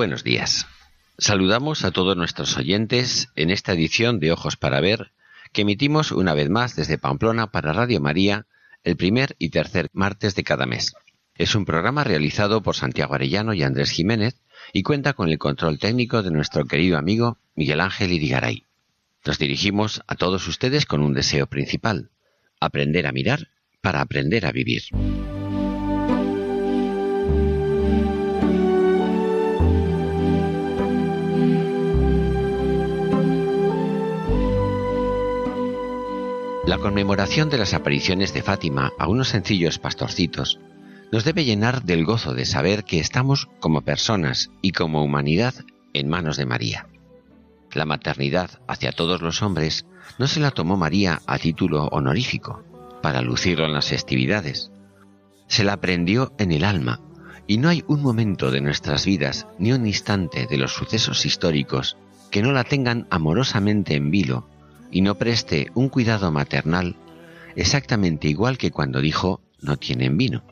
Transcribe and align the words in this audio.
Buenos 0.00 0.24
días. 0.24 0.66
Saludamos 1.18 1.84
a 1.84 1.90
todos 1.90 2.16
nuestros 2.16 2.56
oyentes 2.56 3.28
en 3.36 3.50
esta 3.50 3.74
edición 3.74 4.18
de 4.18 4.32
Ojos 4.32 4.56
para 4.56 4.80
Ver 4.80 5.12
que 5.52 5.60
emitimos 5.60 6.10
una 6.10 6.32
vez 6.32 6.48
más 6.48 6.74
desde 6.74 6.96
Pamplona 6.96 7.48
para 7.50 7.74
Radio 7.74 8.00
María 8.00 8.46
el 8.82 8.96
primer 8.96 9.36
y 9.38 9.50
tercer 9.50 9.90
martes 9.92 10.34
de 10.34 10.42
cada 10.42 10.64
mes. 10.64 10.94
Es 11.34 11.54
un 11.54 11.66
programa 11.66 12.02
realizado 12.02 12.62
por 12.62 12.76
Santiago 12.76 13.14
Arellano 13.14 13.52
y 13.52 13.62
Andrés 13.62 13.90
Jiménez 13.90 14.40
y 14.72 14.84
cuenta 14.84 15.12
con 15.12 15.28
el 15.28 15.36
control 15.36 15.78
técnico 15.78 16.22
de 16.22 16.30
nuestro 16.30 16.64
querido 16.64 16.96
amigo 16.96 17.36
Miguel 17.54 17.82
Ángel 17.82 18.10
Irigaray. 18.10 18.64
Nos 19.26 19.38
dirigimos 19.38 20.00
a 20.06 20.14
todos 20.14 20.48
ustedes 20.48 20.86
con 20.86 21.02
un 21.02 21.12
deseo 21.12 21.46
principal, 21.46 22.08
aprender 22.58 23.06
a 23.06 23.12
mirar 23.12 23.48
para 23.82 24.00
aprender 24.00 24.46
a 24.46 24.52
vivir. 24.52 24.84
La 36.70 36.78
conmemoración 36.78 37.50
de 37.50 37.58
las 37.58 37.74
apariciones 37.74 38.32
de 38.32 38.44
Fátima 38.44 38.92
a 38.96 39.08
unos 39.08 39.30
sencillos 39.30 39.80
pastorcitos 39.80 40.60
nos 41.10 41.24
debe 41.24 41.44
llenar 41.44 41.82
del 41.82 42.04
gozo 42.04 42.32
de 42.32 42.46
saber 42.46 42.84
que 42.84 43.00
estamos 43.00 43.48
como 43.58 43.82
personas 43.82 44.52
y 44.62 44.70
como 44.70 45.02
humanidad 45.02 45.52
en 45.94 46.08
manos 46.08 46.36
de 46.36 46.46
María. 46.46 46.86
La 47.72 47.86
maternidad 47.86 48.60
hacia 48.68 48.92
todos 48.92 49.20
los 49.20 49.42
hombres 49.42 49.84
no 50.20 50.28
se 50.28 50.38
la 50.38 50.52
tomó 50.52 50.76
María 50.76 51.22
a 51.26 51.38
título 51.38 51.88
honorífico, 51.88 52.62
para 53.02 53.20
lucirlo 53.20 53.66
en 53.66 53.72
las 53.72 53.88
festividades. 53.88 54.70
Se 55.48 55.64
la 55.64 55.72
aprendió 55.72 56.34
en 56.38 56.52
el 56.52 56.62
alma, 56.62 57.00
y 57.48 57.58
no 57.58 57.68
hay 57.68 57.82
un 57.88 58.00
momento 58.00 58.52
de 58.52 58.60
nuestras 58.60 59.04
vidas 59.04 59.48
ni 59.58 59.72
un 59.72 59.88
instante 59.88 60.46
de 60.48 60.56
los 60.56 60.72
sucesos 60.72 61.26
históricos 61.26 61.96
que 62.30 62.42
no 62.42 62.52
la 62.52 62.62
tengan 62.62 63.08
amorosamente 63.10 63.96
en 63.96 64.12
vilo 64.12 64.46
y 64.90 65.02
no 65.02 65.16
preste 65.16 65.70
un 65.74 65.88
cuidado 65.88 66.30
maternal 66.32 66.96
exactamente 67.56 68.28
igual 68.28 68.58
que 68.58 68.70
cuando 68.70 69.00
dijo 69.00 69.40
no 69.60 69.76
tienen 69.76 70.16
vino. 70.16 70.42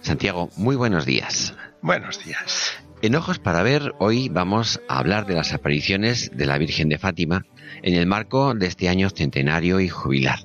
Santiago, 0.00 0.50
muy 0.56 0.76
buenos 0.76 1.04
días. 1.04 1.54
Buenos 1.82 2.24
días. 2.24 2.72
En 3.02 3.14
Ojos 3.14 3.38
para 3.38 3.62
Ver, 3.62 3.92
hoy 3.98 4.28
vamos 4.28 4.80
a 4.88 4.98
hablar 4.98 5.26
de 5.26 5.34
las 5.34 5.52
apariciones 5.52 6.30
de 6.34 6.46
la 6.46 6.58
Virgen 6.58 6.88
de 6.88 6.98
Fátima 6.98 7.44
en 7.82 7.94
el 7.94 8.06
marco 8.06 8.54
de 8.54 8.66
este 8.66 8.88
año 8.88 9.10
centenario 9.10 9.80
y 9.80 9.88
jubilar. 9.88 10.40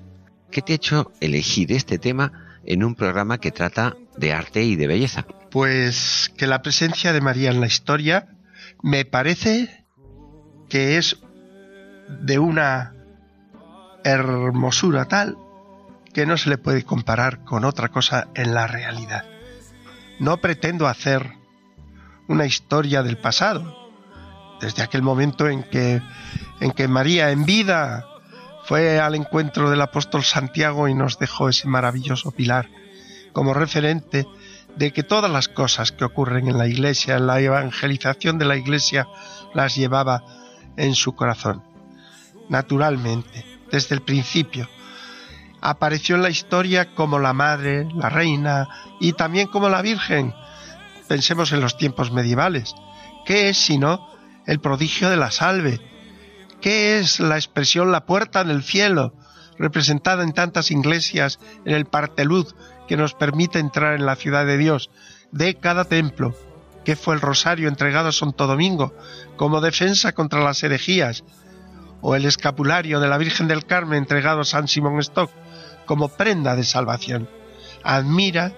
¿Qué 0.51 0.61
te 0.61 0.73
ha 0.73 0.75
hecho 0.75 1.11
elegir 1.21 1.71
este 1.71 1.97
tema 1.97 2.59
en 2.65 2.83
un 2.83 2.95
programa 2.95 3.37
que 3.39 3.51
trata 3.51 3.95
de 4.17 4.33
arte 4.33 4.63
y 4.63 4.75
de 4.75 4.87
belleza? 4.87 5.25
Pues 5.49 6.31
que 6.37 6.47
la 6.47 6.61
presencia 6.61 7.13
de 7.13 7.21
María 7.21 7.51
en 7.51 7.61
la 7.61 7.67
historia 7.67 8.27
me 8.83 9.05
parece 9.05 9.85
que 10.69 10.97
es 10.97 11.17
de 12.19 12.39
una 12.39 12.93
hermosura 14.03 15.05
tal 15.05 15.37
que 16.13 16.25
no 16.25 16.37
se 16.37 16.49
le 16.49 16.57
puede 16.57 16.83
comparar 16.83 17.43
con 17.43 17.63
otra 17.63 17.89
cosa 17.89 18.27
en 18.35 18.53
la 18.53 18.67
realidad. 18.67 19.25
No 20.19 20.37
pretendo 20.37 20.87
hacer 20.87 21.33
una 22.27 22.45
historia 22.45 23.01
del 23.03 23.17
pasado, 23.17 23.75
desde 24.59 24.83
aquel 24.83 25.01
momento 25.01 25.47
en 25.47 25.63
que, 25.63 26.01
en 26.59 26.71
que 26.71 26.87
María 26.87 27.31
en 27.31 27.45
vida 27.45 28.05
fue 28.65 28.99
al 28.99 29.15
encuentro 29.15 29.69
del 29.69 29.81
apóstol 29.81 30.23
Santiago 30.23 30.87
y 30.87 30.93
nos 30.93 31.17
dejó 31.17 31.49
ese 31.49 31.67
maravilloso 31.67 32.31
pilar 32.31 32.69
como 33.33 33.53
referente 33.53 34.27
de 34.75 34.91
que 34.91 35.03
todas 35.03 35.31
las 35.31 35.47
cosas 35.47 35.91
que 35.91 36.03
ocurren 36.03 36.47
en 36.47 36.57
la 36.57 36.67
iglesia, 36.67 37.15
en 37.15 37.27
la 37.27 37.39
evangelización 37.39 38.37
de 38.37 38.45
la 38.45 38.57
iglesia, 38.57 39.07
las 39.53 39.75
llevaba 39.75 40.23
en 40.77 40.95
su 40.95 41.15
corazón 41.15 41.70
naturalmente, 42.51 43.45
desde 43.71 43.95
el 43.95 44.01
principio. 44.01 44.69
Apareció 45.61 46.15
en 46.15 46.21
la 46.21 46.29
historia 46.29 46.93
como 46.93 47.17
la 47.17 47.33
madre, 47.33 47.87
la 47.95 48.09
reina 48.09 48.67
y 48.99 49.13
también 49.13 49.47
como 49.47 49.69
la 49.69 49.81
Virgen. 49.81 50.33
Pensemos 51.07 51.53
en 51.53 51.61
los 51.61 51.77
tiempos 51.77 52.11
medievales. 52.11 52.75
¿Qué 53.25 53.49
es 53.49 53.57
sino 53.57 54.05
el 54.45 54.59
prodigio 54.59 55.09
de 55.09 55.15
la 55.15 55.31
salve? 55.31 55.79
¿Qué 56.59 56.99
es 56.99 57.21
la 57.21 57.37
expresión 57.37 57.91
la 57.91 58.05
puerta 58.05 58.43
del 58.43 58.63
cielo, 58.63 59.13
representada 59.57 60.23
en 60.23 60.33
tantas 60.33 60.71
iglesias 60.71 61.39
en 61.65 61.73
el 61.73 61.85
parteluz 61.85 62.53
que 62.87 62.97
nos 62.97 63.13
permite 63.13 63.59
entrar 63.59 63.93
en 63.93 64.05
la 64.05 64.17
ciudad 64.17 64.45
de 64.45 64.57
Dios, 64.57 64.89
de 65.31 65.55
cada 65.55 65.85
templo? 65.85 66.35
¿Qué 66.83 66.97
fue 66.97 67.15
el 67.15 67.21
rosario 67.21 67.69
entregado 67.69 68.09
a 68.09 68.11
Santo 68.11 68.45
Domingo 68.45 68.93
como 69.37 69.61
defensa 69.61 70.11
contra 70.11 70.43
las 70.43 70.61
herejías? 70.63 71.23
O 72.01 72.15
el 72.15 72.25
escapulario 72.25 72.99
de 72.99 73.07
la 73.07 73.17
Virgen 73.17 73.47
del 73.47 73.65
Carmen 73.65 73.99
entregado 73.99 74.41
a 74.41 74.45
San 74.45 74.67
Simón 74.67 74.99
Stock 74.99 75.31
como 75.85 76.09
prenda 76.09 76.55
de 76.55 76.63
salvación. 76.63 77.29
Admira 77.83 78.53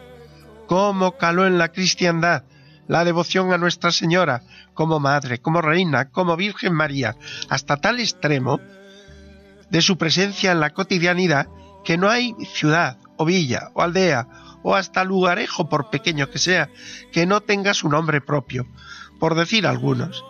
cómo 0.67 1.17
caló 1.17 1.45
en 1.45 1.57
la 1.57 1.71
cristiandad 1.71 2.43
la 2.87 3.05
devoción 3.05 3.53
a 3.53 3.57
Nuestra 3.57 3.91
Señora 3.91 4.43
como 4.73 4.99
Madre, 4.99 5.39
como 5.39 5.61
Reina, 5.61 6.09
como 6.09 6.35
Virgen 6.35 6.73
María, 6.73 7.15
hasta 7.49 7.77
tal 7.77 7.99
extremo 7.99 8.59
de 9.69 9.81
su 9.81 9.97
presencia 9.97 10.51
en 10.51 10.59
la 10.59 10.71
cotidianidad 10.71 11.47
que 11.83 11.97
no 11.97 12.09
hay 12.09 12.35
ciudad 12.53 12.97
o 13.17 13.25
villa 13.25 13.71
o 13.73 13.81
aldea 13.81 14.27
o 14.63 14.75
hasta 14.75 15.03
lugarejo, 15.03 15.67
por 15.67 15.89
pequeño 15.89 16.29
que 16.29 16.39
sea, 16.39 16.69
que 17.11 17.25
no 17.25 17.41
tenga 17.41 17.73
su 17.73 17.89
nombre 17.89 18.21
propio, 18.21 18.65
por 19.19 19.35
decir 19.35 19.67
algunos. 19.67 20.23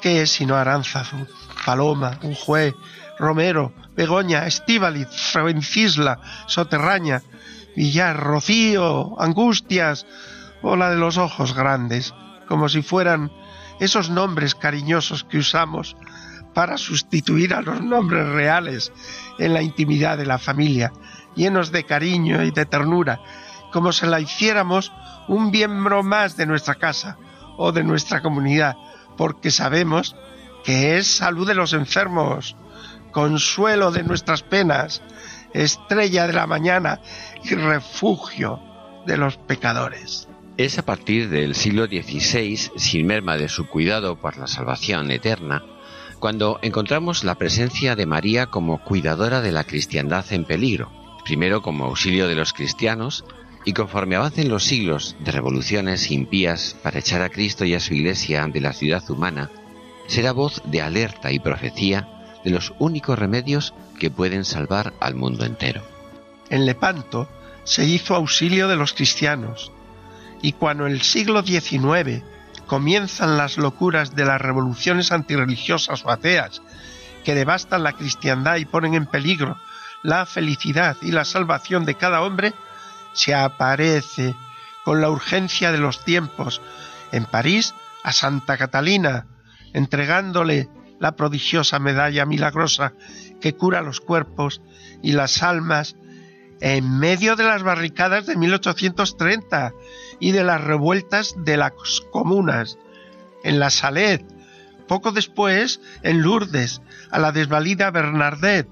¿Qué 0.00 0.22
es 0.22 0.30
sino 0.30 0.56
Aránzazu, 0.56 1.26
Paloma, 1.68 2.18
Unjué, 2.22 2.74
Romero, 3.18 3.74
Begoña, 3.94 4.46
Estíbaliz, 4.46 5.08
Fuencisla, 5.32 6.18
Soterraña, 6.46 7.20
Villar, 7.76 8.16
Rocío, 8.16 9.20
Angustias 9.20 10.06
o 10.62 10.76
la 10.76 10.88
de 10.88 10.96
los 10.96 11.18
ojos 11.18 11.52
grandes, 11.52 12.14
como 12.48 12.70
si 12.70 12.80
fueran 12.80 13.30
esos 13.80 14.08
nombres 14.08 14.54
cariñosos 14.54 15.24
que 15.24 15.36
usamos 15.36 15.94
para 16.54 16.78
sustituir 16.78 17.52
a 17.52 17.60
los 17.60 17.82
nombres 17.82 18.26
reales 18.28 18.90
en 19.38 19.52
la 19.52 19.60
intimidad 19.60 20.16
de 20.16 20.24
la 20.24 20.38
familia, 20.38 20.90
llenos 21.36 21.70
de 21.70 21.84
cariño 21.84 22.42
y 22.44 22.50
de 22.50 22.64
ternura, 22.64 23.20
como 23.74 23.92
si 23.92 24.06
la 24.06 24.20
hiciéramos 24.20 24.90
un 25.28 25.50
miembro 25.50 26.02
más 26.02 26.34
de 26.38 26.46
nuestra 26.46 26.76
casa 26.76 27.18
o 27.58 27.72
de 27.72 27.84
nuestra 27.84 28.22
comunidad, 28.22 28.74
porque 29.18 29.50
sabemos 29.50 30.16
que 30.68 30.98
es 30.98 31.06
salud 31.06 31.48
de 31.48 31.54
los 31.54 31.72
enfermos, 31.72 32.54
consuelo 33.10 33.90
de 33.90 34.02
nuestras 34.02 34.42
penas, 34.42 35.00
estrella 35.54 36.26
de 36.26 36.34
la 36.34 36.46
mañana 36.46 37.00
y 37.42 37.54
refugio 37.54 38.60
de 39.06 39.16
los 39.16 39.38
pecadores. 39.38 40.28
Es 40.58 40.78
a 40.78 40.84
partir 40.84 41.30
del 41.30 41.54
siglo 41.54 41.86
XVI, 41.86 42.58
sin 42.76 43.06
merma 43.06 43.38
de 43.38 43.48
su 43.48 43.66
cuidado 43.66 44.20
por 44.20 44.36
la 44.36 44.46
salvación 44.46 45.10
eterna, 45.10 45.64
cuando 46.18 46.58
encontramos 46.60 47.24
la 47.24 47.36
presencia 47.36 47.96
de 47.96 48.04
María 48.04 48.48
como 48.48 48.84
cuidadora 48.84 49.40
de 49.40 49.52
la 49.52 49.64
cristiandad 49.64 50.30
en 50.34 50.44
peligro, 50.44 50.92
primero 51.24 51.62
como 51.62 51.86
auxilio 51.86 52.28
de 52.28 52.34
los 52.34 52.52
cristianos, 52.52 53.24
y 53.64 53.72
conforme 53.72 54.16
avancen 54.16 54.50
los 54.50 54.64
siglos 54.64 55.16
de 55.20 55.32
revoluciones 55.32 56.10
impías 56.10 56.76
para 56.82 56.98
echar 56.98 57.22
a 57.22 57.30
Cristo 57.30 57.64
y 57.64 57.72
a 57.72 57.80
su 57.80 57.94
Iglesia 57.94 58.46
de 58.46 58.60
la 58.60 58.74
ciudad 58.74 59.02
humana, 59.10 59.50
será 60.08 60.32
voz 60.32 60.60
de 60.64 60.82
alerta 60.82 61.30
y 61.30 61.38
profecía 61.38 62.08
de 62.42 62.50
los 62.50 62.72
únicos 62.78 63.18
remedios 63.18 63.74
que 64.00 64.10
pueden 64.10 64.44
salvar 64.44 64.92
al 65.00 65.14
mundo 65.14 65.44
entero. 65.44 65.82
En 66.50 66.66
Lepanto 66.66 67.28
se 67.64 67.84
hizo 67.84 68.16
auxilio 68.16 68.66
de 68.66 68.76
los 68.76 68.94
cristianos, 68.94 69.70
y 70.42 70.52
cuando 70.52 70.86
en 70.86 70.92
el 70.92 71.02
siglo 71.02 71.42
XIX 71.42 72.24
comienzan 72.66 73.36
las 73.36 73.58
locuras 73.58 74.14
de 74.14 74.24
las 74.24 74.40
revoluciones 74.40 75.12
antirreligiosas 75.12 76.04
o 76.04 76.10
ateas 76.10 76.62
que 77.24 77.34
devastan 77.34 77.82
la 77.82 77.92
cristiandad 77.92 78.56
y 78.56 78.64
ponen 78.64 78.94
en 78.94 79.06
peligro 79.06 79.56
la 80.02 80.26
felicidad 80.26 80.96
y 81.02 81.10
la 81.10 81.24
salvación 81.24 81.84
de 81.84 81.94
cada 81.94 82.22
hombre, 82.22 82.54
se 83.12 83.34
aparece 83.34 84.34
con 84.84 85.00
la 85.00 85.10
urgencia 85.10 85.72
de 85.72 85.78
los 85.78 86.04
tiempos 86.04 86.62
en 87.12 87.24
París 87.24 87.74
a 88.04 88.12
Santa 88.12 88.56
Catalina, 88.56 89.26
entregándole 89.72 90.68
la 90.98 91.16
prodigiosa 91.16 91.78
medalla 91.78 92.26
milagrosa 92.26 92.92
que 93.40 93.54
cura 93.54 93.82
los 93.82 94.00
cuerpos 94.00 94.60
y 95.02 95.12
las 95.12 95.42
almas 95.42 95.96
en 96.60 96.98
medio 96.98 97.36
de 97.36 97.44
las 97.44 97.62
barricadas 97.62 98.26
de 98.26 98.36
1830 98.36 99.72
y 100.18 100.32
de 100.32 100.44
las 100.44 100.62
revueltas 100.62 101.34
de 101.38 101.56
las 101.56 101.72
comunas, 102.10 102.78
en 103.44 103.60
la 103.60 103.70
Salet, 103.70 104.24
poco 104.88 105.12
después 105.12 105.80
en 106.02 106.22
Lourdes, 106.22 106.82
a 107.10 107.18
la 107.20 107.30
desvalida 107.30 107.90
Bernardet, 107.90 108.68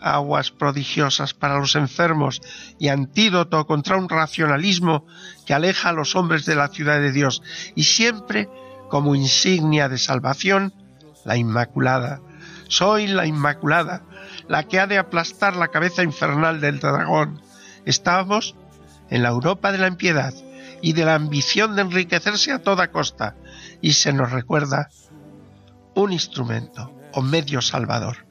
aguas 0.00 0.50
prodigiosas 0.50 1.32
para 1.32 1.58
los 1.58 1.76
enfermos 1.76 2.42
y 2.80 2.88
antídoto 2.88 3.64
contra 3.66 3.96
un 3.96 4.08
racionalismo 4.08 5.06
que 5.46 5.54
aleja 5.54 5.90
a 5.90 5.92
los 5.92 6.16
hombres 6.16 6.44
de 6.44 6.56
la 6.56 6.68
ciudad 6.68 7.00
de 7.00 7.12
Dios, 7.12 7.42
y 7.76 7.84
siempre 7.84 8.48
como 8.92 9.14
insignia 9.14 9.88
de 9.88 9.96
salvación, 9.96 10.74
la 11.24 11.38
Inmaculada. 11.38 12.20
Soy 12.68 13.06
la 13.06 13.24
Inmaculada, 13.24 14.02
la 14.48 14.64
que 14.64 14.80
ha 14.80 14.86
de 14.86 14.98
aplastar 14.98 15.56
la 15.56 15.68
cabeza 15.68 16.02
infernal 16.02 16.60
del 16.60 16.78
dragón. 16.78 17.40
Estábamos 17.86 18.54
en 19.08 19.22
la 19.22 19.30
Europa 19.30 19.72
de 19.72 19.78
la 19.78 19.88
impiedad 19.88 20.34
y 20.82 20.92
de 20.92 21.06
la 21.06 21.14
ambición 21.14 21.74
de 21.74 21.80
enriquecerse 21.80 22.52
a 22.52 22.58
toda 22.58 22.90
costa, 22.90 23.34
y 23.80 23.94
se 23.94 24.12
nos 24.12 24.30
recuerda 24.30 24.90
un 25.94 26.12
instrumento 26.12 26.94
o 27.14 27.22
medio 27.22 27.62
salvador, 27.62 28.26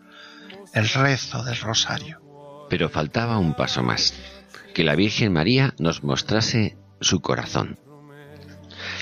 el 0.75 0.87
rezo 0.89 1.43
del 1.43 1.57
rosario. 1.57 2.21
Pero 2.69 2.87
faltaba 2.87 3.39
un 3.39 3.55
paso 3.55 3.81
más, 3.81 4.13
que 4.75 4.83
la 4.83 4.93
Virgen 4.93 5.33
María 5.33 5.73
nos 5.79 6.03
mostrase 6.03 6.77
su 6.99 7.19
corazón. 7.19 7.79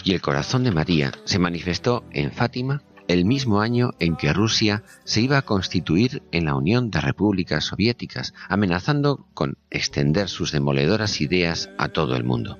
Y 0.04 0.14
el 0.14 0.22
corazón 0.22 0.64
de 0.64 0.72
María 0.72 1.12
se 1.26 1.40
manifestó 1.40 2.04
en 2.12 2.32
Fátima 2.32 2.82
el 3.10 3.26
mismo 3.26 3.60
año 3.60 3.92
en 4.00 4.16
que 4.16 4.34
Rusia 4.34 4.84
se 5.04 5.20
iba 5.20 5.40
a 5.40 5.42
constituir 5.42 6.22
en 6.32 6.46
la 6.46 6.56
Unión 6.56 6.92
de 6.92 7.02
Repúblicas 7.02 7.66
Soviéticas, 7.66 8.36
amenazando 8.48 9.26
con 9.34 9.58
extender 9.72 10.30
sus 10.30 10.52
demoledoras 10.52 11.20
ideas 11.20 11.72
a 11.80 11.90
todo 11.90 12.16
el 12.16 12.24
mundo. 12.24 12.60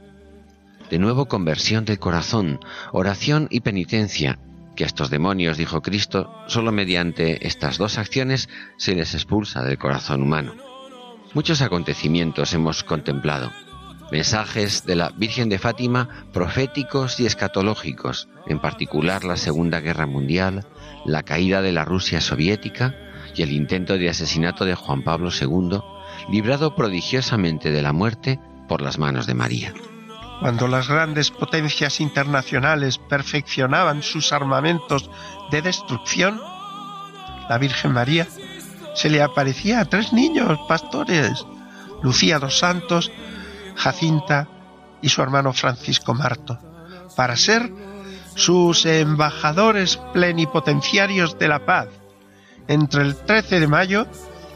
De 0.90 0.98
nuevo 0.98 1.28
conversión 1.28 1.86
del 1.86 2.00
corazón, 2.00 2.60
oración 2.92 3.48
y 3.52 3.60
penitencia, 3.60 4.40
que 4.76 4.86
a 4.86 4.88
estos 4.88 5.12
demonios, 5.12 5.58
dijo 5.58 5.84
Cristo, 5.84 6.34
solo 6.48 6.72
mediante 6.72 7.46
estas 7.46 7.78
dos 7.78 8.00
acciones 8.00 8.50
se 8.78 8.96
les 8.96 9.14
expulsa 9.14 9.62
del 9.62 9.78
corazón 9.78 10.24
humano. 10.24 10.56
Muchos 11.36 11.62
acontecimientos 11.62 12.54
hemos 12.56 12.84
contemplado, 12.84 13.52
mensajes 14.12 14.86
de 14.86 14.96
la 14.96 15.10
Virgen 15.10 15.50
de 15.50 15.60
Fátima 15.60 16.26
proféticos 16.34 17.20
y 17.20 17.26
escatológicos, 17.26 18.28
en 18.48 18.60
particular 18.60 19.24
la 19.24 19.38
Segunda 19.38 19.80
Guerra 19.80 20.06
Mundial, 20.06 20.66
la 21.06 21.24
caída 21.24 21.62
de 21.62 21.72
la 21.72 21.86
Rusia 21.86 22.22
soviética 22.22 22.96
y 23.36 23.44
el 23.44 23.52
intento 23.52 23.98
de 23.98 24.10
asesinato 24.10 24.66
de 24.66 24.76
Juan 24.76 25.04
Pablo 25.04 25.30
II, 25.30 25.80
librado 26.32 26.76
prodigiosamente 26.76 27.72
de 27.72 27.82
la 27.82 27.94
muerte 27.94 28.40
por 28.68 28.82
las 28.82 28.98
manos 28.98 29.28
de 29.28 29.34
María. 29.34 29.74
Cuando 30.40 30.68
las 30.68 30.88
grandes 30.88 31.32
potencias 31.32 32.00
internacionales 32.00 32.98
perfeccionaban 32.98 34.04
sus 34.04 34.32
armamentos 34.32 35.10
de 35.52 35.62
destrucción, 35.62 36.40
la 37.50 37.58
Virgen 37.58 37.92
María 37.92 38.28
se 38.96 39.10
le 39.10 39.22
aparecía 39.22 39.82
a 39.82 39.86
tres 39.86 40.14
niños 40.14 40.58
pastores, 40.68 41.46
Lucía 42.02 42.40
dos 42.40 42.58
Santos, 42.60 43.12
Jacinta 43.80 44.50
y 45.02 45.08
su 45.08 45.22
hermano 45.22 45.54
Francisco 45.54 46.14
Marto, 46.14 46.60
para 47.16 47.38
ser 47.38 47.72
sus 48.36 48.86
embajadores 48.86 49.98
plenipotenciarios 50.14 51.40
de 51.40 51.48
la 51.48 51.66
paz 51.66 51.88
entre 52.68 53.04
el 53.04 53.16
13 53.16 53.62
de 53.62 53.68
mayo 53.68 54.06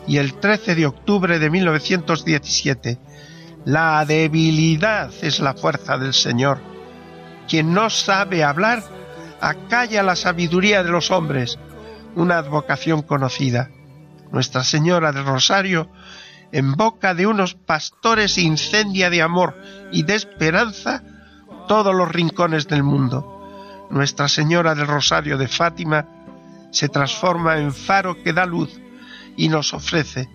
y 0.07 0.17
el 0.17 0.33
13 0.33 0.75
de 0.75 0.85
octubre 0.85 1.39
de 1.39 1.49
1917. 1.49 2.99
La 3.63 4.03
debilidad 4.05 5.09
es 5.21 5.39
la 5.39 5.53
fuerza 5.53 5.97
del 5.97 6.13
Señor. 6.13 6.59
Quien 7.47 7.73
no 7.73 7.89
sabe 7.89 8.43
hablar, 8.43 8.83
acalla 9.39 10.03
la 10.03 10.17
sabiduría 10.17 10.83
de 10.83 10.91
los 10.91 11.11
hombres, 11.11 11.57
una 12.15 12.39
advocación 12.39 13.03
conocida. 13.03 13.69
Nuestra 14.33 14.65
Señora 14.65 15.13
del 15.13 15.25
Rosario 15.25 15.89
en 16.53 16.73
boca 16.73 17.15
de 17.15 17.25
unos 17.25 17.55
pastores 17.55 18.38
incendia 18.38 19.09
de 19.09 19.23
amor 19.23 19.59
y 19.91 20.03
de 20.03 20.15
esperanza 20.15 21.03
todos 21.67 21.94
los 21.95 22.09
rincones 22.09 22.67
del 22.67 22.83
mundo. 22.83 23.88
Nuestra 23.89 24.27
Señora 24.29 24.75
del 24.75 24.88
Rosario 24.88 25.38
de 25.38 25.47
Fátima 25.47 26.05
se 26.71 26.89
transforma 26.89 27.57
en 27.57 27.73
faro 27.73 28.21
que 28.23 28.33
da 28.33 28.45
luz 28.45 28.69
y 29.35 29.50
nos 29.50 29.73
ofrece 29.73 30.29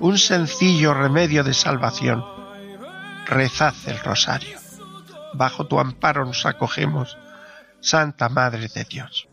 un 0.00 0.18
sencillo 0.18 0.94
remedio 0.94 1.44
de 1.44 1.54
salvación. 1.54 2.24
Rezad 3.26 3.74
el 3.86 4.00
rosario. 4.00 4.58
Bajo 5.34 5.66
tu 5.68 5.78
amparo 5.78 6.24
nos 6.24 6.44
acogemos, 6.44 7.16
Santa 7.80 8.28
Madre 8.28 8.66
de 8.66 8.84
Dios. 8.84 9.28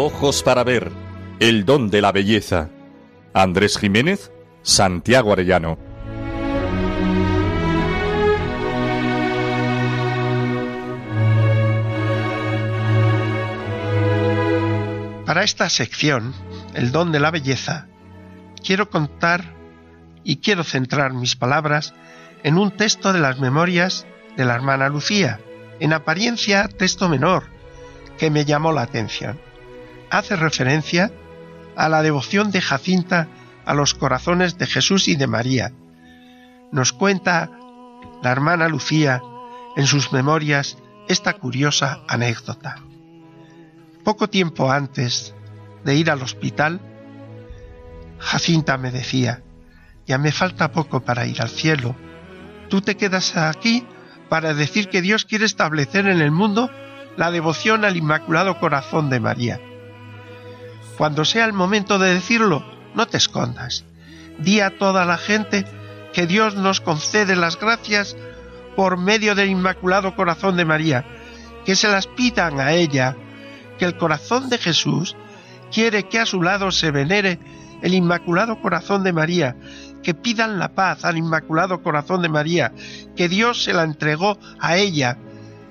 Ojos 0.00 0.44
para 0.44 0.62
ver, 0.62 0.92
el 1.40 1.64
don 1.64 1.90
de 1.90 2.00
la 2.00 2.12
belleza. 2.12 2.70
Andrés 3.34 3.76
Jiménez, 3.76 4.30
Santiago 4.62 5.32
Arellano. 5.32 5.76
Para 15.26 15.42
esta 15.42 15.68
sección, 15.68 16.32
el 16.74 16.92
don 16.92 17.10
de 17.10 17.18
la 17.18 17.32
belleza, 17.32 17.88
quiero 18.64 18.90
contar 18.90 19.52
y 20.22 20.36
quiero 20.36 20.62
centrar 20.62 21.12
mis 21.12 21.34
palabras 21.34 21.92
en 22.44 22.56
un 22.56 22.70
texto 22.70 23.12
de 23.12 23.18
las 23.18 23.40
memorias 23.40 24.06
de 24.36 24.44
la 24.44 24.54
hermana 24.54 24.88
Lucía, 24.90 25.40
en 25.80 25.92
apariencia 25.92 26.68
texto 26.68 27.08
menor, 27.08 27.46
que 28.16 28.30
me 28.30 28.44
llamó 28.44 28.70
la 28.70 28.82
atención. 28.82 29.47
Hace 30.10 30.36
referencia 30.36 31.12
a 31.76 31.88
la 31.88 32.02
devoción 32.02 32.50
de 32.50 32.60
Jacinta 32.60 33.28
a 33.64 33.74
los 33.74 33.94
corazones 33.94 34.56
de 34.56 34.66
Jesús 34.66 35.08
y 35.08 35.16
de 35.16 35.26
María. 35.26 35.72
Nos 36.72 36.92
cuenta 36.92 37.50
la 38.22 38.32
hermana 38.32 38.68
Lucía 38.68 39.22
en 39.76 39.86
sus 39.86 40.12
memorias 40.12 40.78
esta 41.08 41.34
curiosa 41.34 42.00
anécdota. 42.08 42.76
Poco 44.04 44.28
tiempo 44.28 44.70
antes 44.70 45.34
de 45.84 45.94
ir 45.96 46.10
al 46.10 46.22
hospital, 46.22 46.80
Jacinta 48.18 48.78
me 48.78 48.90
decía, 48.90 49.42
ya 50.06 50.16
me 50.16 50.32
falta 50.32 50.72
poco 50.72 51.00
para 51.00 51.26
ir 51.26 51.42
al 51.42 51.50
cielo. 51.50 51.94
¿Tú 52.70 52.80
te 52.80 52.96
quedas 52.96 53.36
aquí 53.36 53.86
para 54.30 54.54
decir 54.54 54.88
que 54.88 55.02
Dios 55.02 55.26
quiere 55.26 55.44
establecer 55.44 56.08
en 56.08 56.20
el 56.22 56.30
mundo 56.30 56.70
la 57.16 57.30
devoción 57.30 57.84
al 57.84 57.96
Inmaculado 57.96 58.58
Corazón 58.58 59.10
de 59.10 59.20
María? 59.20 59.60
Cuando 60.98 61.24
sea 61.24 61.46
el 61.46 61.52
momento 61.52 61.98
de 61.98 62.12
decirlo, 62.12 62.64
no 62.94 63.06
te 63.06 63.16
escondas. 63.16 63.84
Di 64.38 64.60
a 64.60 64.76
toda 64.76 65.04
la 65.04 65.16
gente 65.16 65.64
que 66.12 66.26
Dios 66.26 66.56
nos 66.56 66.80
concede 66.80 67.36
las 67.36 67.58
gracias 67.58 68.16
por 68.76 68.98
medio 68.98 69.34
del 69.34 69.48
Inmaculado 69.48 70.14
Corazón 70.14 70.56
de 70.56 70.64
María, 70.64 71.06
que 71.64 71.76
se 71.76 71.88
las 71.88 72.06
pidan 72.06 72.60
a 72.60 72.72
ella 72.72 73.16
que 73.78 73.84
el 73.84 73.96
corazón 73.96 74.48
de 74.48 74.58
Jesús 74.58 75.16
quiere 75.72 76.08
que 76.08 76.18
a 76.18 76.26
su 76.26 76.42
lado 76.42 76.70
se 76.72 76.90
venere 76.90 77.38
el 77.80 77.94
Inmaculado 77.94 78.60
Corazón 78.60 79.04
de 79.04 79.12
María 79.12 79.56
que 80.02 80.14
pidan 80.14 80.58
la 80.58 80.74
paz 80.74 81.04
al 81.04 81.18
Inmaculado 81.18 81.82
Corazón 81.82 82.22
de 82.22 82.28
María, 82.28 82.72
que 83.16 83.28
Dios 83.28 83.64
se 83.64 83.72
la 83.72 83.82
entregó 83.82 84.38
a 84.60 84.76
ella. 84.76 85.18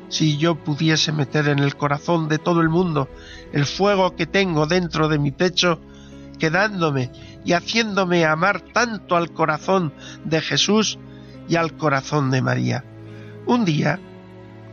Si 0.09 0.37
yo 0.37 0.55
pudiese 0.55 1.11
meter 1.11 1.49
en 1.49 1.59
el 1.59 1.75
corazón 1.75 2.29
de 2.29 2.37
todo 2.37 2.61
el 2.61 2.69
mundo 2.69 3.09
el 3.51 3.65
fuego 3.65 4.15
que 4.15 4.25
tengo 4.25 4.65
dentro 4.65 5.09
de 5.09 5.19
mi 5.19 5.31
pecho, 5.31 5.81
quedándome 6.39 7.11
y 7.43 7.53
haciéndome 7.53 8.25
amar 8.25 8.61
tanto 8.61 9.15
al 9.15 9.31
corazón 9.31 9.93
de 10.23 10.41
Jesús 10.41 10.97
y 11.49 11.55
al 11.55 11.75
corazón 11.75 12.31
de 12.31 12.41
María. 12.41 12.85
Un 13.45 13.65
día 13.65 13.99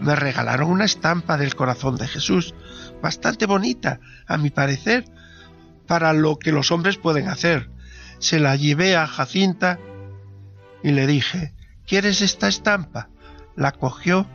me 0.01 0.17
regalaron 0.17 0.71
una 0.71 0.85
estampa 0.85 1.37
del 1.37 1.55
corazón 1.55 1.97
de 1.97 2.09
Jesús, 2.09 2.55
bastante 3.03 3.47
bonita, 3.47 4.01
a 4.27 4.37
mi 4.37 4.51
parecer, 4.51 5.05
para 5.87 6.13
lo 6.13 6.39
que 6.39 6.53
los 6.53 6.71
hombres 6.71 6.97
pueden 6.97 7.29
hacer. 7.29 7.71
Se 8.19 8.39
la 8.39 8.57
llevé 8.57 8.97
a 8.97 9.07
Jacinta 9.07 9.79
y 10.83 10.93
le 10.93 11.07
dije, 11.07 11.55
¿quieres 11.87 12.21
esta 12.23 12.49
estampa? 12.49 13.09
La 13.57 13.73
cogió, 13.73 14.27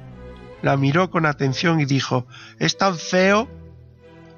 la 0.61 0.77
miró 0.77 1.09
con 1.09 1.25
atención 1.25 1.79
y 1.79 1.85
dijo, 1.85 2.27
¿es 2.59 2.77
tan 2.77 2.97
feo? 2.97 3.49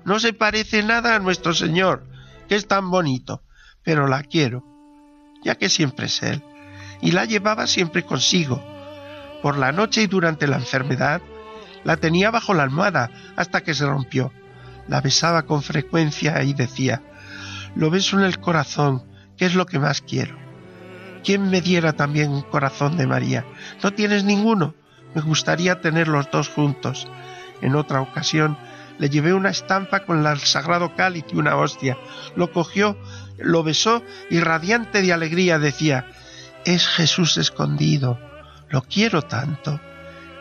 No 0.05 0.19
se 0.19 0.33
parece 0.33 0.83
nada 0.83 1.15
a 1.15 1.19
nuestro 1.19 1.53
Señor, 1.53 2.07
que 2.47 2.55
es 2.55 2.67
tan 2.67 2.89
bonito, 2.89 3.43
pero 3.83 4.07
la 4.07 4.23
quiero, 4.23 4.63
ya 5.43 5.55
que 5.55 5.69
siempre 5.69 6.07
es 6.07 6.21
Él, 6.23 6.43
y 7.01 7.11
la 7.11 7.25
llevaba 7.25 7.67
siempre 7.67 8.03
consigo. 8.03 8.63
Por 9.41 9.57
la 9.57 9.71
noche 9.71 10.03
y 10.03 10.07
durante 10.07 10.47
la 10.47 10.57
enfermedad, 10.57 11.21
la 11.83 11.97
tenía 11.97 12.29
bajo 12.29 12.53
la 12.53 12.63
almohada 12.63 13.09
hasta 13.35 13.61
que 13.61 13.73
se 13.73 13.85
rompió. 13.85 14.31
La 14.87 15.01
besaba 15.01 15.43
con 15.43 15.63
frecuencia 15.63 16.43
y 16.43 16.53
decía, 16.53 17.01
lo 17.75 17.89
beso 17.89 18.19
en 18.19 18.25
el 18.25 18.39
corazón, 18.39 19.03
que 19.37 19.45
es 19.45 19.55
lo 19.55 19.65
que 19.65 19.79
más 19.79 20.01
quiero. 20.01 20.37
¿Quién 21.23 21.49
me 21.49 21.61
diera 21.61 21.93
también 21.93 22.31
un 22.31 22.41
corazón 22.41 22.97
de 22.97 23.07
María? 23.07 23.45
¿No 23.83 23.93
tienes 23.93 24.23
ninguno? 24.23 24.75
Me 25.15 25.21
gustaría 25.21 25.81
tener 25.81 26.07
los 26.07 26.29
dos 26.31 26.49
juntos. 26.49 27.07
En 27.61 27.75
otra 27.75 28.01
ocasión 28.01 28.57
le 28.97 29.09
llevé 29.09 29.33
una 29.33 29.49
estampa 29.49 30.05
con 30.05 30.25
el 30.25 30.39
sagrado 30.39 30.95
cáliz 30.95 31.25
y 31.31 31.37
una 31.37 31.55
hostia. 31.55 31.97
Lo 32.35 32.51
cogió, 32.51 32.97
lo 33.37 33.63
besó 33.63 34.03
y 34.29 34.39
radiante 34.39 35.01
de 35.01 35.13
alegría 35.13 35.59
decía, 35.59 36.05
es 36.65 36.87
Jesús 36.87 37.37
escondido, 37.37 38.19
lo 38.69 38.83
quiero 38.83 39.23
tanto. 39.23 39.79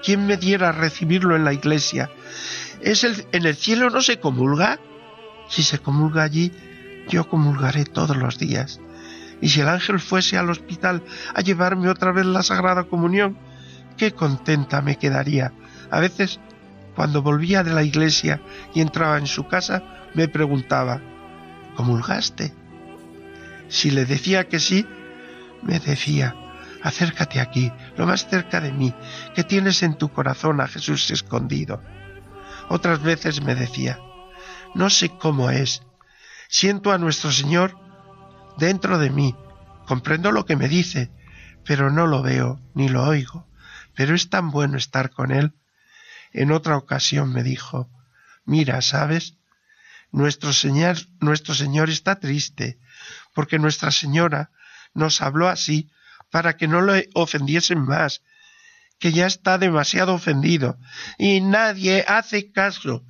¿Quién 0.02 0.26
me 0.26 0.36
diera 0.36 0.72
recibirlo 0.72 1.36
en 1.36 1.44
la 1.44 1.52
iglesia? 1.52 2.10
¿Es 2.80 3.04
el, 3.04 3.26
en 3.32 3.46
el 3.46 3.56
cielo 3.56 3.90
no 3.90 4.00
se 4.00 4.18
comulga? 4.18 4.78
Si 5.48 5.62
se 5.62 5.78
comulga 5.78 6.22
allí, 6.22 6.52
yo 7.08 7.28
comulgaré 7.28 7.84
todos 7.84 8.16
los 8.16 8.38
días. 8.38 8.80
Y 9.40 9.48
si 9.48 9.60
el 9.60 9.68
ángel 9.68 10.00
fuese 10.00 10.38
al 10.38 10.50
hospital 10.50 11.02
a 11.34 11.40
llevarme 11.40 11.88
otra 11.88 12.12
vez 12.12 12.26
la 12.26 12.42
Sagrada 12.42 12.84
Comunión, 12.84 13.38
qué 14.00 14.12
contenta 14.12 14.80
me 14.80 14.97
quedaría. 14.97 15.52
A 15.90 16.00
veces, 16.00 16.40
cuando 16.97 17.21
volvía 17.21 17.62
de 17.62 17.75
la 17.75 17.83
iglesia 17.83 18.40
y 18.73 18.80
entraba 18.80 19.19
en 19.19 19.26
su 19.26 19.47
casa, 19.47 19.83
me 20.14 20.26
preguntaba, 20.26 21.02
¿comulgaste? 21.76 22.54
Si 23.69 23.90
le 23.90 24.07
decía 24.07 24.49
que 24.49 24.59
sí, 24.59 24.87
me 25.61 25.78
decía, 25.80 26.35
acércate 26.83 27.40
aquí, 27.40 27.71
lo 27.99 28.07
más 28.07 28.26
cerca 28.26 28.59
de 28.62 28.73
mí, 28.73 28.95
que 29.35 29.45
tienes 29.45 29.83
en 29.83 29.99
tu 29.99 30.09
corazón 30.09 30.62
a 30.62 30.66
Jesús 30.66 31.11
escondido. 31.11 31.83
Otras 32.71 33.02
veces 33.02 33.42
me 33.42 33.54
decía, 33.54 33.99
no 34.75 34.88
sé 34.88 35.11
cómo 35.11 35.50
es, 35.50 35.83
siento 36.49 36.90
a 36.90 36.97
nuestro 36.97 37.30
Señor 37.33 37.76
dentro 38.57 38.97
de 38.97 39.11
mí, 39.11 39.37
comprendo 39.87 40.33
lo 40.33 40.47
que 40.47 40.57
me 40.57 40.69
dice, 40.69 41.11
pero 41.66 41.90
no 41.90 42.07
lo 42.07 42.23
veo 42.23 42.59
ni 42.73 42.88
lo 42.88 43.04
oigo, 43.04 43.50
pero 43.94 44.14
es 44.14 44.28
tan 44.30 44.50
bueno 44.50 44.76
estar 44.78 45.11
con 45.11 45.32
Él. 45.32 45.52
En 46.32 46.52
otra 46.52 46.76
ocasión 46.76 47.32
me 47.32 47.42
dijo, 47.42 47.90
mira, 48.44 48.80
¿sabes? 48.82 49.37
Nuestro 50.12 50.52
Señor, 50.52 50.97
nuestro 51.20 51.54
Señor 51.54 51.90
está 51.90 52.18
triste, 52.18 52.78
porque 53.35 53.59
Nuestra 53.59 53.90
Señora 53.90 54.50
nos 54.94 55.23
habló 55.23 55.49
así 55.49 55.90
para 56.30 56.56
que 56.56 56.68
no 56.68 56.82
le 56.82 57.09
ofendiesen 57.14 57.80
más, 57.80 58.23
que 58.99 59.12
ya 59.12 59.26
está 59.26 59.59
demasiado 59.59 60.14
ofendido 60.14 60.78
y 61.18 61.40
nadie 61.40 62.04
hace 62.06 62.52
caso 62.52 63.04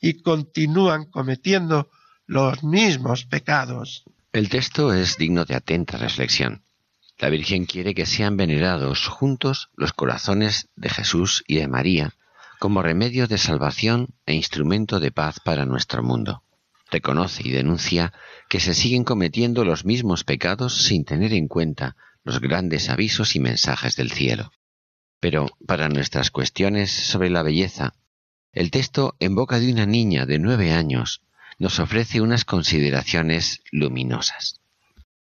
y 0.00 0.22
continúan 0.22 1.04
cometiendo 1.06 1.90
los 2.26 2.62
mismos 2.62 3.24
pecados. 3.24 4.04
El 4.32 4.48
texto 4.48 4.92
es 4.92 5.16
digno 5.16 5.44
de 5.44 5.54
atenta 5.54 5.96
reflexión. 5.96 6.65
La 7.18 7.30
Virgen 7.30 7.64
quiere 7.64 7.94
que 7.94 8.04
sean 8.04 8.36
venerados 8.36 9.08
juntos 9.08 9.70
los 9.74 9.94
corazones 9.94 10.68
de 10.76 10.90
Jesús 10.90 11.44
y 11.46 11.56
de 11.56 11.66
María 11.66 12.12
como 12.58 12.82
remedio 12.82 13.26
de 13.26 13.38
salvación 13.38 14.08
e 14.26 14.34
instrumento 14.34 15.00
de 15.00 15.12
paz 15.12 15.40
para 15.40 15.64
nuestro 15.64 16.02
mundo. 16.02 16.42
Reconoce 16.90 17.42
y 17.46 17.50
denuncia 17.50 18.12
que 18.48 18.60
se 18.60 18.74
siguen 18.74 19.04
cometiendo 19.04 19.64
los 19.64 19.84
mismos 19.84 20.24
pecados 20.24 20.82
sin 20.82 21.04
tener 21.04 21.32
en 21.32 21.48
cuenta 21.48 21.96
los 22.22 22.40
grandes 22.40 22.90
avisos 22.90 23.34
y 23.34 23.40
mensajes 23.40 23.96
del 23.96 24.10
cielo. 24.10 24.52
Pero 25.18 25.46
para 25.66 25.88
nuestras 25.88 26.30
cuestiones 26.30 26.90
sobre 26.90 27.30
la 27.30 27.42
belleza, 27.42 27.94
el 28.52 28.70
texto 28.70 29.16
en 29.20 29.34
boca 29.34 29.58
de 29.58 29.72
una 29.72 29.86
niña 29.86 30.26
de 30.26 30.38
nueve 30.38 30.72
años 30.72 31.22
nos 31.58 31.78
ofrece 31.78 32.20
unas 32.20 32.44
consideraciones 32.44 33.62
luminosas. 33.70 34.55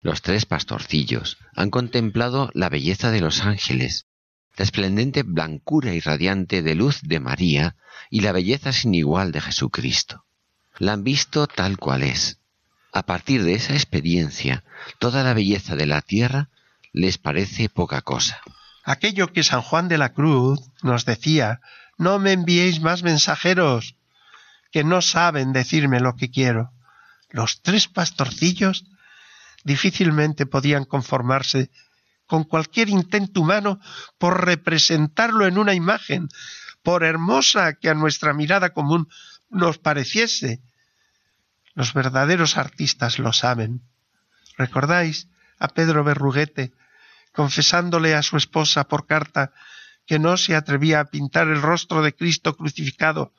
Los 0.01 0.21
tres 0.21 0.45
pastorcillos 0.45 1.37
han 1.55 1.69
contemplado 1.69 2.49
la 2.53 2.69
belleza 2.69 3.11
de 3.11 3.21
los 3.21 3.41
ángeles, 3.41 4.05
la 4.55 4.63
esplendente 4.63 5.23
blancura 5.23 5.93
y 5.93 5.99
radiante 5.99 6.61
de 6.61 6.75
luz 6.75 6.99
de 7.01 7.19
María 7.19 7.75
y 8.09 8.21
la 8.21 8.31
belleza 8.31 8.71
sin 8.71 8.93
igual 8.93 9.31
de 9.31 9.41
Jesucristo. 9.41 10.25
La 10.77 10.93
han 10.93 11.03
visto 11.03 11.47
tal 11.47 11.77
cual 11.77 12.03
es. 12.03 12.39
A 12.93 13.03
partir 13.03 13.43
de 13.43 13.53
esa 13.53 13.73
experiencia, 13.73 14.63
toda 14.99 15.23
la 15.23 15.33
belleza 15.33 15.75
de 15.75 15.85
la 15.85 16.01
tierra 16.01 16.49
les 16.93 17.17
parece 17.17 17.69
poca 17.69 18.01
cosa. 18.01 18.39
Aquello 18.83 19.33
que 19.33 19.43
San 19.43 19.61
Juan 19.61 19.87
de 19.87 19.97
la 19.97 20.13
Cruz 20.13 20.61
nos 20.81 21.05
decía, 21.05 21.59
no 21.97 22.19
me 22.19 22.31
enviéis 22.31 22.79
más 22.79 23.03
mensajeros, 23.03 23.95
que 24.71 24.83
no 24.83 25.01
saben 25.01 25.53
decirme 25.53 25.99
lo 25.99 26.15
que 26.15 26.29
quiero. 26.29 26.71
Los 27.29 27.61
tres 27.61 27.87
pastorcillos 27.87 28.85
difícilmente 29.63 30.45
podían 30.45 30.85
conformarse 30.85 31.69
con 32.25 32.43
cualquier 32.43 32.89
intento 32.89 33.41
humano 33.41 33.79
por 34.17 34.45
representarlo 34.45 35.47
en 35.47 35.57
una 35.57 35.73
imagen, 35.73 36.27
por 36.83 37.03
hermosa 37.03 37.73
que 37.73 37.89
a 37.89 37.93
nuestra 37.93 38.33
mirada 38.33 38.71
común 38.71 39.07
nos 39.49 39.77
pareciese. 39.77 40.61
Los 41.73 41.93
verdaderos 41.93 42.57
artistas 42.57 43.19
lo 43.19 43.33
saben. 43.33 43.81
¿Recordáis 44.57 45.29
a 45.59 45.67
Pedro 45.69 46.03
Berruguete 46.03 46.73
confesándole 47.33 48.15
a 48.15 48.23
su 48.23 48.35
esposa 48.35 48.87
por 48.87 49.05
carta 49.05 49.51
que 50.07 50.17
no 50.17 50.37
se 50.37 50.55
atrevía 50.55 50.99
a 50.99 51.05
pintar 51.05 51.47
el 51.47 51.61
rostro 51.61 52.01
de 52.01 52.15
Cristo 52.15 52.55
crucificado 52.55 53.33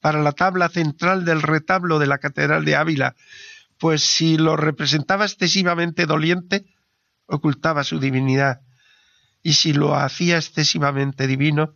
para 0.00 0.22
la 0.22 0.32
tabla 0.32 0.68
central 0.68 1.24
del 1.24 1.42
retablo 1.42 1.98
de 1.98 2.06
la 2.06 2.18
Catedral 2.18 2.64
de 2.64 2.76
Ávila, 2.76 3.16
pues 3.78 4.02
si 4.02 4.36
lo 4.36 4.56
representaba 4.56 5.24
excesivamente 5.24 6.06
doliente, 6.06 6.64
ocultaba 7.26 7.84
su 7.84 7.98
divinidad, 7.98 8.60
y 9.42 9.54
si 9.54 9.72
lo 9.72 9.94
hacía 9.94 10.36
excesivamente 10.36 11.26
divino, 11.26 11.74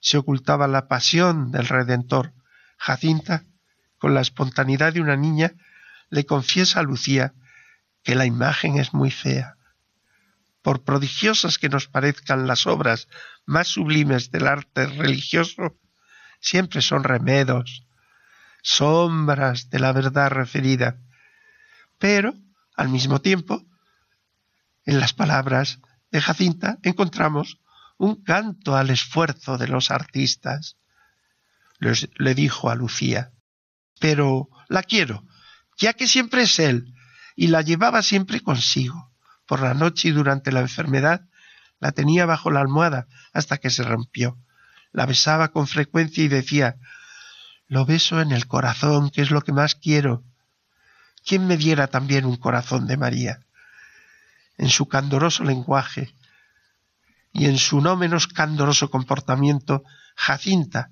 se 0.00 0.18
ocultaba 0.18 0.66
la 0.68 0.88
pasión 0.88 1.50
del 1.50 1.68
Redentor. 1.68 2.32
Jacinta, 2.76 3.44
con 3.98 4.14
la 4.14 4.20
espontaneidad 4.20 4.92
de 4.92 5.00
una 5.00 5.16
niña, 5.16 5.52
le 6.10 6.26
confiesa 6.26 6.80
a 6.80 6.82
Lucía 6.82 7.34
que 8.02 8.14
la 8.14 8.26
imagen 8.26 8.78
es 8.78 8.92
muy 8.92 9.10
fea, 9.10 9.56
por 10.62 10.84
prodigiosas 10.84 11.58
que 11.58 11.68
nos 11.68 11.88
parezcan 11.88 12.46
las 12.46 12.66
obras 12.66 13.08
más 13.46 13.68
sublimes 13.68 14.30
del 14.30 14.46
arte 14.46 14.86
religioso, 14.86 15.76
siempre 16.40 16.82
son 16.82 17.04
remedos, 17.04 17.86
sombras 18.62 19.70
de 19.70 19.80
la 19.80 19.92
verdad 19.92 20.30
referida. 20.30 20.98
Pero, 22.02 22.34
al 22.74 22.88
mismo 22.88 23.20
tiempo, 23.20 23.62
en 24.84 24.98
las 24.98 25.12
palabras 25.12 25.78
de 26.10 26.20
Jacinta 26.20 26.78
encontramos 26.82 27.60
un 27.96 28.24
canto 28.24 28.74
al 28.74 28.90
esfuerzo 28.90 29.56
de 29.56 29.68
los 29.68 29.92
artistas. 29.92 30.78
le 31.78 32.34
dijo 32.34 32.70
a 32.70 32.74
Lucía, 32.74 33.30
pero 34.00 34.48
la 34.68 34.82
quiero, 34.82 35.24
ya 35.78 35.92
que 35.92 36.08
siempre 36.08 36.42
es 36.42 36.58
él, 36.58 36.92
y 37.36 37.46
la 37.46 37.62
llevaba 37.62 38.02
siempre 38.02 38.40
consigo 38.40 39.12
por 39.46 39.60
la 39.60 39.74
noche 39.74 40.08
y 40.08 40.10
durante 40.10 40.50
la 40.50 40.58
enfermedad, 40.58 41.28
la 41.78 41.92
tenía 41.92 42.26
bajo 42.26 42.50
la 42.50 42.62
almohada 42.62 43.06
hasta 43.32 43.58
que 43.58 43.70
se 43.70 43.84
rompió. 43.84 44.40
La 44.90 45.06
besaba 45.06 45.52
con 45.52 45.68
frecuencia 45.68 46.24
y 46.24 46.28
decía 46.28 46.78
Lo 47.68 47.86
beso 47.86 48.20
en 48.20 48.32
el 48.32 48.48
corazón, 48.48 49.10
que 49.10 49.22
es 49.22 49.30
lo 49.30 49.42
que 49.42 49.52
más 49.52 49.76
quiero. 49.76 50.24
¿Quién 51.24 51.46
me 51.46 51.56
diera 51.56 51.86
también 51.86 52.24
un 52.24 52.36
corazón 52.36 52.86
de 52.86 52.96
María? 52.96 53.40
en 54.58 54.68
su 54.68 54.86
candoroso 54.86 55.44
lenguaje 55.44 56.14
y 57.32 57.46
en 57.46 57.58
su 57.58 57.80
no 57.80 57.96
menos 57.96 58.26
candoroso 58.26 58.90
comportamiento, 58.90 59.82
Jacinta, 60.14 60.90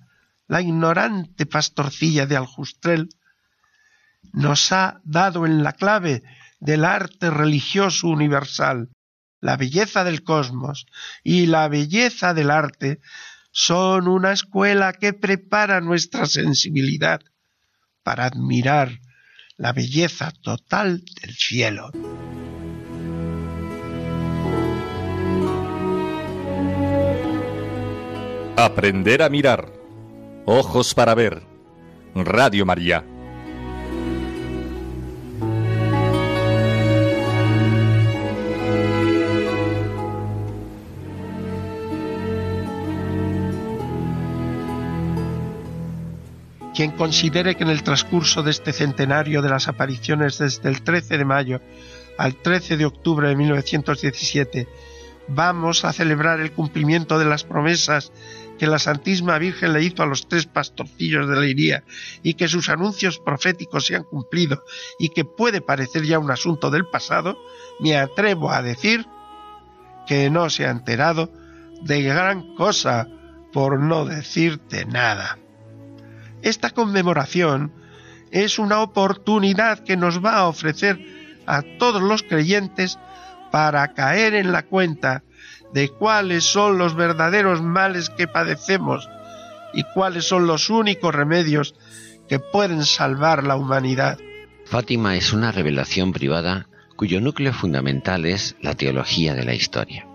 la 0.49 0.61
ignorante 0.61 1.47
pastorcilla 1.47 2.27
de 2.27 2.37
Aljustrel, 2.37 3.11
nos 4.33 4.73
ha 4.73 5.01
dado 5.05 5.47
en 5.47 5.63
la 5.63 5.73
clave 5.73 6.23
del 6.59 6.85
arte 6.85 7.31
religioso 7.31 8.09
universal. 8.09 8.89
La 9.41 9.57
belleza 9.57 10.03
del 10.03 10.25
cosmos 10.25 10.87
y 11.23 11.47
la 11.47 11.69
belleza 11.69 12.35
del 12.35 12.51
arte 12.51 13.01
son 13.53 14.09
una 14.09 14.33
escuela 14.33 14.93
que 14.93 15.13
prepara 15.13 15.81
nuestra 15.81 16.27
sensibilidad 16.27 17.21
para 18.03 18.25
admirar 18.25 18.99
la 19.61 19.75
belleza 19.75 20.33
total 20.41 21.05
del 21.21 21.35
cielo. 21.35 21.91
Aprender 28.57 29.23
a 29.23 29.29
mirar. 29.29 29.71
Ojos 30.47 30.95
para 30.95 31.15
ver. 31.15 31.43
Radio 32.15 32.65
María. 32.65 33.05
Quien 46.81 46.93
considere 46.93 47.57
que 47.57 47.65
en 47.65 47.69
el 47.69 47.83
transcurso 47.83 48.43
de 48.43 48.53
este 48.53 48.73
centenario 48.73 49.43
de 49.43 49.51
las 49.51 49.69
apariciones 49.69 50.39
desde 50.39 50.71
el 50.71 50.81
13 50.81 51.19
de 51.19 51.25
mayo 51.27 51.61
al 52.17 52.37
13 52.37 52.79
de 52.79 52.87
octubre 52.87 53.29
de 53.29 53.37
1917 53.37 54.67
vamos 55.29 55.85
a 55.85 55.93
celebrar 55.93 56.41
el 56.41 56.53
cumplimiento 56.53 57.19
de 57.19 57.27
las 57.27 57.45
promesas 57.45 58.13
que 58.59 58.67
la 58.67 58.79
Santísima 58.79 59.37
Virgen 59.37 59.75
le 59.75 59.83
hizo 59.83 60.03
a 60.03 60.07
los 60.07 60.27
tres 60.27 60.47
pastorcillos 60.47 61.29
de 61.29 61.37
la 61.37 61.45
Iría 61.45 61.85
y 62.23 62.33
que 62.33 62.49
sus 62.49 62.71
anuncios 62.71 63.19
proféticos 63.19 63.85
se 63.85 63.97
han 63.97 64.05
cumplido 64.05 64.65
y 64.99 65.11
que 65.11 65.27
puede 65.27 65.61
parecer 65.61 66.05
ya 66.05 66.19
un 66.19 66.31
asunto 66.31 66.71
del 66.71 66.87
pasado, 66.87 67.37
me 67.81 67.99
atrevo 67.99 68.53
a 68.53 68.63
decir 68.63 69.05
que 70.07 70.31
no 70.31 70.49
se 70.49 70.65
ha 70.65 70.71
enterado 70.71 71.31
de 71.83 72.01
gran 72.01 72.55
cosa, 72.55 73.07
por 73.53 73.79
no 73.79 74.07
decirte 74.07 74.87
nada. 74.87 75.37
Esta 76.43 76.71
conmemoración 76.71 77.73
es 78.31 78.59
una 78.59 78.81
oportunidad 78.81 79.81
que 79.81 79.97
nos 79.97 80.25
va 80.25 80.37
a 80.37 80.49
ofrecer 80.49 80.99
a 81.47 81.63
todos 81.79 82.03
los 82.03 82.23
creyentes 82.23 82.99
para 83.51 83.93
caer 83.93 84.35
en 84.35 84.53
la 84.53 84.63
cuenta 84.63 85.23
de 85.75 85.89
cuáles 85.89 86.45
son 86.45 86.79
los 86.79 86.95
verdaderos 86.95 87.63
males 87.63 88.11
que 88.11 88.27
padecemos 88.27 89.09
y 89.73 89.85
cuáles 89.95 90.27
son 90.27 90.47
los 90.47 90.71
únicos 90.71 91.15
remedios 91.15 91.75
que 92.29 92.39
pueden 92.39 92.85
salvar 92.85 93.45
la 93.45 93.57
humanidad. 93.57 94.19
Fátima 94.65 95.17
es 95.17 95.33
una 95.33 95.53
revelación 95.53 96.13
privada 96.13 96.69
cuyo 96.97 97.21
núcleo 97.21 97.53
fundamental 97.53 98.27
es 98.27 98.57
la 98.61 98.75
teología 98.75 99.35
de 99.35 99.45
la 99.45 99.55
historia. 99.55 100.07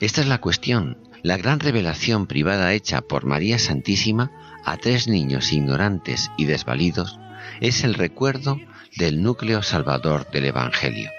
Esta 0.00 0.20
es 0.20 0.28
la 0.28 0.38
cuestión, 0.38 0.98
la 1.22 1.36
gran 1.36 1.58
revelación 1.58 2.26
privada 2.26 2.72
hecha 2.72 3.00
por 3.02 3.24
María 3.24 3.58
Santísima 3.58 4.30
a 4.66 4.76
tres 4.76 5.06
niños 5.06 5.52
ignorantes 5.52 6.30
y 6.36 6.44
desvalidos 6.44 7.18
es 7.60 7.84
el 7.84 7.94
recuerdo 7.94 8.60
del 8.96 9.22
núcleo 9.22 9.62
salvador 9.62 10.28
del 10.30 10.46
Evangelio. 10.46 11.10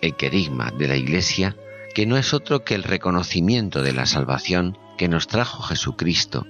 El 0.00 0.16
querigma 0.16 0.70
de 0.70 0.88
la 0.88 0.96
Iglesia 0.96 1.56
que 1.92 2.06
no 2.06 2.16
es 2.16 2.32
otro 2.32 2.64
que 2.64 2.76
el 2.76 2.84
reconocimiento 2.84 3.82
de 3.82 3.92
la 3.92 4.06
salvación 4.06 4.78
que 4.96 5.08
nos 5.08 5.26
trajo 5.26 5.62
Jesucristo 5.62 6.46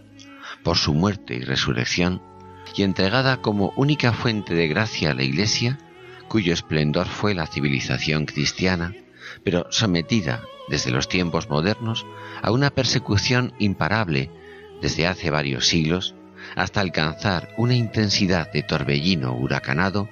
por 0.63 0.77
su 0.77 0.93
muerte 0.93 1.35
y 1.35 1.41
resurrección, 1.41 2.23
y 2.77 2.83
entregada 2.83 3.39
como 3.39 3.73
única 3.77 4.13
fuente 4.13 4.55
de 4.55 4.69
gracia 4.69 5.11
a 5.11 5.15
la 5.15 5.23
Iglesia, 5.23 5.79
cuyo 6.29 6.53
esplendor 6.53 7.07
fue 7.07 7.35
la 7.35 7.47
civilización 7.47 8.27
cristiana, 8.27 8.95
pero 9.43 9.67
sometida 9.71 10.43
desde 10.69 10.91
los 10.91 11.09
tiempos 11.09 11.49
modernos 11.49 12.05
a 12.43 12.53
una 12.53 12.71
persecución 12.71 13.55
imparable 13.59 14.31
desde 14.81 15.07
hace 15.07 15.31
varios 15.31 15.67
siglos, 15.67 16.15
hasta 16.57 16.81
alcanzar 16.81 17.53
una 17.57 17.75
intensidad 17.75 18.51
de 18.53 18.63
torbellino 18.63 19.35
huracanado, 19.35 20.09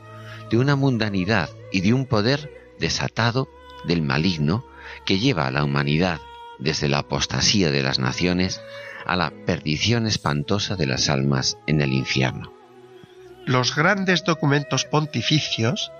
de 0.50 0.58
una 0.58 0.76
mundanidad 0.76 1.48
y 1.72 1.80
de 1.80 1.92
un 1.92 2.06
poder 2.06 2.74
desatado 2.78 3.48
del 3.84 4.02
maligno 4.02 4.64
que 5.04 5.18
lleva 5.18 5.46
a 5.46 5.50
la 5.50 5.64
humanidad 5.64 6.20
desde 6.58 6.88
la 6.88 6.98
apostasía 6.98 7.70
de 7.70 7.82
las 7.82 7.98
naciones 7.98 8.60
a 9.06 9.16
la 9.16 9.32
perdición 9.46 10.06
espantosa 10.06 10.76
de 10.76 10.86
las 10.86 11.08
almas 11.08 11.56
en 11.66 11.80
el 11.80 11.92
infierno. 11.92 12.52
Los 13.46 13.74
grandes 13.74 14.24
documentos 14.24 14.84
pontificios, 14.84 15.90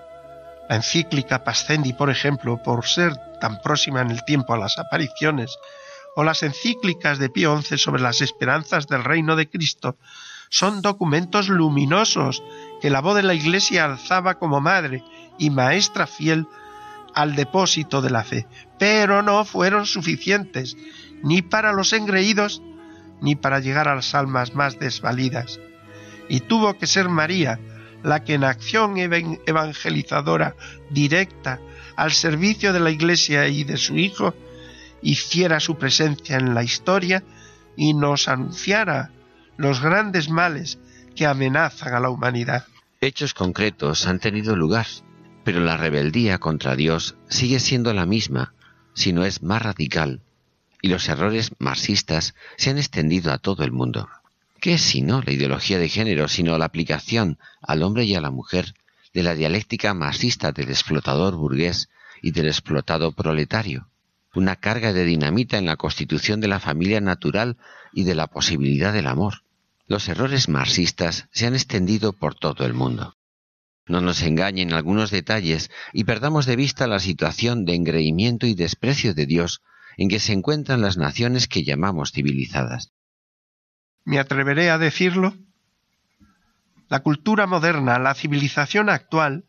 la 0.68 0.76
encíclica 0.76 1.44
Pascendi, 1.44 1.94
por 1.94 2.11
ejemplo, 2.11 2.62
por 2.62 2.85
ser 2.85 3.16
tan 3.40 3.62
próxima 3.62 4.02
en 4.02 4.11
el 4.11 4.24
tiempo 4.24 4.52
a 4.52 4.59
las 4.59 4.78
apariciones, 4.78 5.57
o 6.18 6.24
las 6.24 6.42
encíclicas 6.42 7.20
de 7.20 7.31
Pío 7.31 7.62
XI 7.62 7.78
sobre 7.78 8.02
las 8.02 8.20
esperanzas 8.22 8.88
del 8.88 9.04
reino 9.04 9.37
de 9.37 9.48
Cristo, 9.48 9.96
son 10.48 10.83
documentos 10.83 11.48
luminosos 11.48 12.42
que 12.81 12.90
la 12.90 13.00
voz 13.00 13.14
de 13.14 13.22
la 13.22 13.35
Iglesia 13.35 13.85
alzaba 13.85 14.37
como 14.37 14.61
madre 14.61 15.04
y 15.38 15.50
maestra 15.50 16.09
fiel 16.09 16.48
al 17.14 17.37
depósito 17.37 18.02
de 18.02 18.11
la 18.11 18.24
fe, 18.24 18.48
pero 18.81 19.22
no 19.22 19.44
fueron 19.44 19.87
suficientes 19.87 20.76
ni 21.22 21.40
para 21.40 21.72
los 21.72 21.92
engreídos 21.92 22.62
ni 23.20 23.37
para 23.37 23.61
llegar 23.61 23.87
a 23.87 23.94
las 23.94 24.12
almas 24.16 24.57
más 24.57 24.81
desvalidas. 24.81 25.61
Y 26.28 26.40
tuvo 26.40 26.76
que 26.78 26.88
ser 26.88 27.09
María 27.09 27.61
la 28.02 28.24
que 28.24 28.35
en 28.35 28.42
acción 28.42 28.96
evangelizadora 28.98 30.57
directa 30.90 31.61
al 31.94 32.11
servicio 32.11 32.72
de 32.72 32.81
la 32.81 32.90
Iglesia 32.90 33.46
y 33.46 33.62
de 33.62 33.76
su 33.76 33.96
Hijo 33.96 34.35
hiciera 35.02 35.61
su 35.61 35.76
presencia 35.76 36.37
en 36.37 36.54
la 36.54 36.62
historia 36.62 37.22
y 37.76 37.94
nos 37.94 38.28
anunciara 38.28 39.11
los 39.56 39.80
grandes 39.80 40.28
males 40.28 40.78
que 41.14 41.26
amenazan 41.26 41.94
a 41.94 42.00
la 42.00 42.11
humanidad. 42.11 42.66
Hechos 43.00 43.34
concretos 43.34 44.06
han 44.06 44.18
tenido 44.18 44.56
lugar 44.56 44.87
pero 45.48 45.61
la 45.61 45.78
rebeldía 45.78 46.37
contra 46.37 46.76
Dios 46.76 47.16
sigue 47.30 47.58
siendo 47.58 47.94
la 47.94 48.04
misma, 48.04 48.52
si 48.92 49.14
no 49.14 49.24
es 49.24 49.42
más 49.42 49.62
radical, 49.62 50.20
y 50.82 50.88
los 50.88 51.08
errores 51.08 51.52
marxistas 51.58 52.34
se 52.58 52.68
han 52.68 52.76
extendido 52.76 53.32
a 53.32 53.38
todo 53.38 53.64
el 53.64 53.72
mundo. 53.72 54.11
¿Qué 54.61 54.74
es 54.74 54.82
sino 54.82 55.22
la 55.22 55.32
ideología 55.32 55.78
de 55.78 55.88
género, 55.88 56.28
sino 56.28 56.58
la 56.58 56.66
aplicación 56.66 57.38
al 57.62 57.82
hombre 57.82 58.04
y 58.04 58.14
a 58.14 58.20
la 58.20 58.30
mujer 58.30 58.74
de 59.14 59.22
la 59.22 59.34
dialéctica 59.34 59.94
marxista 59.94 60.52
del 60.52 60.68
explotador 60.68 61.34
burgués 61.34 61.88
y 62.20 62.32
del 62.32 62.48
explotado 62.48 63.12
proletario? 63.12 63.88
Una 64.34 64.56
carga 64.56 64.92
de 64.92 65.04
dinamita 65.04 65.58
en 65.58 65.66
la 65.66 65.76
constitución 65.76 66.40
de 66.40 66.48
la 66.48 66.60
familia 66.60 67.00
natural 67.00 67.56
y 67.92 68.04
de 68.04 68.14
la 68.14 68.26
posibilidad 68.26 68.92
del 68.92 69.06
amor. 69.06 69.42
Los 69.86 70.08
errores 70.08 70.48
marxistas 70.48 71.28
se 71.32 71.46
han 71.46 71.54
extendido 71.54 72.12
por 72.12 72.34
todo 72.34 72.66
el 72.66 72.74
mundo 72.74 73.14
no 73.88 74.00
nos 74.00 74.22
engañen 74.22 74.72
algunos 74.72 75.10
detalles 75.10 75.70
y 75.92 76.04
perdamos 76.04 76.46
de 76.46 76.56
vista 76.56 76.86
la 76.86 77.00
situación 77.00 77.64
de 77.64 77.74
engreimiento 77.74 78.46
y 78.46 78.54
desprecio 78.54 79.14
de 79.14 79.26
Dios 79.26 79.62
en 79.96 80.08
que 80.08 80.20
se 80.20 80.32
encuentran 80.32 80.80
las 80.80 80.96
naciones 80.96 81.48
que 81.48 81.64
llamamos 81.64 82.12
civilizadas. 82.12 82.92
¿Me 84.04 84.18
atreveré 84.18 84.70
a 84.70 84.78
decirlo? 84.78 85.34
La 86.88 87.00
cultura 87.00 87.46
moderna, 87.46 87.98
la 87.98 88.14
civilización 88.14 88.88
actual, 88.88 89.44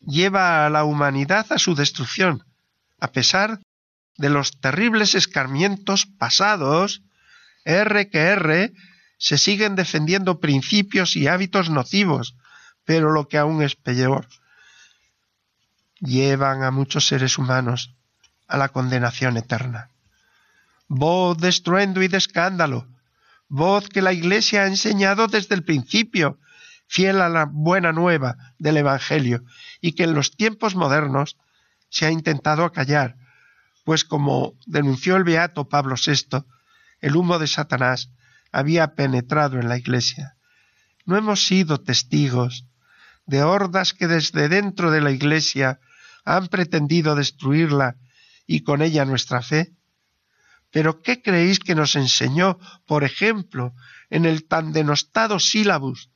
lleva 0.00 0.64
a 0.64 0.70
la 0.70 0.84
humanidad 0.84 1.46
a 1.50 1.58
su 1.58 1.74
destrucción, 1.74 2.44
a 3.00 3.08
pesar 3.08 3.60
de 4.20 4.28
los 4.28 4.60
terribles 4.60 5.14
escarmientos 5.14 6.04
pasados, 6.04 7.02
R 7.64 8.10
que 8.10 8.18
R, 8.18 8.70
se 9.16 9.38
siguen 9.38 9.76
defendiendo 9.76 10.40
principios 10.40 11.16
y 11.16 11.26
hábitos 11.26 11.70
nocivos, 11.70 12.36
pero 12.84 13.12
lo 13.12 13.28
que 13.28 13.38
aún 13.38 13.62
es 13.62 13.76
peor, 13.76 14.28
llevan 16.00 16.62
a 16.62 16.70
muchos 16.70 17.06
seres 17.06 17.38
humanos 17.38 17.94
a 18.46 18.58
la 18.58 18.68
condenación 18.68 19.38
eterna. 19.38 19.88
Voz 20.86 21.38
de 21.38 21.48
estruendo 21.48 22.02
y 22.02 22.08
de 22.08 22.18
escándalo, 22.18 22.86
voz 23.48 23.88
que 23.88 24.02
la 24.02 24.12
Iglesia 24.12 24.64
ha 24.64 24.66
enseñado 24.66 25.28
desde 25.28 25.54
el 25.54 25.64
principio, 25.64 26.38
fiel 26.88 27.22
a 27.22 27.30
la 27.30 27.46
buena 27.46 27.92
nueva 27.92 28.36
del 28.58 28.76
Evangelio, 28.76 29.44
y 29.80 29.92
que 29.92 30.04
en 30.04 30.12
los 30.12 30.36
tiempos 30.36 30.74
modernos 30.74 31.38
se 31.88 32.04
ha 32.04 32.10
intentado 32.10 32.64
acallar, 32.64 33.16
pues 33.90 34.04
como 34.04 34.56
denunció 34.66 35.16
el 35.16 35.24
beato 35.24 35.68
Pablo 35.68 35.96
VI, 35.96 36.44
el 37.00 37.16
humo 37.16 37.40
de 37.40 37.48
Satanás 37.48 38.12
había 38.52 38.94
penetrado 38.94 39.58
en 39.58 39.68
la 39.68 39.78
Iglesia. 39.78 40.36
No 41.06 41.16
hemos 41.16 41.44
sido 41.44 41.80
testigos 41.80 42.66
de 43.26 43.42
hordas 43.42 43.92
que 43.92 44.06
desde 44.06 44.48
dentro 44.48 44.92
de 44.92 45.00
la 45.00 45.10
Iglesia 45.10 45.80
han 46.24 46.46
pretendido 46.46 47.16
destruirla 47.16 47.96
y 48.46 48.62
con 48.62 48.80
ella 48.80 49.04
nuestra 49.04 49.42
fe? 49.42 49.72
Pero 50.70 51.02
¿qué 51.02 51.20
creéis 51.20 51.58
que 51.58 51.74
nos 51.74 51.96
enseñó, 51.96 52.60
por 52.86 53.02
ejemplo, 53.02 53.74
en 54.08 54.24
el 54.24 54.46
tan 54.46 54.70
denostado 54.70 55.40
sílabus 55.40 56.12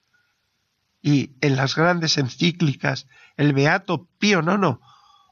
y 1.02 1.32
en 1.40 1.56
las 1.56 1.74
grandes 1.74 2.18
encíclicas 2.18 3.08
el 3.37 3.52
Beato 3.52 4.08
Pío 4.20 4.42
IX 4.42 4.78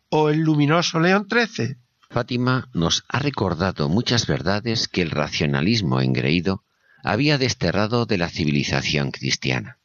o 0.09 0.29
el 0.29 0.41
luminoso 0.41 0.99
León 0.99 1.29
XIII? 1.31 1.82
Fátima 2.13 2.69
nos 2.75 3.05
ha 3.09 3.21
recordado 3.21 3.89
muchas 3.89 4.27
verdades 4.27 4.87
que 4.87 5.01
el 5.01 5.11
racionalismo 5.11 6.03
engreído 6.03 6.63
había 7.03 7.39
desterrado 7.39 8.05
de 8.05 8.19
la 8.19 8.29
civilización 8.29 9.13
cristiana. 9.13 9.79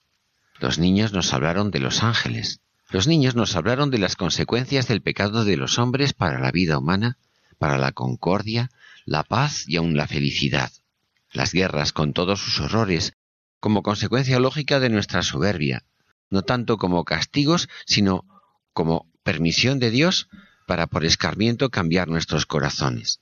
Los 0.60 0.78
niños 0.78 1.14
nos 1.14 1.34
hablaron 1.34 1.72
de 1.72 1.80
los 1.80 2.04
ángeles. 2.04 2.60
Los 2.90 3.08
niños 3.08 3.36
nos 3.36 3.56
hablaron 3.56 3.92
de 3.92 4.00
las 4.00 4.18
consecuencias 4.18 4.90
del 4.90 5.02
pecado 5.02 5.46
de 5.46 5.56
los 5.56 5.80
hombres 5.80 6.12
para 6.12 6.38
la 6.38 6.52
vida 6.52 6.78
humana, 6.78 7.18
para 7.60 7.78
la 7.78 7.94
concordia, 7.94 8.72
la 9.06 9.24
paz 9.24 9.64
y 9.66 9.78
aun 9.78 9.96
la 9.96 10.08
felicidad. 10.08 10.70
Las 11.32 11.54
guerras 11.54 11.94
con 11.94 12.12
todos 12.12 12.42
sus 12.42 12.60
horrores, 12.60 13.14
como 13.62 13.84
consecuencia 13.84 14.38
lógica 14.42 14.82
de 14.82 14.90
nuestra 14.90 15.22
soberbia, 15.22 15.86
no 16.30 16.42
tanto 16.42 16.78
como 16.78 17.06
castigos, 17.06 17.70
sino 17.86 18.26
como 18.74 19.10
permisión 19.24 19.80
de 19.80 19.92
Dios 19.92 20.28
para 20.68 20.86
por 20.86 21.06
escarmiento 21.06 21.72
cambiar 21.72 22.10
nuestros 22.10 22.46
corazones. 22.46 23.22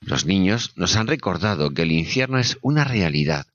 Los 0.00 0.24
niños 0.24 0.72
nos 0.76 0.96
han 0.96 1.08
recordado 1.08 1.74
que 1.74 1.82
el 1.82 1.92
infierno 1.92 2.38
es 2.38 2.56
una 2.62 2.84
realidad 2.84 3.46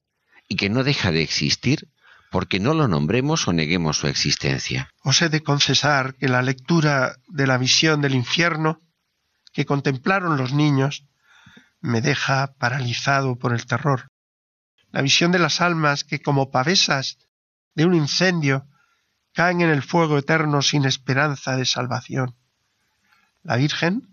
y 0.48 0.58
que 0.58 0.70
no 0.70 0.84
deja 0.84 1.12
de 1.12 1.24
existir 1.24 1.88
porque 2.32 2.60
no 2.60 2.74
lo 2.74 2.88
nombremos 2.88 3.48
o 3.48 3.54
neguemos 3.54 3.98
su 3.98 4.08
existencia. 4.08 4.92
Os 5.04 5.22
he 5.22 5.30
de 5.30 5.42
confesar 5.42 6.16
que 6.16 6.28
la 6.28 6.42
lectura 6.42 7.16
de 7.28 7.48
la 7.48 7.58
visión 7.58 8.02
del 8.02 8.14
infierno 8.14 8.82
que 9.54 9.66
contemplaron 9.66 10.38
los 10.38 10.54
niños 10.54 11.06
me 11.82 12.02
deja 12.02 12.54
paralizado 12.60 13.38
por 13.38 13.54
el 13.54 13.66
terror. 13.66 14.10
La 14.92 15.02
visión 15.02 15.32
de 15.32 15.40
las 15.40 15.62
almas 15.62 16.04
que 16.04 16.22
como 16.22 16.52
pavesas 16.52 17.18
de 17.74 17.86
un 17.86 17.96
incendio 17.96 18.68
caen 19.34 19.62
en 19.62 19.70
el 19.70 19.82
fuego 19.82 20.18
eterno 20.18 20.62
sin 20.62 20.86
esperanza 20.86 21.56
de 21.56 21.66
salvación. 21.66 22.36
La 23.44 23.56
Virgen 23.56 24.08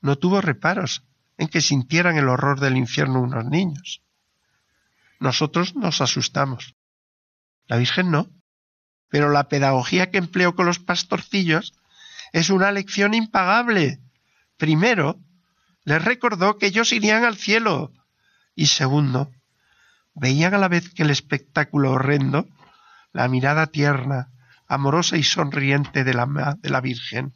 no 0.00 0.16
tuvo 0.16 0.40
reparos 0.40 1.04
en 1.38 1.48
que 1.48 1.60
sintieran 1.60 2.16
el 2.16 2.28
horror 2.28 2.60
del 2.60 2.76
infierno 2.76 3.20
unos 3.20 3.44
niños. 3.44 4.02
Nosotros 5.20 5.74
nos 5.74 6.00
asustamos. 6.00 6.74
La 7.66 7.76
Virgen 7.76 8.10
no. 8.10 8.28
Pero 9.08 9.30
la 9.30 9.48
pedagogía 9.48 10.10
que 10.10 10.18
empleó 10.18 10.54
con 10.54 10.66
los 10.66 10.78
pastorcillos 10.78 11.74
es 12.32 12.50
una 12.50 12.72
lección 12.72 13.14
impagable. 13.14 14.00
Primero, 14.56 15.20
les 15.84 16.04
recordó 16.04 16.58
que 16.58 16.66
ellos 16.66 16.92
irían 16.92 17.24
al 17.24 17.36
cielo. 17.36 17.92
Y 18.54 18.66
segundo, 18.66 19.30
veían 20.14 20.54
a 20.54 20.58
la 20.58 20.68
vez 20.68 20.90
que 20.90 21.02
el 21.02 21.10
espectáculo 21.10 21.92
horrendo, 21.92 22.48
la 23.12 23.28
mirada 23.28 23.66
tierna, 23.66 24.30
amorosa 24.66 25.16
y 25.16 25.22
sonriente 25.22 26.04
de 26.04 26.14
la, 26.14 26.56
de 26.60 26.70
la 26.70 26.80
Virgen. 26.80 27.34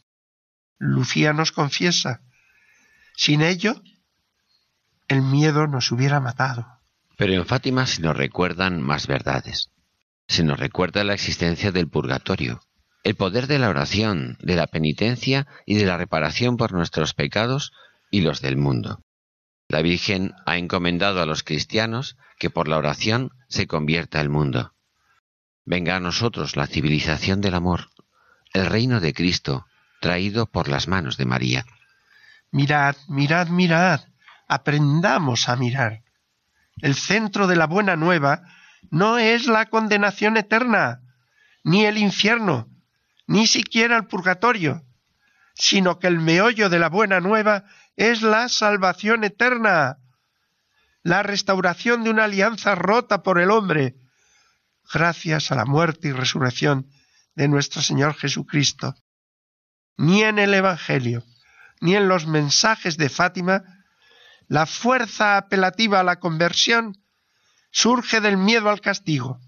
Lucía 0.78 1.32
nos 1.32 1.52
confiesa, 1.52 2.20
sin 3.16 3.40
ello, 3.40 3.82
el 5.08 5.22
miedo 5.22 5.66
nos 5.66 5.90
hubiera 5.90 6.20
matado. 6.20 6.66
Pero 7.16 7.32
en 7.32 7.46
Fátima 7.46 7.86
se 7.86 8.02
nos 8.02 8.16
recuerdan 8.16 8.82
más 8.82 9.06
verdades. 9.06 9.70
Se 10.28 10.44
nos 10.44 10.60
recuerda 10.60 11.04
la 11.04 11.14
existencia 11.14 11.72
del 11.72 11.88
purgatorio, 11.88 12.60
el 13.04 13.14
poder 13.14 13.46
de 13.46 13.58
la 13.58 13.70
oración, 13.70 14.36
de 14.40 14.56
la 14.56 14.66
penitencia 14.66 15.46
y 15.64 15.76
de 15.76 15.86
la 15.86 15.96
reparación 15.96 16.56
por 16.56 16.72
nuestros 16.72 17.14
pecados 17.14 17.72
y 18.10 18.20
los 18.20 18.42
del 18.42 18.56
mundo. 18.56 19.02
La 19.68 19.80
Virgen 19.80 20.34
ha 20.44 20.58
encomendado 20.58 21.22
a 21.22 21.26
los 21.26 21.42
cristianos 21.42 22.16
que 22.38 22.50
por 22.50 22.68
la 22.68 22.76
oración 22.76 23.30
se 23.48 23.66
convierta 23.66 24.20
el 24.20 24.28
mundo. 24.28 24.74
Venga 25.64 25.96
a 25.96 26.00
nosotros 26.00 26.56
la 26.56 26.66
civilización 26.66 27.40
del 27.40 27.54
amor, 27.54 27.88
el 28.52 28.66
reino 28.66 29.00
de 29.00 29.14
Cristo, 29.14 29.66
traído 30.06 30.46
por 30.46 30.68
las 30.68 30.86
manos 30.86 31.16
de 31.16 31.24
María. 31.26 31.66
Mirad, 32.52 32.94
mirad, 33.08 33.48
mirad, 33.48 34.02
aprendamos 34.46 35.48
a 35.48 35.56
mirar. 35.56 36.04
El 36.80 36.94
centro 36.94 37.48
de 37.48 37.56
la 37.56 37.66
buena 37.66 37.96
nueva 37.96 38.42
no 38.92 39.18
es 39.18 39.48
la 39.48 39.66
condenación 39.66 40.36
eterna, 40.36 41.00
ni 41.64 41.86
el 41.86 41.98
infierno, 41.98 42.68
ni 43.26 43.48
siquiera 43.48 43.96
el 43.96 44.06
purgatorio, 44.06 44.84
sino 45.54 45.98
que 45.98 46.06
el 46.06 46.20
meollo 46.20 46.68
de 46.68 46.78
la 46.78 46.88
buena 46.88 47.18
nueva 47.18 47.64
es 47.96 48.22
la 48.22 48.48
salvación 48.48 49.24
eterna, 49.24 49.98
la 51.02 51.24
restauración 51.24 52.04
de 52.04 52.10
una 52.10 52.26
alianza 52.26 52.76
rota 52.76 53.24
por 53.24 53.40
el 53.40 53.50
hombre, 53.50 53.96
gracias 54.92 55.50
a 55.50 55.56
la 55.56 55.64
muerte 55.64 56.06
y 56.06 56.12
resurrección 56.12 56.86
de 57.34 57.48
nuestro 57.48 57.82
Señor 57.82 58.14
Jesucristo. 58.14 58.94
Ni 59.96 60.22
en 60.22 60.38
el 60.38 60.54
Evangelio, 60.54 61.24
ni 61.80 61.94
en 61.96 62.08
los 62.08 62.26
mensajes 62.26 62.96
de 62.96 63.08
Fátima, 63.08 63.62
la 64.48 64.66
fuerza 64.66 65.36
apelativa 65.36 66.00
a 66.00 66.04
la 66.04 66.20
conversión 66.20 66.96
surge 67.70 68.20
del 68.20 68.36
miedo 68.36 68.70
al 68.70 68.80
castigo, 68.80 69.40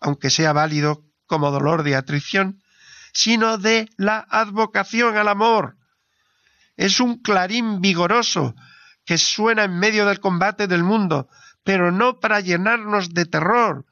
aunque 0.00 0.30
sea 0.30 0.52
válido 0.52 1.04
como 1.26 1.50
dolor 1.50 1.82
de 1.82 1.96
atrición, 1.96 2.62
sino 3.12 3.58
de 3.58 3.88
la 3.96 4.26
advocación 4.28 5.16
al 5.16 5.28
amor. 5.28 5.76
Es 6.76 7.00
un 7.00 7.22
clarín 7.22 7.80
vigoroso 7.80 8.54
que 9.04 9.18
suena 9.18 9.64
en 9.64 9.78
medio 9.78 10.06
del 10.06 10.20
combate 10.20 10.66
del 10.66 10.82
mundo, 10.82 11.28
pero 11.62 11.92
no 11.92 12.20
para 12.20 12.40
llenarnos 12.40 13.14
de 13.14 13.26
terror, 13.26 13.86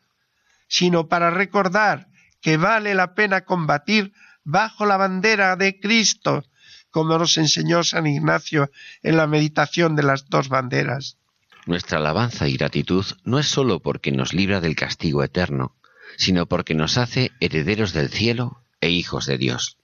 sino 0.69 1.09
para 1.09 1.31
recordar 1.31 2.09
que 2.41 2.57
vale 2.57 2.95
la 2.95 3.15
pena 3.15 3.45
combatir 3.45 4.13
bajo 4.45 4.87
la 4.87 4.97
bandera 4.97 5.57
de 5.57 5.79
Cristo, 5.81 6.45
como 6.91 7.19
nos 7.19 7.37
enseñó 7.39 7.85
San 7.85 8.07
Ignacio 8.07 8.71
en 9.03 9.17
la 9.17 9.27
meditación 9.27 9.97
de 9.97 10.03
las 10.03 10.29
dos 10.29 10.49
banderas. 10.49 11.19
Nuestra 11.67 11.99
alabanza 11.99 12.49
y 12.49 12.57
gratitud 12.57 13.05
no 13.25 13.39
es 13.39 13.47
sólo 13.47 13.81
porque 13.81 14.13
nos 14.13 14.35
libra 14.35 14.61
del 14.61 14.77
castigo 14.77 15.23
eterno, 15.23 15.77
sino 16.17 16.47
porque 16.47 16.75
nos 16.75 16.99
hace 16.99 17.31
herederos 17.41 17.93
del 17.93 18.11
cielo 18.11 18.65
e 18.81 18.91
hijos 18.91 19.27
de 19.27 19.39
Dios. 19.39 19.79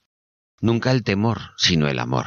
Nunca 0.60 0.90
el 0.90 1.04
temor, 1.04 1.52
sino 1.56 1.88
el 1.88 2.00
amor. 2.00 2.26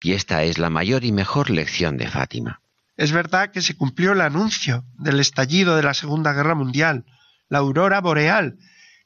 Y 0.00 0.12
esta 0.12 0.42
es 0.42 0.58
la 0.58 0.70
mayor 0.70 1.04
y 1.04 1.12
mejor 1.12 1.50
lección 1.50 1.96
de 1.96 2.08
Fátima. 2.08 2.60
Es 2.96 3.12
verdad 3.12 3.52
que 3.52 3.62
se 3.62 3.76
cumplió 3.76 4.12
el 4.12 4.20
anuncio 4.20 4.84
del 4.98 5.20
estallido 5.20 5.76
de 5.76 5.84
la 5.84 5.94
Segunda 5.94 6.32
Guerra 6.32 6.56
Mundial, 6.56 7.04
la 7.48 7.58
aurora 7.58 8.00
boreal 8.00 8.58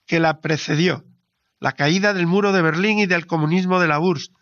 que 0.07 0.19
la 0.19 0.41
precedió, 0.41 1.05
la 1.63 1.73
caída 1.73 2.13
del 2.13 2.27
muro 2.27 2.51
de 2.51 2.61
Berlín 2.61 2.99
y 2.99 3.07
del 3.07 3.25
comunismo 3.25 3.79
de 3.79 3.87
la 3.87 4.01
URSS, 4.01 4.33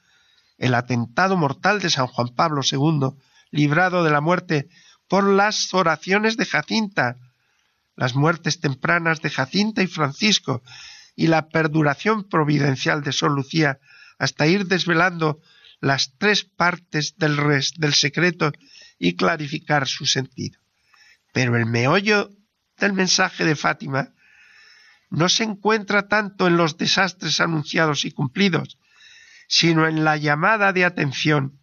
el 0.56 0.74
atentado 0.74 1.36
mortal 1.36 1.78
de 1.78 1.90
San 1.90 2.06
Juan 2.06 2.28
Pablo 2.34 2.62
II, 2.64 3.10
librado 3.50 4.02
de 4.02 4.10
la 4.10 4.22
muerte 4.22 4.70
por 5.06 5.24
las 5.24 5.74
oraciones 5.74 6.38
de 6.38 6.46
Jacinta, 6.46 7.16
las 7.94 8.14
muertes 8.14 8.60
tempranas 8.60 9.20
de 9.20 9.28
Jacinta 9.28 9.82
y 9.82 9.86
Francisco, 9.86 10.62
y 11.14 11.26
la 11.26 11.50
perduración 11.50 12.26
providencial 12.26 13.02
de 13.02 13.12
Sor 13.12 13.32
Lucía 13.32 13.80
hasta 14.18 14.46
ir 14.46 14.64
desvelando 14.64 15.40
las 15.78 16.14
tres 16.16 16.44
partes 16.44 17.16
del, 17.18 17.36
res, 17.36 17.74
del 17.76 17.92
secreto 17.92 18.50
y 18.98 19.16
clarificar 19.16 19.86
su 19.86 20.06
sentido. 20.06 20.58
Pero 21.34 21.58
el 21.58 21.66
meollo 21.66 22.30
del 22.78 22.94
mensaje 22.94 23.44
de 23.44 23.56
Fátima 23.56 24.14
no 25.10 25.28
se 25.28 25.44
encuentra 25.44 26.08
tanto 26.08 26.46
en 26.46 26.56
los 26.56 26.78
desastres 26.78 27.40
anunciados 27.40 28.04
y 28.04 28.12
cumplidos, 28.12 28.78
sino 29.48 29.86
en 29.86 30.04
la 30.04 30.16
llamada 30.16 30.72
de 30.72 30.84
atención 30.84 31.60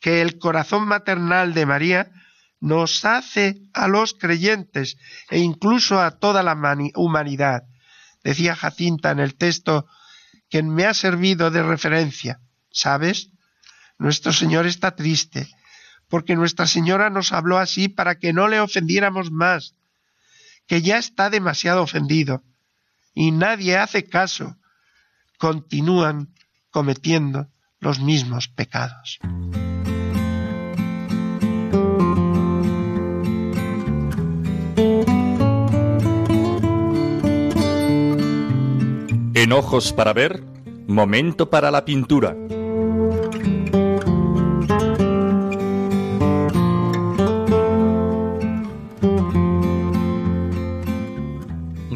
que 0.00 0.22
el 0.22 0.38
corazón 0.38 0.86
maternal 0.86 1.52
de 1.54 1.66
María 1.66 2.12
nos 2.60 3.04
hace 3.04 3.60
a 3.74 3.88
los 3.88 4.14
creyentes 4.14 4.96
e 5.30 5.38
incluso 5.38 6.00
a 6.00 6.18
toda 6.18 6.42
la 6.42 6.56
humanidad. 6.94 7.64
Decía 8.22 8.56
Jacinta 8.56 9.10
en 9.10 9.18
el 9.18 9.36
texto 9.36 9.86
que 10.48 10.62
me 10.62 10.84
ha 10.84 10.94
servido 10.94 11.50
de 11.50 11.62
referencia. 11.62 12.40
¿Sabes? 12.70 13.30
Nuestro 13.98 14.32
Señor 14.32 14.66
está 14.66 14.94
triste, 14.94 15.48
porque 16.08 16.36
Nuestra 16.36 16.66
Señora 16.66 17.08
nos 17.08 17.32
habló 17.32 17.58
así 17.58 17.88
para 17.88 18.16
que 18.16 18.32
no 18.32 18.48
le 18.48 18.60
ofendiéramos 18.60 19.30
más, 19.30 19.75
que 20.66 20.82
ya 20.82 20.98
está 20.98 21.30
demasiado 21.30 21.82
ofendido, 21.82 22.42
y 23.14 23.30
nadie 23.30 23.76
hace 23.76 24.04
caso. 24.04 24.56
Continúan 25.38 26.34
cometiendo 26.70 27.48
los 27.78 28.00
mismos 28.00 28.48
pecados. 28.48 29.18
En 39.34 39.52
Ojos 39.52 39.92
para 39.92 40.12
Ver, 40.12 40.42
Momento 40.88 41.50
para 41.50 41.70
la 41.70 41.84
pintura. 41.84 42.36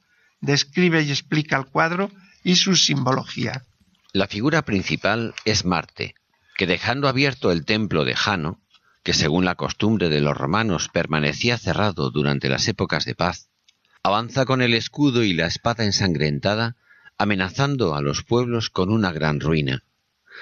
describe 0.43 1.01
y 1.01 1.11
explica 1.11 1.57
el 1.57 1.65
cuadro 1.65 2.11
y 2.45 2.57
su 2.57 2.77
simbología. 2.77 3.65
La 4.13 4.27
figura 4.27 4.61
principal 4.61 5.35
es 5.47 5.65
Marte, 5.65 6.15
que 6.59 6.67
dejando 6.67 7.09
abierto 7.09 7.51
el 7.51 7.65
templo 7.65 8.05
de 8.05 8.15
Jano, 8.15 8.61
que 9.03 9.15
según 9.15 9.47
la 9.47 9.55
costumbre 9.55 10.11
de 10.11 10.21
los 10.21 10.37
romanos 10.37 10.91
permanecía 10.91 11.57
cerrado 11.57 12.11
durante 12.11 12.51
las 12.51 12.69
épocas 12.69 13.07
de 13.07 13.15
paz, 13.15 13.49
avanza 14.03 14.45
con 14.45 14.61
el 14.61 14.75
escudo 14.75 15.25
y 15.25 15.33
la 15.33 15.47
espada 15.47 15.87
ensangrentada, 15.87 16.77
amenazando 17.17 17.95
a 17.95 18.03
los 18.03 18.23
pueblos 18.23 18.69
con 18.69 18.91
una 18.91 19.13
gran 19.13 19.41
ruina 19.41 19.83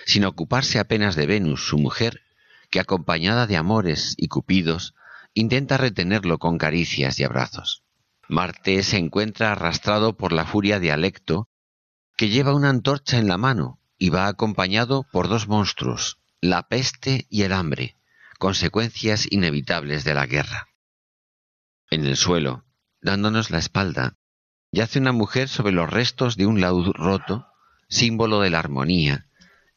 sin 0.07 0.25
ocuparse 0.25 0.79
apenas 0.79 1.17
de 1.17 1.27
Venus, 1.27 1.67
su 1.67 1.79
mujer, 1.79 2.23
que 2.71 2.81
acompañada 2.81 3.47
de 3.47 3.57
amores 3.57 4.15
y 4.17 4.29
cupidos, 4.29 4.95
intenta 5.35 5.77
retenerlo 5.77 6.39
con 6.39 6.59
caricias 6.59 7.19
y 7.19 7.25
abrazos. 7.25 7.85
Marte 8.29 8.83
se 8.83 8.97
encuentra 8.97 9.53
arrastrado 9.53 10.17
por 10.17 10.33
la 10.33 10.47
furia 10.47 10.79
de 10.79 10.93
Alecto, 10.93 11.49
que 12.17 12.29
lleva 12.29 12.55
una 12.55 12.71
antorcha 12.71 13.19
en 13.19 13.27
la 13.27 13.39
mano 13.39 13.81
y 13.99 14.11
va 14.11 14.29
acompañado 14.29 15.05
por 15.11 15.29
dos 15.29 15.49
monstruos, 15.49 16.19
la 16.41 16.69
peste 16.69 17.27
y 17.29 17.43
el 17.43 17.53
hambre, 17.53 17.97
consecuencias 18.39 19.27
inevitables 19.31 20.05
de 20.05 20.15
la 20.15 20.27
guerra. 20.27 20.69
En 21.91 22.05
el 22.07 22.17
suelo, 22.17 22.65
dándonos 23.03 23.51
la 23.51 23.59
espalda, 23.59 24.17
yace 24.71 24.99
una 24.99 25.13
mujer 25.13 25.49
sobre 25.49 25.73
los 25.73 25.91
restos 25.91 26.37
de 26.37 26.47
un 26.47 26.61
laúd 26.61 26.93
roto, 26.95 27.47
símbolo 27.89 28.41
de 28.41 28.51
la 28.51 28.61
armonía, 28.61 29.27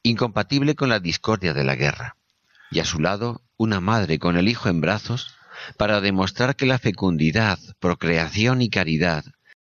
incompatible 0.03 0.75
con 0.75 0.89
la 0.89 0.99
discordia 0.99 1.53
de 1.53 1.63
la 1.63 1.75
guerra, 1.75 2.17
y 2.69 2.79
a 2.79 2.85
su 2.85 2.99
lado 2.99 3.41
una 3.57 3.79
madre 3.79 4.19
con 4.19 4.37
el 4.37 4.49
hijo 4.49 4.69
en 4.69 4.81
brazos 4.81 5.33
para 5.77 6.01
demostrar 6.01 6.55
que 6.55 6.65
la 6.65 6.77
fecundidad, 6.77 7.57
procreación 7.79 8.61
y 8.61 8.69
caridad 8.69 9.23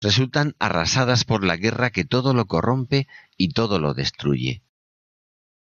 resultan 0.01 0.55
arrasadas 0.59 1.23
por 1.23 1.43
la 1.43 1.55
guerra 1.55 1.89
que 1.89 2.05
todo 2.05 2.33
lo 2.33 2.45
corrompe 2.45 3.07
y 3.37 3.49
todo 3.49 3.79
lo 3.79 3.93
destruye. 3.93 4.61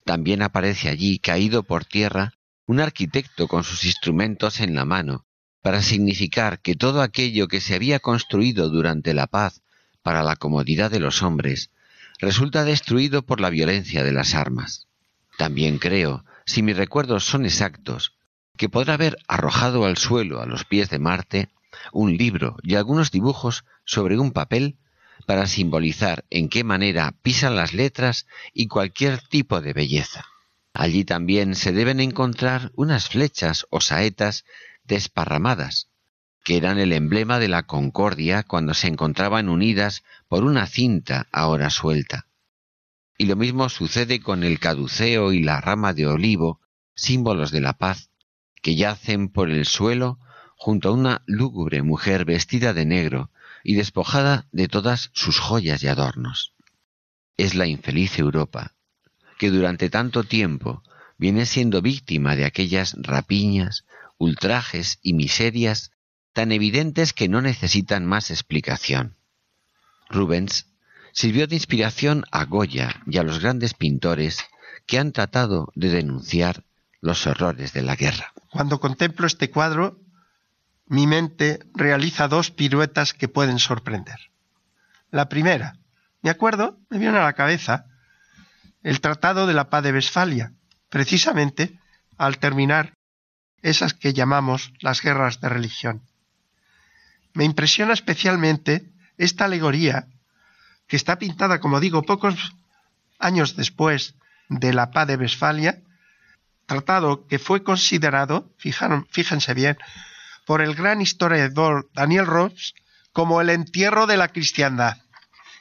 También 0.04 0.42
aparece 0.42 0.90
allí, 0.90 1.20
caído 1.20 1.64
por 1.64 1.86
tierra, 1.86 2.34
un 2.66 2.80
arquitecto 2.80 3.48
con 3.48 3.64
sus 3.64 3.86
instrumentos 3.86 4.60
en 4.60 4.76
la 4.76 4.86
mano, 4.86 5.26
para 5.62 5.82
significar 5.82 6.62
que 6.62 6.76
todo 6.76 7.02
aquello 7.02 7.48
que 7.48 7.62
se 7.62 7.76
había 7.76 8.00
construido 8.00 8.70
durante 8.70 9.14
la 9.14 9.28
paz 9.28 9.62
para 10.02 10.24
la 10.24 10.36
comodidad 10.36 10.92
de 10.92 11.00
los 11.00 11.22
hombres, 11.22 11.72
resulta 12.20 12.64
destruido 12.64 13.26
por 13.26 13.42
la 13.42 13.50
violencia 13.50 14.04
de 14.04 14.12
las 14.12 14.36
armas. 14.36 14.88
También 15.38 15.80
creo, 15.80 16.26
si 16.46 16.62
mis 16.62 16.78
recuerdos 16.78 17.26
son 17.26 17.46
exactos, 17.46 18.14
que 18.58 18.70
podrá 18.70 18.96
haber 18.96 19.18
arrojado 19.28 19.86
al 19.86 19.98
suelo 19.98 20.42
a 20.42 20.46
los 20.46 20.66
pies 20.66 20.90
de 20.90 21.00
Marte 21.00 21.50
un 21.94 22.18
libro 22.18 22.58
y 22.62 22.76
algunos 22.76 23.12
dibujos 23.12 23.64
sobre 23.86 24.20
un 24.20 24.32
papel 24.32 24.78
para 25.26 25.48
simbolizar 25.48 26.26
en 26.30 26.50
qué 26.50 26.64
manera 26.64 27.14
pisan 27.22 27.56
las 27.56 27.74
letras 27.74 28.26
y 28.54 28.68
cualquier 28.68 29.22
tipo 29.22 29.62
de 29.62 29.74
belleza. 29.74 30.26
Allí 30.74 31.04
también 31.04 31.56
se 31.56 31.72
deben 31.72 32.00
encontrar 32.00 32.72
unas 32.76 33.10
flechas 33.10 33.66
o 33.70 33.82
saetas 33.82 34.46
desparramadas, 34.84 35.89
que 36.44 36.58
eran 36.58 36.80
el 36.80 36.94
emblema 36.94 37.40
de 37.40 37.48
la 37.48 37.64
concordia 37.64 38.44
cuando 38.44 38.74
se 38.74 38.88
encontraban 38.88 39.50
unidas 39.50 40.04
por 40.28 40.44
una 40.44 40.66
cinta 40.68 41.28
ahora 41.32 41.70
suelta. 41.70 42.28
Y 43.18 43.26
lo 43.26 43.36
mismo 43.36 43.70
sucede 43.70 44.22
con 44.22 44.44
el 44.44 44.60
caduceo 44.60 45.34
y 45.34 45.44
la 45.44 45.60
rama 45.62 45.94
de 45.94 46.08
olivo, 46.08 46.62
símbolos 46.96 47.52
de 47.52 47.62
la 47.62 47.74
paz, 47.74 48.10
que 48.62 48.76
yacen 48.76 49.30
por 49.30 49.50
el 49.50 49.66
suelo 49.66 50.20
junto 50.56 50.90
a 50.90 50.92
una 50.94 51.22
lúgubre 51.26 51.82
mujer 51.82 52.26
vestida 52.26 52.74
de 52.74 52.86
negro 52.86 53.32
y 53.64 53.76
despojada 53.76 54.48
de 54.52 54.68
todas 54.68 55.12
sus 55.14 55.40
joyas 55.40 55.84
y 55.84 55.88
adornos. 55.88 56.54
Es 57.38 57.56
la 57.56 57.68
infeliz 57.68 58.20
Europa, 58.20 58.76
que 59.38 59.50
durante 59.50 59.90
tanto 59.90 60.24
tiempo 60.24 60.84
viene 61.18 61.46
siendo 61.46 61.82
víctima 61.82 62.36
de 62.36 62.46
aquellas 62.46 62.96
rapiñas, 62.98 63.86
ultrajes 64.18 65.00
y 65.02 65.14
miserias 65.14 65.92
tan 66.40 66.54
evidentes 66.54 67.12
que 67.12 67.28
no 67.28 67.42
necesitan 67.42 68.06
más 68.06 68.32
explicación. 68.32 69.18
Rubens 70.10 70.68
sirvió 71.12 71.48
de 71.48 71.56
inspiración 71.56 72.24
a 72.32 72.46
Goya 72.46 73.02
y 73.08 73.18
a 73.18 73.24
los 73.24 73.42
grandes 73.42 73.74
pintores 73.74 74.46
que 74.88 75.00
han 75.00 75.12
tratado 75.12 75.70
de 75.76 75.90
denunciar 75.90 76.64
los 77.02 77.28
horrores 77.28 77.74
de 77.74 77.82
la 77.82 77.98
guerra. 77.98 78.32
Cuando 78.54 78.80
contemplo 78.80 79.28
este 79.28 79.50
cuadro, 79.50 80.00
mi 80.86 81.08
mente 81.08 81.60
realiza 81.74 82.30
dos 82.30 82.52
piruetas 82.52 83.14
que 83.14 83.28
pueden 83.28 83.60
sorprender. 83.60 84.32
La 85.12 85.28
primera, 85.28 85.76
me 86.22 86.30
acuerdo, 86.30 86.80
me 86.90 87.00
viene 87.00 87.18
a 87.18 87.26
la 87.26 87.34
cabeza 87.34 87.88
el 88.82 89.02
Tratado 89.02 89.46
de 89.46 89.56
la 89.56 89.70
Paz 89.70 89.84
de 89.84 89.92
Westfalia, 89.92 90.54
precisamente 90.88 91.78
al 92.18 92.38
terminar 92.38 92.94
esas 93.62 93.94
que 93.94 94.14
llamamos 94.14 94.72
las 94.80 95.02
guerras 95.02 95.42
de 95.42 95.50
religión. 95.50 96.09
Me 97.40 97.46
impresiona 97.46 97.94
especialmente 97.94 98.92
esta 99.18 99.46
alegoría 99.46 100.08
que 100.88 100.98
está 100.98 101.18
pintada, 101.18 101.62
como 101.62 101.80
digo, 101.80 102.04
pocos 102.04 102.36
años 103.18 103.56
después 103.56 104.16
de 104.50 104.74
la 104.74 104.92
paz 104.92 105.08
de 105.08 105.16
Westfalia, 105.16 105.82
tratado 106.66 107.28
que 107.28 107.40
fue 107.40 107.64
considerado, 107.64 108.54
fíjense 108.58 109.54
bien, 109.54 109.78
por 110.46 110.62
el 110.62 110.76
gran 110.76 111.00
historiador 111.00 111.90
Daniel 111.94 112.26
Ross 112.26 112.76
como 113.14 113.40
el 113.40 113.52
entierro 113.52 114.06
de 114.06 114.18
la 114.18 114.28
cristiandad. 114.28 114.98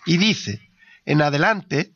Y 0.04 0.16
dice, 0.16 0.72
en 1.04 1.22
adelante, 1.22 1.94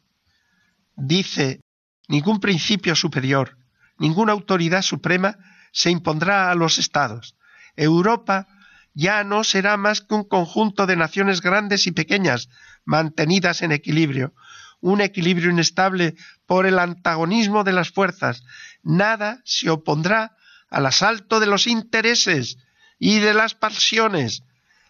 dice, 0.94 1.60
ningún 2.06 2.38
principio 2.38 2.94
superior, 2.94 3.58
ninguna 3.98 4.30
autoridad 4.30 4.82
suprema 4.82 5.38
se 5.72 5.90
impondrá 5.90 6.52
a 6.52 6.54
los 6.54 6.78
estados. 6.78 7.34
Europa 7.74 8.46
ya 8.94 9.24
no 9.24 9.44
será 9.44 9.76
más 9.76 10.00
que 10.00 10.14
un 10.14 10.24
conjunto 10.24 10.86
de 10.86 10.96
naciones 10.96 11.40
grandes 11.40 11.86
y 11.86 11.92
pequeñas, 11.92 12.48
mantenidas 12.84 13.62
en 13.62 13.72
equilibrio, 13.72 14.34
un 14.80 15.00
equilibrio 15.00 15.50
inestable 15.50 16.16
por 16.46 16.66
el 16.66 16.78
antagonismo 16.78 17.64
de 17.64 17.72
las 17.72 17.90
fuerzas. 17.90 18.42
Nada 18.82 19.40
se 19.44 19.70
opondrá 19.70 20.36
al 20.68 20.86
asalto 20.86 21.40
de 21.40 21.46
los 21.46 21.66
intereses 21.66 22.58
y 22.98 23.20
de 23.20 23.34
las 23.34 23.54
pasiones. 23.54 24.42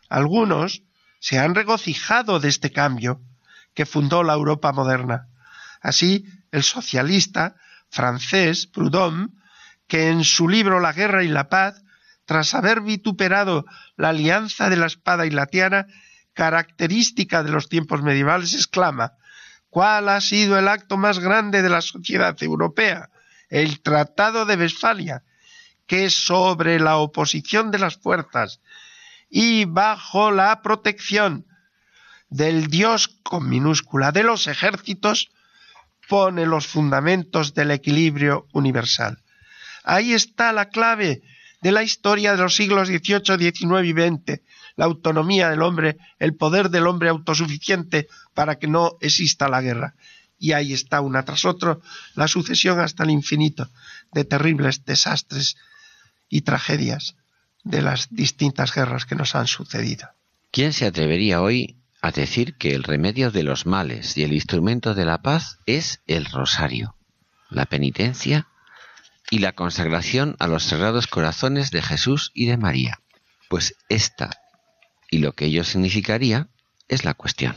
Algunos 0.09 0.83
se 1.21 1.39
han 1.39 1.55
regocijado 1.55 2.41
de 2.41 2.49
este 2.49 2.73
cambio 2.73 3.21
que 3.75 3.87
fundó 3.87 4.23
la 4.23 4.35
Europa 4.35 4.73
moderna. 4.73 5.29
Así, 5.81 6.27
el 6.51 6.63
socialista 6.63 7.57
francés 7.91 8.67
Proudhon, 8.67 9.35
que 9.87 10.09
en 10.09 10.25
su 10.25 10.49
libro 10.49 10.81
La 10.81 10.93
guerra 10.93 11.23
y 11.25 11.29
la 11.29 11.49
paz 11.49 11.82
tras 12.25 12.55
haber 12.55 12.81
vituperado 12.81 13.65
la 13.97 14.11
alianza 14.11 14.69
de 14.69 14.77
la 14.77 14.87
espada 14.87 15.27
y 15.27 15.31
la 15.31 15.47
tiara, 15.47 15.87
característica 16.35 17.43
de 17.43 17.51
los 17.51 17.69
tiempos 17.69 18.03
medievales, 18.03 18.55
exclama, 18.55 19.13
¿cuál 19.69 20.09
ha 20.09 20.21
sido 20.21 20.59
el 20.59 20.69
acto 20.69 20.97
más 20.97 21.19
grande 21.19 21.63
de 21.63 21.69
la 21.69 21.81
sociedad 21.81 22.37
europea? 22.43 23.11
El 23.49 23.81
Tratado 23.81 24.47
de 24.47 24.57
Westfalia, 24.57 25.23
que 25.87 26.09
sobre 26.11 26.79
la 26.81 26.97
oposición 26.97 27.71
de 27.71 27.79
las 27.79 27.97
fuerzas 27.97 28.61
y 29.29 29.65
bajo 29.65 30.31
la 30.31 30.63
protección 30.63 31.47
del 32.29 32.69
Dios 32.69 33.09
con 33.23 33.49
minúscula 33.49 34.11
de 34.11 34.23
los 34.23 34.47
ejércitos, 34.47 35.31
pone 36.09 36.47
los 36.47 36.67
fundamentos 36.67 37.55
del 37.55 37.71
equilibrio 37.71 38.47
universal. 38.53 39.23
Ahí 39.85 40.13
está 40.15 40.53
la 40.53 40.69
clave 40.69 41.23
de 41.63 41.73
la 41.73 41.85
historia 41.85 42.33
de 42.33 42.43
los 42.43 42.57
siglos 42.57 42.89
XVIII, 42.89 43.39
XIX 43.39 43.85
y 43.85 43.93
XX, 43.93 44.43
la 44.77 44.85
autonomía 44.85 45.49
del 45.49 45.63
hombre, 45.63 45.97
el 46.19 46.35
poder 46.35 46.71
del 46.71 46.89
hombre 46.89 47.09
autosuficiente 47.09 48.09
para 48.35 48.59
que 48.59 48.67
no 48.67 48.99
exista 49.01 49.49
la 49.49 49.63
guerra. 49.63 49.95
Y 50.39 50.53
ahí 50.53 50.73
está 50.73 51.01
una 51.01 51.25
tras 51.25 51.45
otra 51.45 51.79
la 52.15 52.27
sucesión 52.27 52.81
hasta 52.81 53.05
el 53.05 53.11
infinito 53.11 53.71
de 54.13 54.25
terribles 54.25 54.85
desastres 54.85 55.57
y 56.29 56.41
tragedias 56.41 57.15
de 57.63 57.81
las 57.81 58.09
distintas 58.11 58.75
guerras 58.75 59.07
que 59.07 59.15
nos 59.15 59.37
han 59.37 59.47
sucedido. 59.47 60.09
¿Quién 60.51 60.73
se 60.73 60.87
atrevería 60.87 61.41
hoy 61.41 61.77
a 62.01 62.11
decir 62.11 62.57
que 62.57 62.75
el 62.75 62.83
remedio 62.83 63.31
de 63.31 63.45
los 63.45 63.67
males 63.67 64.17
y 64.17 64.25
el 64.25 64.33
instrumento 64.33 64.95
de 64.95 65.05
la 65.05 65.23
paz 65.23 65.59
es 65.67 66.01
el 66.09 66.25
rosario, 66.25 66.97
la 67.49 67.67
penitencia 67.67 68.49
y 69.33 69.39
la 69.39 69.53
consagración 69.53 70.37
a 70.41 70.47
los 70.47 70.63
sagrados 70.63 71.07
corazones 71.07 71.71
de 71.71 71.81
Jesús 71.81 72.33
y 72.35 72.45
de 72.45 72.59
María? 72.59 73.01
Pues 73.49 73.75
esta 73.89 74.29
y 75.11 75.21
lo 75.21 75.33
que 75.33 75.47
ello 75.47 75.65
significaría 75.65 76.49
es 76.87 77.07
la 77.07 77.15
cuestión. 77.15 77.57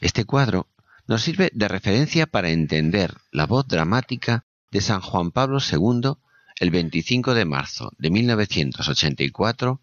Este 0.00 0.24
cuadro 0.24 0.66
nos 1.06 1.22
sirve 1.22 1.52
de 1.54 1.68
referencia 1.68 2.26
para 2.26 2.50
entender 2.50 3.14
la 3.30 3.46
voz 3.46 3.68
dramática 3.68 4.44
de 4.72 4.80
San 4.80 5.00
Juan 5.00 5.30
Pablo 5.30 5.60
II 5.60 6.14
el 6.58 6.70
25 6.72 7.34
de 7.34 7.44
marzo 7.44 7.92
de 7.98 8.10
1984 8.10 9.80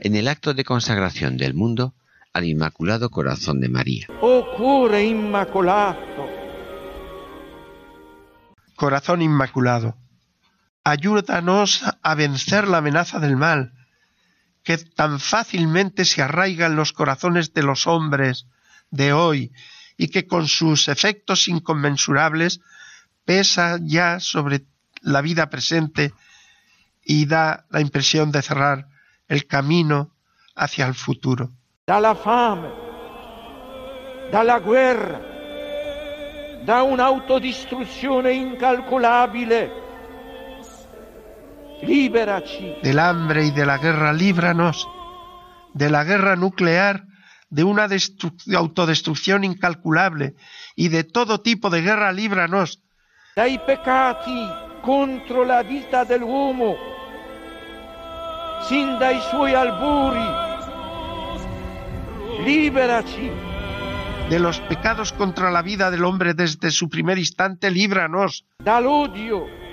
en 0.00 0.16
el 0.16 0.28
acto 0.28 0.52
de 0.52 0.64
consagración 0.64 1.38
del 1.38 1.54
mundo 1.54 1.94
al 2.34 2.44
Inmaculado 2.44 3.08
Corazón 3.08 3.58
de 3.60 3.70
María. 3.70 4.06
Oh 4.20 4.94
inmaculado. 4.98 5.96
Corazón 8.76 9.22
Inmaculado, 9.22 9.96
ayúdanos 10.86 11.82
a 12.00 12.14
vencer 12.14 12.68
la 12.68 12.78
amenaza 12.78 13.18
del 13.18 13.36
mal, 13.36 13.72
que 14.62 14.78
tan 14.78 15.18
fácilmente 15.18 16.04
se 16.04 16.22
arraiga 16.22 16.66
en 16.66 16.76
los 16.76 16.92
corazones 16.92 17.52
de 17.52 17.64
los 17.64 17.88
hombres 17.88 18.46
de 18.90 19.12
hoy 19.12 19.52
y 19.96 20.08
que 20.08 20.28
con 20.28 20.46
sus 20.46 20.86
efectos 20.86 21.48
inconmensurables 21.48 22.60
pesa 23.24 23.78
ya 23.82 24.20
sobre 24.20 24.66
la 25.02 25.22
vida 25.22 25.50
presente 25.50 26.14
y 27.04 27.26
da 27.26 27.66
la 27.70 27.80
impresión 27.80 28.30
de 28.30 28.42
cerrar 28.42 28.86
el 29.26 29.48
camino 29.48 30.14
hacia 30.54 30.86
el 30.86 30.94
futuro. 30.94 31.50
la 31.88 32.14
fame, 32.14 32.68
la 34.30 34.60
guerra, 34.60 35.20
da 36.64 36.84
un'autodistruzione 36.84 38.32
incalculabile. 38.34 39.85
Del 41.80 42.98
hambre 42.98 43.46
y 43.46 43.50
de 43.50 43.66
la 43.66 43.78
guerra, 43.78 44.12
líbranos. 44.12 44.88
De 45.74 45.90
la 45.90 46.04
guerra 46.04 46.36
nuclear, 46.36 47.04
de 47.50 47.64
una 47.64 47.88
autodestrucción 48.54 49.44
incalculable 49.44 50.34
y 50.74 50.88
de 50.88 51.04
todo 51.04 51.40
tipo 51.40 51.70
de 51.70 51.82
guerra, 51.82 52.12
líbranos. 52.12 52.82
Dai 53.36 53.58
peccati 53.66 54.48
contro 54.80 55.44
la 55.44 55.62
vita 55.62 56.04
dell'uomo 56.04 56.96
sin 58.66 58.98
dai 58.98 59.20
suoi 59.30 59.54
alburi. 59.54 60.26
Liberaci. 62.44 63.30
De 64.28 64.38
los 64.38 64.58
pecados 64.60 65.12
contra 65.12 65.50
la 65.50 65.62
vida 65.62 65.90
del 65.90 66.04
hombre 66.04 66.34
desde 66.34 66.70
su 66.70 66.88
primer 66.88 67.18
instante, 67.18 67.70
líbranos. 67.70 68.44
odio. 68.64 69.65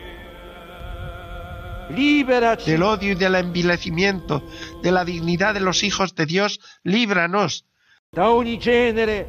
Liberaci. 1.93 2.71
Del 2.71 2.83
odio 2.83 3.11
y 3.11 3.15
del 3.15 3.35
envilecimiento, 3.35 4.43
de 4.81 4.91
la 4.91 5.05
dignidad 5.05 5.53
de 5.53 5.59
los 5.59 5.83
hijos 5.83 6.15
de 6.15 6.25
Dios, 6.25 6.59
líbranos. 6.83 7.65
Da 8.11 8.29
ogni 8.29 8.59
genere 8.59 9.27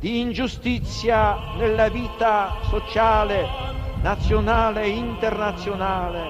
di 0.00 0.20
ingiustizia 0.20 1.36
nella 1.56 1.88
vita 1.88 2.60
sociale, 2.68 3.46
nazionale 4.02 4.82
e 4.82 4.88
internazionale. 4.88 6.22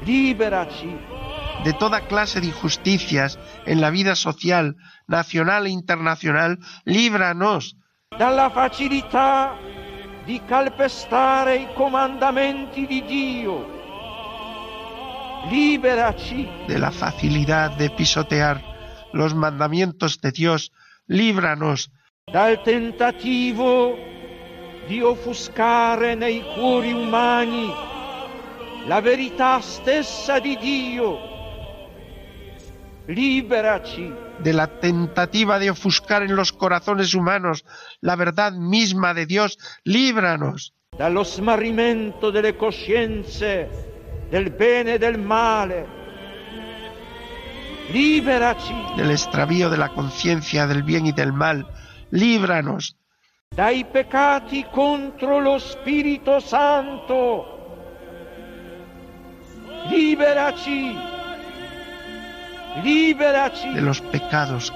Liberaci 0.00 1.14
de 1.64 1.72
toda 1.72 2.02
clase 2.02 2.40
de 2.40 2.48
injusticias 2.48 3.38
en 3.64 3.80
la 3.80 3.90
vida 3.90 4.14
social, 4.14 4.76
nacional 5.06 5.66
e 5.66 5.70
internacional, 5.70 6.58
líbranos. 6.84 7.76
Dalla 8.18 8.50
facilità 8.50 9.56
di 10.24 10.42
calpestare 10.44 11.56
i 11.56 11.68
comandamenti 11.74 12.86
di 12.86 13.04
Dio. 13.04 13.83
Liberaci. 15.50 16.48
De 16.68 16.78
la 16.78 16.90
facilidad 16.90 17.72
de 17.72 17.90
pisotear 17.90 18.62
los 19.12 19.34
mandamientos 19.34 20.20
de 20.20 20.32
Dios, 20.32 20.72
líbranos. 21.06 21.90
Dal 22.32 22.62
tentativo 22.62 23.96
di 24.86 25.00
offuscare 25.02 26.14
nei 26.14 26.42
cuori 26.54 26.92
umani 26.92 27.72
la 28.86 29.00
verità 29.00 29.60
stessa 29.60 30.38
di 30.40 30.56
Dio 30.58 31.32
Liberaci. 33.06 34.12
De 34.38 34.52
la 34.52 34.66
tentativa 34.66 35.58
de 35.58 35.70
ofuscar 35.70 36.22
en 36.22 36.34
los 36.34 36.52
corazones 36.52 37.14
humanos 37.14 37.64
la 38.00 38.16
verdad 38.16 38.52
misma 38.52 39.12
de 39.12 39.26
Dios, 39.26 39.58
líbranos. 39.84 40.72
Dallo 40.96 41.24
smarrimento 41.24 42.30
delle 42.30 42.56
coscienze 42.56 43.93
del 44.30 44.50
bene 44.50 44.94
e 44.94 44.98
del 44.98 45.18
male. 45.18 45.86
Liberaci. 47.90 48.74
Del 48.96 49.10
extravío 49.10 49.68
de 49.70 49.76
la 49.76 49.88
conciencia 49.90 50.66
del 50.66 50.82
bien 50.82 51.06
y 51.06 51.12
del 51.12 51.32
mal, 51.32 51.66
líbranos. 52.10 52.96
Dai 53.54 53.84
peccati 53.84 54.66
contro 54.72 55.38
lo 55.38 55.58
Spirito 55.58 56.40
Santo. 56.40 57.52
Liberaci 59.90 61.14
de 62.82 63.80
los 63.80 64.00
pecados 64.00 64.72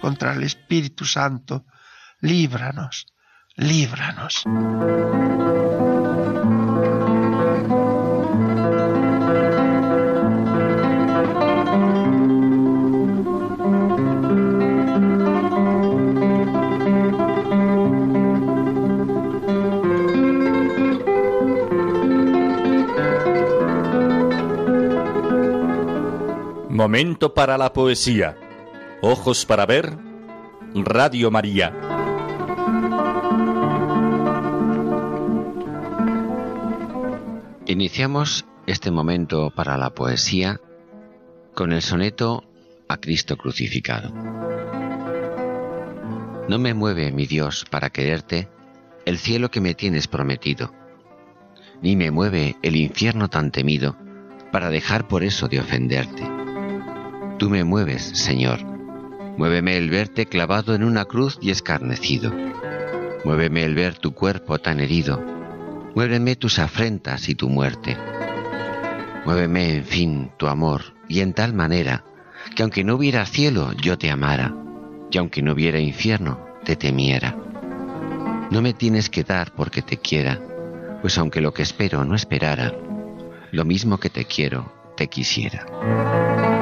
contra 0.00 0.32
el 0.32 0.42
Espíritu 0.42 1.04
Santo, 1.04 1.64
líbranos, 2.20 3.06
líbranos. 3.56 4.44
Momento 26.80 27.34
para 27.34 27.58
la 27.58 27.74
poesía. 27.74 28.38
Ojos 29.02 29.44
para 29.44 29.66
ver. 29.66 29.98
Radio 30.74 31.30
María. 31.30 31.78
Iniciamos 37.66 38.46
este 38.66 38.90
momento 38.90 39.52
para 39.54 39.76
la 39.76 39.90
poesía 39.90 40.58
con 41.54 41.72
el 41.72 41.82
soneto 41.82 42.44
a 42.88 42.96
Cristo 42.96 43.36
crucificado. 43.36 44.10
No 46.48 46.58
me 46.58 46.72
mueve, 46.72 47.12
mi 47.12 47.26
Dios, 47.26 47.66
para 47.68 47.90
quererte 47.90 48.48
el 49.04 49.18
cielo 49.18 49.50
que 49.50 49.60
me 49.60 49.74
tienes 49.74 50.08
prometido, 50.08 50.72
ni 51.82 51.94
me 51.94 52.10
mueve 52.10 52.56
el 52.62 52.74
infierno 52.74 53.28
tan 53.28 53.50
temido 53.50 53.98
para 54.50 54.70
dejar 54.70 55.08
por 55.08 55.24
eso 55.24 55.46
de 55.46 55.60
ofenderte. 55.60 56.39
Tú 57.40 57.48
me 57.48 57.64
mueves, 57.64 58.02
Señor. 58.02 58.62
Muéveme 59.38 59.78
el 59.78 59.88
verte 59.88 60.26
clavado 60.26 60.74
en 60.74 60.84
una 60.84 61.06
cruz 61.06 61.38
y 61.40 61.50
escarnecido. 61.50 62.30
Muéveme 63.24 63.64
el 63.64 63.74
ver 63.74 63.96
tu 63.96 64.12
cuerpo 64.12 64.58
tan 64.58 64.78
herido. 64.78 65.18
Muéveme 65.94 66.36
tus 66.36 66.58
afrentas 66.58 67.30
y 67.30 67.34
tu 67.34 67.48
muerte. 67.48 67.96
Muéveme, 69.24 69.76
en 69.76 69.84
fin, 69.86 70.30
tu 70.36 70.48
amor, 70.48 70.82
y 71.08 71.20
en 71.20 71.32
tal 71.32 71.54
manera 71.54 72.04
que 72.54 72.62
aunque 72.62 72.84
no 72.84 72.96
hubiera 72.96 73.24
cielo 73.24 73.72
yo 73.72 73.96
te 73.96 74.10
amara, 74.10 74.54
y 75.10 75.16
aunque 75.16 75.40
no 75.40 75.54
hubiera 75.54 75.80
infierno 75.80 76.44
te 76.66 76.76
temiera. 76.76 77.38
No 78.50 78.60
me 78.60 78.74
tienes 78.74 79.08
que 79.08 79.24
dar 79.24 79.54
porque 79.54 79.80
te 79.80 79.96
quiera, 79.96 80.38
pues 81.00 81.16
aunque 81.16 81.40
lo 81.40 81.54
que 81.54 81.62
espero 81.62 82.04
no 82.04 82.14
esperara, 82.14 82.74
lo 83.50 83.64
mismo 83.64 83.98
que 83.98 84.10
te 84.10 84.26
quiero, 84.26 84.70
te 84.94 85.08
quisiera. 85.08 86.59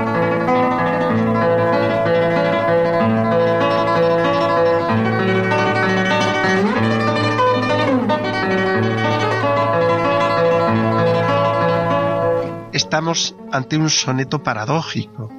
Estamos 12.99 13.36
ante 13.53 13.76
un 13.76 13.90
soneto 13.90 14.42
paradójico. 14.42 15.30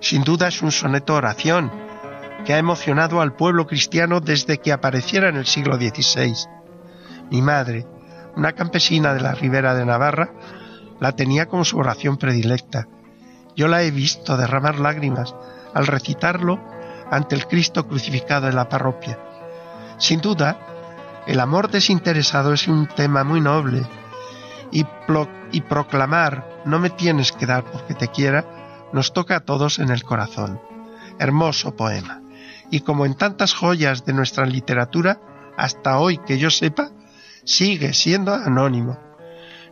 Sin 0.00 0.24
duda 0.24 0.48
es 0.48 0.60
un 0.60 0.72
soneto 0.72 1.14
oración 1.14 1.70
que 2.44 2.52
ha 2.52 2.58
emocionado 2.58 3.20
al 3.20 3.36
pueblo 3.36 3.64
cristiano 3.68 4.18
desde 4.18 4.58
que 4.58 4.72
apareciera 4.72 5.28
en 5.28 5.36
el 5.36 5.46
siglo 5.46 5.76
XVI. 5.76 6.34
Mi 7.30 7.42
madre, 7.42 7.86
una 8.34 8.54
campesina 8.54 9.14
de 9.14 9.20
la 9.20 9.36
ribera 9.36 9.76
de 9.76 9.86
Navarra, 9.86 10.32
la 10.98 11.12
tenía 11.12 11.46
como 11.46 11.64
su 11.64 11.78
oración 11.78 12.16
predilecta. 12.16 12.88
Yo 13.54 13.68
la 13.68 13.84
he 13.84 13.92
visto 13.92 14.36
derramar 14.36 14.80
lágrimas 14.80 15.36
al 15.74 15.86
recitarlo 15.86 16.58
ante 17.08 17.36
el 17.36 17.46
Cristo 17.46 17.86
crucificado 17.86 18.48
en 18.48 18.56
la 18.56 18.68
parroquia. 18.68 19.16
Sin 19.96 20.20
duda, 20.20 20.58
el 21.28 21.38
amor 21.38 21.70
desinteresado 21.70 22.52
es 22.52 22.66
un 22.66 22.88
tema 22.88 23.22
muy 23.22 23.40
noble 23.40 23.86
y, 24.72 25.60
proclamar 25.60 26.62
no 26.64 26.78
me 26.78 26.90
tienes 26.90 27.32
que 27.32 27.46
dar 27.46 27.64
porque 27.70 27.94
te 27.94 28.08
quiera 28.08 28.88
nos 28.92 29.12
toca 29.12 29.36
a 29.36 29.40
todos 29.40 29.78
en 29.78 29.90
el 29.90 30.02
corazón. 30.02 30.60
Hermoso 31.18 31.76
poema. 31.76 32.22
Y 32.70 32.80
como 32.80 33.06
en 33.06 33.14
tantas 33.14 33.54
joyas 33.54 34.04
de 34.04 34.12
nuestra 34.12 34.46
literatura, 34.46 35.20
hasta 35.56 35.98
hoy 35.98 36.18
que 36.18 36.38
yo 36.38 36.50
sepa, 36.50 36.90
sigue 37.44 37.92
siendo 37.92 38.34
anónimo. 38.34 38.98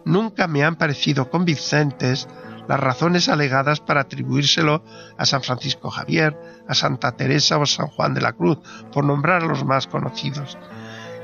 Nunca 0.04 0.46
me 0.46 0.64
han 0.64 0.76
parecido 0.76 1.30
convincentes 1.30 2.28
las 2.68 2.80
razones 2.80 3.28
alegadas 3.28 3.80
para 3.80 4.02
atribuírselo 4.02 4.84
a 5.18 5.26
San 5.26 5.42
Francisco 5.42 5.90
Javier, 5.90 6.38
a 6.68 6.74
Santa 6.74 7.12
Teresa 7.12 7.58
o 7.58 7.62
a 7.62 7.66
San 7.66 7.88
Juan 7.88 8.14
de 8.14 8.20
la 8.20 8.32
Cruz, 8.32 8.58
por 8.92 9.04
nombrar 9.04 9.42
a 9.42 9.46
los 9.46 9.64
más 9.64 9.86
conocidos. 9.86 10.56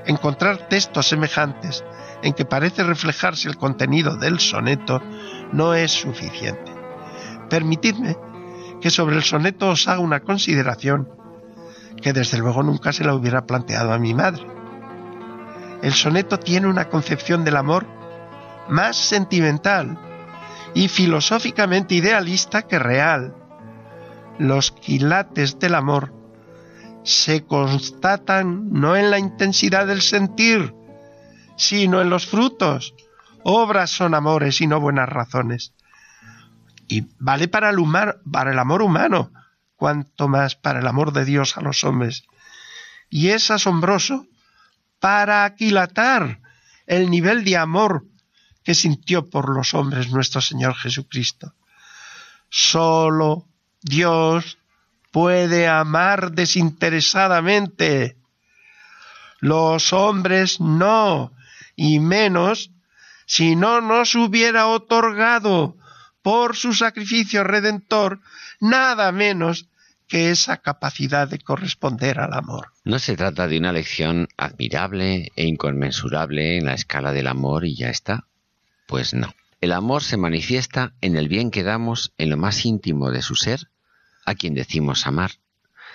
Encontrar 0.07 0.69
textos 0.69 1.09
semejantes 1.09 1.85
en 2.23 2.33
que 2.33 2.45
parece 2.45 2.85
reflejarse 2.85 3.49
el 3.49 3.57
contenido 3.57 4.17
del 4.17 4.39
soneto 4.41 5.03
no 5.53 5.75
es 5.75 5.91
suficiente. 5.93 6.73
Permitidme 7.51 8.17
que 8.81 8.91
sobre 8.91 9.17
el 9.17 9.23
soneto 9.23 9.69
os 9.71 9.89
haga 9.89 10.01
una 10.01 10.21
consideración 10.21 11.09
que 12.01 12.13
desde 12.13 12.39
luego 12.39 12.63
nunca 12.63 12.93
se 12.93 13.05
la 13.05 13.15
hubiera 13.15 13.47
planteado 13.47 13.93
a 13.93 13.99
mi 13.99 14.15
madre. 14.15 14.47
El 15.83 15.93
soneto 15.93 16.39
tiene 16.39 16.69
una 16.69 16.89
concepción 16.89 17.45
del 17.45 17.57
amor 17.57 17.87
más 18.69 18.97
sentimental 18.97 19.99
y 20.75 20.89
filosóficamente 20.89 21.95
idealista 21.95 22.63
que 22.63 22.79
real. 22.79 23.35
Los 24.39 24.71
quilates 24.71 25.59
del 25.59 25.75
amor 25.75 26.13
se 27.07 27.45
constatan 27.47 28.73
no 28.73 28.97
en 28.97 29.13
la 29.13 29.21
intensidad 29.21 29.87
del 29.87 30.03
sentir, 30.03 30.75
sino 31.57 32.03
en 32.03 32.11
los 32.11 32.27
frutos. 32.27 32.95
Obras 33.45 33.91
son 33.91 34.13
amores 34.13 34.61
y 34.61 34.67
no 34.67 34.81
buenas 34.81 35.09
razones. 35.09 35.73
Y 36.89 37.07
vale 37.21 37.47
para 37.47 37.71
el, 37.71 37.77
para 38.31 38.51
el 38.51 38.59
amor 38.59 38.83
humano, 38.83 39.33
cuanto 39.77 40.27
más 40.27 40.57
para 40.57 40.81
el 40.81 40.87
amor 40.89 41.13
de 41.13 41.25
Dios 41.25 41.57
a 41.57 41.61
los 41.61 41.85
hombres. 41.85 42.25
Y 43.09 43.29
es 43.29 43.53
asombroso 43.53 44.27
para 44.99 45.45
aquilatar 45.45 46.41
el 46.87 47.09
nivel 47.09 47.45
de 47.45 47.57
amor 47.57 48.05
que 48.65 48.75
sintió 48.75 49.31
por 49.31 49.55
los 49.55 49.75
hombres 49.75 50.11
nuestro 50.11 50.41
Señor 50.41 50.75
Jesucristo. 50.75 51.55
Solo 52.51 53.47
Dios 53.81 54.59
puede 55.17 55.67
amar 55.67 56.33
desinteresadamente. 56.33 58.19
Los 59.41 59.95
hombres 59.95 60.61
no, 60.61 61.33
y 61.75 62.01
menos 62.01 62.71
si 63.25 63.57
no 63.57 63.81
nos 63.81 64.15
hubiera 64.15 64.67
otorgado 64.67 65.75
por 66.21 66.55
su 66.55 66.75
sacrificio 66.75 67.45
redentor 67.45 68.21
nada 68.61 69.11
menos 69.11 69.71
que 70.07 70.31
esa 70.31 70.59
capacidad 70.59 71.27
de 71.27 71.39
corresponder 71.39 72.21
al 72.21 72.35
amor. 72.35 72.75
No 72.85 72.99
se 72.99 73.17
trata 73.17 73.49
de 73.49 73.57
una 73.57 73.73
lección 73.73 74.29
admirable 74.37 75.33
e 75.35 75.47
inconmensurable 75.47 76.59
en 76.59 76.67
la 76.67 76.75
escala 76.75 77.15
del 77.15 77.29
amor 77.29 77.65
y 77.65 77.75
ya 77.75 77.89
está. 77.89 78.27
Pues 78.87 79.15
no. 79.15 79.35
El 79.63 79.73
amor 79.73 80.03
se 80.03 80.19
manifiesta 80.19 80.93
en 81.01 81.17
el 81.17 81.29
bien 81.29 81.51
que 81.51 81.63
damos 81.63 82.13
en 82.19 82.29
lo 82.29 82.37
más 82.37 82.67
íntimo 82.67 83.11
de 83.11 83.23
su 83.23 83.35
ser 83.35 83.71
a 84.27 84.35
quien 84.35 84.55
decimos 84.55 85.07
amar, 85.07 85.33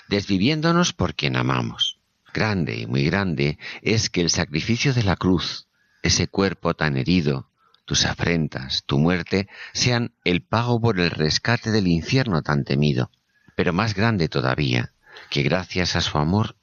desviviéndonos 0.07 0.93
por 0.93 1.13
quien 1.13 1.35
amamos. 1.35 1.99
Grande 2.33 2.77
y 2.77 2.87
muy 2.87 3.05
grande 3.05 3.59
es 3.81 4.09
que 4.09 4.21
el 4.21 4.29
sacrificio 4.29 4.93
de 4.93 5.03
la 5.03 5.17
cruz, 5.17 5.67
ese 6.01 6.27
cuerpo 6.27 6.73
tan 6.73 6.97
herido, 6.97 7.49
tus 7.85 8.05
afrentas, 8.05 8.83
tu 8.85 8.97
muerte, 8.99 9.49
sean 9.73 10.13
el 10.23 10.41
pago 10.41 10.79
por 10.79 10.99
el 10.99 11.11
rescate 11.11 11.71
del 11.71 11.87
infierno 11.87 12.41
tan 12.41 12.63
temido. 12.63 13.11
Pero 13.55 13.73
más 13.73 13.93
grande 13.93 14.29
todavía, 14.29 14.93
que 15.29 15.43
gracias 15.43 15.95
a 15.95 16.01
su 16.01 16.17
amor, 16.17 16.55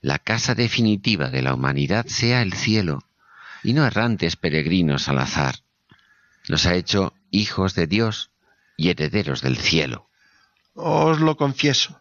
la 0.00 0.18
casa 0.18 0.54
definitiva 0.54 1.30
de 1.30 1.42
la 1.42 1.54
humanidad 1.54 2.06
sea 2.06 2.42
el 2.42 2.52
cielo, 2.52 3.04
y 3.62 3.72
no 3.72 3.86
errantes 3.86 4.36
peregrinos 4.36 5.08
al 5.08 5.18
azar. 5.18 5.60
Nos 6.48 6.66
ha 6.66 6.74
hecho 6.74 7.14
hijos 7.30 7.74
de 7.74 7.86
Dios 7.86 8.30
y 8.76 8.90
herederos 8.90 9.40
del 9.40 9.56
cielo. 9.56 10.10
Os 10.74 11.20
lo 11.20 11.36
confieso. 11.36 12.00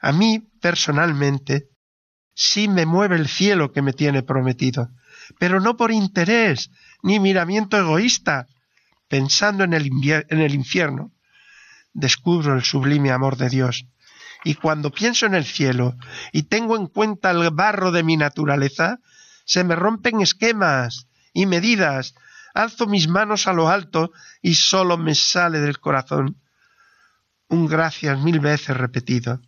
A 0.00 0.10
mí, 0.10 0.40
personalmente, 0.60 1.68
sí 2.34 2.66
me 2.66 2.84
mueve 2.84 3.16
el 3.16 3.28
cielo 3.28 3.72
que 3.72 3.82
me 3.82 3.92
tiene 3.92 4.24
prometido, 4.24 4.90
pero 5.38 5.60
no 5.60 5.76
por 5.76 5.92
interés 5.92 6.70
ni 7.02 7.20
miramiento 7.20 7.78
egoísta, 7.78 8.48
pensando 9.08 9.62
en 9.62 9.72
el, 9.72 9.90
en 10.28 10.40
el 10.40 10.54
infierno. 10.54 11.12
Descubro 11.92 12.54
el 12.54 12.64
sublime 12.64 13.12
amor 13.12 13.36
de 13.36 13.48
Dios, 13.48 13.86
y 14.42 14.54
cuando 14.54 14.90
pienso 14.90 15.26
en 15.26 15.34
el 15.34 15.44
cielo 15.44 15.96
y 16.32 16.44
tengo 16.44 16.76
en 16.76 16.88
cuenta 16.88 17.30
el 17.30 17.50
barro 17.50 17.92
de 17.92 18.02
mi 18.02 18.16
naturaleza, 18.16 18.98
se 19.44 19.62
me 19.62 19.76
rompen 19.76 20.20
esquemas 20.20 21.06
y 21.32 21.46
medidas, 21.46 22.14
alzo 22.54 22.86
mis 22.86 23.06
manos 23.06 23.46
a 23.46 23.52
lo 23.52 23.68
alto 23.68 24.10
y 24.40 24.54
sólo 24.54 24.98
me 24.98 25.14
sale 25.14 25.60
del 25.60 25.78
corazón 25.78 26.41
un 27.52 27.66
gracias 27.66 28.18
mil 28.18 28.40
veces 28.40 28.74
repetido. 28.74 29.40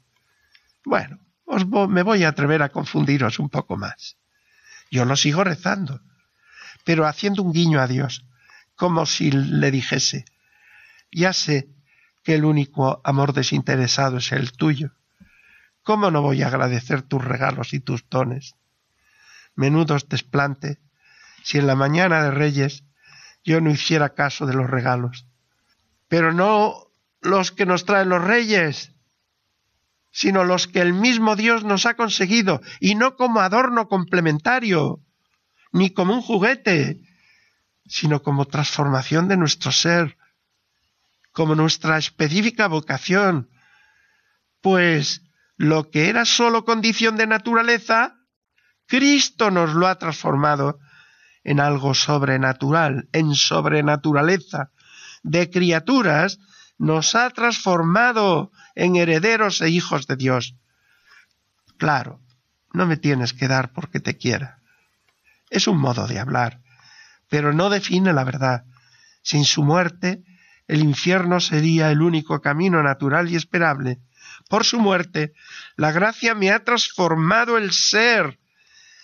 Bueno, 0.85 1.19
os 1.47 1.67
me 1.89 2.03
voy 2.03 2.25
a 2.25 2.29
atrever 2.29 2.63
a 2.63 2.69
confundiros 2.69 3.39
un 3.39 3.49
poco 3.49 3.79
más. 3.79 4.19
Yo 4.91 5.07
lo 5.07 5.17
sigo 5.17 5.43
rezando, 5.43 6.03
pero 6.85 7.07
haciendo 7.07 7.43
un 7.43 7.53
guiño 7.53 7.81
a 7.81 7.87
Dios, 7.87 8.27
como 8.77 9.07
si 9.07 9.31
le 9.31 9.71
dijese, 9.71 10.27
ya 11.11 11.33
sé 11.33 11.71
que 12.23 12.35
el 12.35 12.45
único 12.45 13.01
amor 13.05 13.33
desinteresado 13.33 14.19
es 14.19 14.33
el 14.33 14.53
tuyo. 14.53 14.93
¿Cómo 15.83 16.11
no 16.11 16.21
voy 16.21 16.43
a 16.43 16.49
agradecer 16.49 17.01
tus 17.01 17.25
regalos 17.25 17.73
y 17.73 17.81
tus 17.81 18.07
dones? 18.11 18.55
Menudos 19.55 20.11
desplante 20.11 20.79
si 21.43 21.57
en 21.57 21.67
la 21.67 21.75
mañana 21.75 22.23
de 22.23 22.33
Reyes 22.33 22.85
yo 23.45 23.63
no 23.63 23.71
hiciera 23.71 24.15
caso 24.15 24.45
de 24.45 24.53
los 24.53 24.69
regalos. 24.69 25.27
Pero 26.09 26.33
no 26.35 26.84
los 27.25 27.53
que 27.53 27.67
nos 27.67 27.85
traen 27.85 28.11
los 28.11 28.23
reyes, 28.23 28.93
sino 30.13 30.45
los 30.45 30.69
que 30.69 30.81
el 30.81 30.93
mismo 30.93 31.37
Dios 31.37 31.65
nos 31.65 31.87
ha 31.87 31.95
conseguido, 31.95 32.61
y 32.81 32.95
no 32.95 33.17
como 33.17 33.41
adorno 33.41 33.89
complementario, 33.89 35.01
ni 35.73 35.91
como 35.91 36.15
un 36.15 36.23
juguete, 36.23 37.01
sino 37.87 38.23
como 38.23 38.45
transformación 38.45 39.27
de 39.27 39.39
nuestro 39.39 39.73
ser, 39.73 40.17
como 41.33 41.55
nuestra 41.55 41.99
específica 41.99 42.69
vocación, 42.69 43.49
pues 44.61 45.23
lo 45.57 45.91
que 45.91 46.11
era 46.11 46.27
sólo 46.27 46.65
condición 46.65 47.17
de 47.17 47.27
naturaleza, 47.27 48.17
Cristo 48.87 49.51
nos 49.51 49.75
lo 49.75 49.89
ha 49.89 49.99
transformado 49.99 50.79
en 51.43 51.59
algo 51.59 51.95
sobrenatural, 51.95 53.09
en 53.13 53.35
sobrenaturaleza, 53.35 54.71
de 55.23 55.51
criaturas, 55.51 56.39
nos 56.79 57.15
ha 57.15 57.31
transformado 57.31 58.51
en 58.75 58.97
herederos 58.97 59.61
e 59.61 59.71
hijos 59.71 60.07
de 60.07 60.17
Dios. 60.17 60.57
Claro, 61.79 62.21
no 62.73 62.87
me 62.87 62.97
tienes 62.97 63.33
que 63.33 63.49
dar 63.49 63.73
porque 63.73 64.01
te 64.01 64.17
quiera. 64.17 64.61
Es 65.51 65.69
un 65.69 65.79
modo 65.79 66.07
de 66.07 66.19
hablar, 66.19 66.61
pero 67.29 67.53
no 67.53 67.71
define 67.71 68.13
la 68.13 68.25
verdad. 68.25 68.65
Sin 69.23 69.45
su 69.45 69.63
muerte, 69.63 70.25
el 70.67 70.81
infierno 70.81 71.41
sería 71.41 71.91
el 71.91 72.03
único 72.03 72.41
camino 72.41 72.83
natural 72.83 73.31
y 73.31 73.37
esperable. 73.37 74.01
Por 74.49 74.65
su 74.65 74.81
muerte, 74.81 75.33
la 75.77 75.93
gracia 75.93 76.35
me 76.35 76.51
ha 76.51 76.65
transformado 76.65 77.57
el 77.57 77.73
ser. 77.73 78.41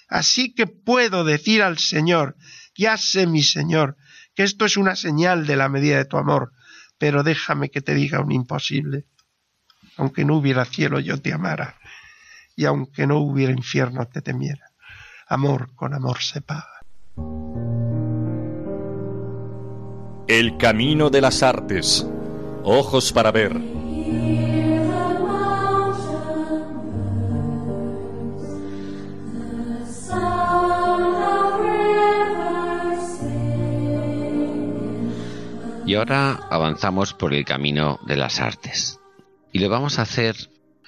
Así 0.09 0.55
que 0.55 0.67
puedo 0.67 1.25
decir 1.25 1.63
al 1.63 1.79
Señor, 1.79 2.37
ya 2.75 2.97
sé, 2.97 3.27
mi 3.27 3.43
Señor, 3.43 3.97
que 4.35 4.43
esto 4.43 4.65
es 4.65 4.77
una 4.77 4.97
señal 4.97 5.47
de 5.47 5.57
la 5.57 5.69
medida 5.69 5.99
de 5.99 6.05
tu 6.05 6.17
amor, 6.17 6.53
pero 7.01 7.23
déjame 7.23 7.71
que 7.71 7.81
te 7.81 7.95
diga 7.95 8.21
un 8.21 8.31
imposible. 8.31 9.07
Aunque 9.97 10.23
no 10.27 10.37
hubiera 10.37 10.67
cielo, 10.67 11.01
yo 11.01 11.19
te 11.19 11.33
amara, 11.33 11.77
y 12.55 12.67
aunque 12.67 13.07
no 13.07 13.17
hubiera 13.21 13.53
infierno, 13.53 14.07
te 14.07 14.21
temiera. 14.21 14.67
Amor 15.27 15.75
con 15.75 15.95
amor 15.95 16.19
se 16.21 16.43
paga. 16.43 16.81
El 20.29 20.59
camino 20.59 21.09
de 21.09 21.23
las 21.23 21.43
artes. 21.43 22.07
Ojos 22.65 23.13
para 23.13 23.33
ver. 23.33 23.80
Y 35.91 35.97
ahora 35.97 36.47
avanzamos 36.51 37.15
por 37.15 37.35
el 37.35 37.45
camino 37.45 37.99
de 38.07 38.15
las 38.15 38.39
artes. 38.39 39.01
Y 39.51 39.59
lo 39.59 39.69
vamos 39.69 39.99
a 39.99 40.03
hacer 40.03 40.37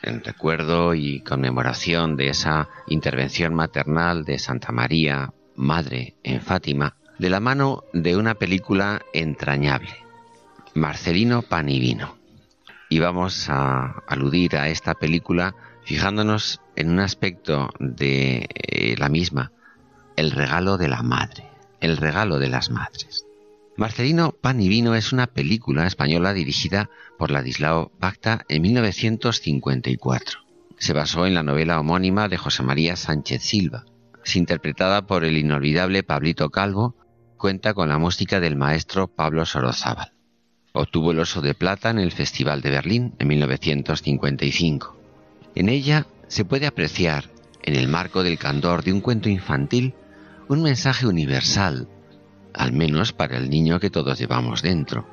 en 0.00 0.22
recuerdo 0.22 0.94
y 0.94 1.22
conmemoración 1.22 2.14
de 2.14 2.28
esa 2.28 2.68
intervención 2.86 3.52
maternal 3.52 4.24
de 4.24 4.38
Santa 4.38 4.70
María, 4.70 5.32
Madre, 5.56 6.14
en 6.22 6.40
Fátima, 6.40 6.94
de 7.18 7.30
la 7.30 7.40
mano 7.40 7.82
de 7.92 8.16
una 8.16 8.36
película 8.36 9.02
entrañable, 9.12 9.96
Marcelino 10.74 11.42
Pan 11.42 11.68
y 11.68 11.80
Vino. 11.80 12.16
Y 12.88 13.00
vamos 13.00 13.48
a 13.48 14.04
aludir 14.06 14.54
a 14.56 14.68
esta 14.68 14.94
película 14.94 15.56
fijándonos 15.82 16.60
en 16.76 16.90
un 16.92 17.00
aspecto 17.00 17.70
de 17.80 18.48
eh, 18.54 18.94
la 18.96 19.08
misma, 19.08 19.50
el 20.14 20.30
regalo 20.30 20.78
de 20.78 20.86
la 20.86 21.02
madre, 21.02 21.50
el 21.80 21.96
regalo 21.96 22.38
de 22.38 22.50
las 22.50 22.70
madres. 22.70 23.26
Marcelino 23.76 24.32
Pan 24.32 24.60
y 24.60 24.68
Vino 24.68 24.94
es 24.94 25.12
una 25.12 25.26
película 25.26 25.86
española 25.86 26.34
dirigida 26.34 26.90
por 27.18 27.30
Ladislao 27.30 27.90
Pacta 27.98 28.44
en 28.48 28.62
1954. 28.62 30.40
Se 30.78 30.92
basó 30.92 31.26
en 31.26 31.34
la 31.34 31.42
novela 31.42 31.80
homónima 31.80 32.28
de 32.28 32.36
José 32.36 32.62
María 32.62 32.96
Sánchez 32.96 33.42
Silva. 33.42 33.86
Es 34.24 34.36
interpretada 34.36 35.06
por 35.06 35.24
el 35.24 35.38
inolvidable 35.38 36.02
Pablito 36.02 36.50
Calvo 36.50 36.94
cuenta 37.38 37.72
con 37.72 37.88
la 37.88 37.98
música 37.98 38.40
del 38.40 38.56
maestro 38.56 39.08
Pablo 39.08 39.46
Sorozábal. 39.46 40.12
Obtuvo 40.74 41.12
el 41.12 41.20
Oso 41.20 41.40
de 41.40 41.54
Plata 41.54 41.90
en 41.90 41.98
el 41.98 42.12
Festival 42.12 42.60
de 42.60 42.70
Berlín 42.70 43.14
en 43.18 43.28
1955. 43.28 44.96
En 45.54 45.68
ella 45.70 46.06
se 46.28 46.44
puede 46.44 46.66
apreciar, 46.66 47.30
en 47.62 47.74
el 47.74 47.88
marco 47.88 48.22
del 48.22 48.38
candor 48.38 48.84
de 48.84 48.92
un 48.92 49.00
cuento 49.00 49.28
infantil, 49.28 49.94
un 50.48 50.62
mensaje 50.62 51.06
universal, 51.06 51.88
al 52.54 52.72
menos 52.72 53.12
para 53.12 53.36
el 53.36 53.50
niño 53.50 53.80
que 53.80 53.90
todos 53.90 54.18
llevamos 54.18 54.62
dentro. 54.62 55.06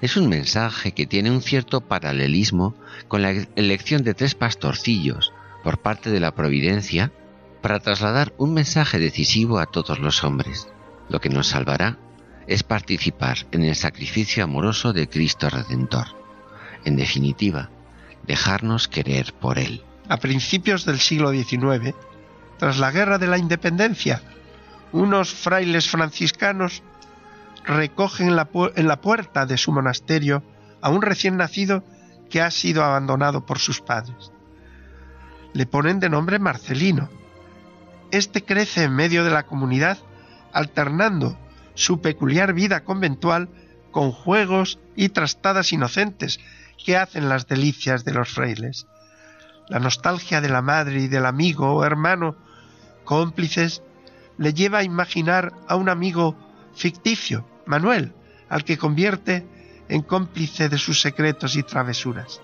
Es 0.00 0.16
un 0.16 0.28
mensaje 0.28 0.92
que 0.92 1.06
tiene 1.06 1.30
un 1.30 1.42
cierto 1.42 1.80
paralelismo 1.80 2.74
con 3.08 3.22
la 3.22 3.30
elección 3.56 4.02
de 4.02 4.14
tres 4.14 4.34
pastorcillos 4.34 5.32
por 5.64 5.78
parte 5.78 6.10
de 6.10 6.20
la 6.20 6.34
Providencia 6.34 7.12
para 7.62 7.80
trasladar 7.80 8.32
un 8.38 8.54
mensaje 8.54 8.98
decisivo 8.98 9.58
a 9.58 9.66
todos 9.66 9.98
los 9.98 10.22
hombres. 10.22 10.68
Lo 11.08 11.20
que 11.20 11.30
nos 11.30 11.48
salvará 11.48 11.98
es 12.46 12.62
participar 12.62 13.38
en 13.52 13.64
el 13.64 13.74
sacrificio 13.74 14.44
amoroso 14.44 14.92
de 14.92 15.08
Cristo 15.08 15.48
Redentor. 15.50 16.06
En 16.84 16.96
definitiva, 16.96 17.70
dejarnos 18.26 18.88
querer 18.88 19.32
por 19.32 19.58
Él. 19.58 19.82
A 20.08 20.18
principios 20.18 20.84
del 20.84 21.00
siglo 21.00 21.32
XIX, 21.32 21.94
tras 22.58 22.78
la 22.78 22.90
Guerra 22.92 23.18
de 23.18 23.26
la 23.26 23.38
Independencia, 23.38 24.22
unos 24.92 25.34
frailes 25.34 25.88
franciscanos 25.90 26.82
recogen 27.64 28.28
en 28.28 28.36
la, 28.86 29.00
puerta 29.00 29.46
de 29.46 29.58
su 29.58 29.72
monasterio 29.72 30.42
a 30.80 30.90
un 30.90 31.02
recién 31.02 31.36
nacido 31.36 31.84
que 32.30 32.40
ha 32.40 32.50
sido 32.50 32.84
abandonado 32.84 33.44
por 33.44 33.58
sus 33.58 33.80
padres. 33.80 34.32
Le 35.52 35.66
ponen 35.66 36.00
de 36.00 36.08
nombre 36.08 36.38
Marcelino. 36.38 37.08
Este 38.10 38.44
crece 38.44 38.84
en 38.84 38.94
medio 38.94 39.24
de 39.24 39.30
la 39.30 39.44
comunidad 39.44 39.98
alternando 40.52 41.36
su 41.74 42.00
peculiar 42.00 42.52
vida 42.52 42.84
conventual 42.84 43.48
con 43.90 44.12
juegos 44.12 44.78
y 44.94 45.08
trastadas 45.08 45.72
inocentes 45.72 46.40
que 46.82 46.96
hacen 46.96 47.28
las 47.28 47.48
delicias 47.48 48.04
de 48.04 48.12
los 48.12 48.30
frailes. 48.30 48.86
La 49.68 49.80
nostalgia 49.80 50.40
de 50.40 50.48
la 50.48 50.62
madre 50.62 51.00
y 51.00 51.08
del 51.08 51.26
amigo 51.26 51.74
o 51.74 51.84
hermano 51.84 52.36
cómplices 53.04 53.82
le 54.38 54.52
lleva 54.52 54.78
a 54.78 54.84
imaginar 54.84 55.52
a 55.68 55.76
un 55.76 55.88
amigo 55.88 56.36
ficticio, 56.74 57.46
Manuel, 57.66 58.14
al 58.48 58.64
que 58.64 58.78
convierte 58.78 59.46
en 59.88 60.02
cómplice 60.02 60.68
de 60.68 60.78
sus 60.78 61.00
secretos 61.00 61.56
y 61.56 61.62
travesuras. 61.62 62.40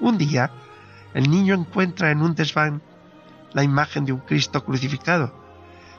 Un 0.00 0.18
día, 0.18 0.50
el 1.14 1.30
niño 1.30 1.54
encuentra 1.54 2.10
en 2.10 2.22
un 2.22 2.34
desván 2.34 2.82
la 3.52 3.62
imagen 3.62 4.04
de 4.04 4.12
un 4.12 4.20
Cristo 4.20 4.64
crucificado, 4.64 5.32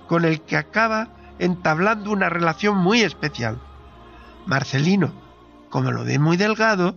con 0.08 0.26
el 0.26 0.42
que 0.42 0.58
acaba 0.58 1.10
entablando 1.40 2.12
una 2.12 2.30
relación 2.30 2.78
muy 2.78 3.02
especial. 3.02 3.60
Marcelino, 4.46 5.14
como 5.70 5.92
lo 5.92 6.04
ve 6.04 6.20
muy 6.20 6.38
delgado, 6.38 6.96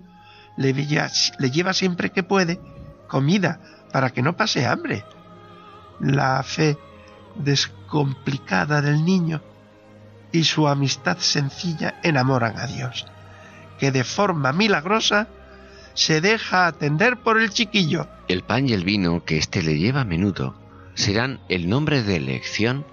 le, 0.57 0.73
le 0.73 1.51
lleva 1.51 1.73
siempre 1.73 2.11
que 2.11 2.23
puede 2.23 2.61
comida 3.09 3.61
para 3.93 4.11
que 4.11 4.23
no 4.23 4.37
pase 4.37 4.67
hambre. 4.67 5.05
La 6.01 6.43
fe 6.43 6.79
descomplicada 7.39 8.83
del 8.83 9.05
niño 9.05 9.43
y 10.33 10.45
su 10.45 10.69
amistad 10.69 11.19
sencilla 11.19 12.01
enamoran 12.03 12.59
a 12.59 12.67
Dios, 12.67 13.07
que 13.79 13.93
de 13.93 14.05
forma 14.05 14.53
milagrosa 14.53 15.29
se 15.95 16.21
deja 16.21 16.67
atender 16.67 17.19
por 17.19 17.41
el 17.41 17.51
chiquillo. 17.51 18.09
El 18.29 18.43
pan 18.43 18.69
y 18.69 18.73
el 18.73 18.85
vino 18.85 19.25
que 19.25 19.39
éste 19.39 19.63
le 19.63 19.79
lleva 19.79 20.03
a 20.03 20.05
menudo 20.05 20.55
serán 20.95 21.41
el 21.49 21.69
nombre 21.69 22.03
de 22.03 22.17
elección 22.17 22.85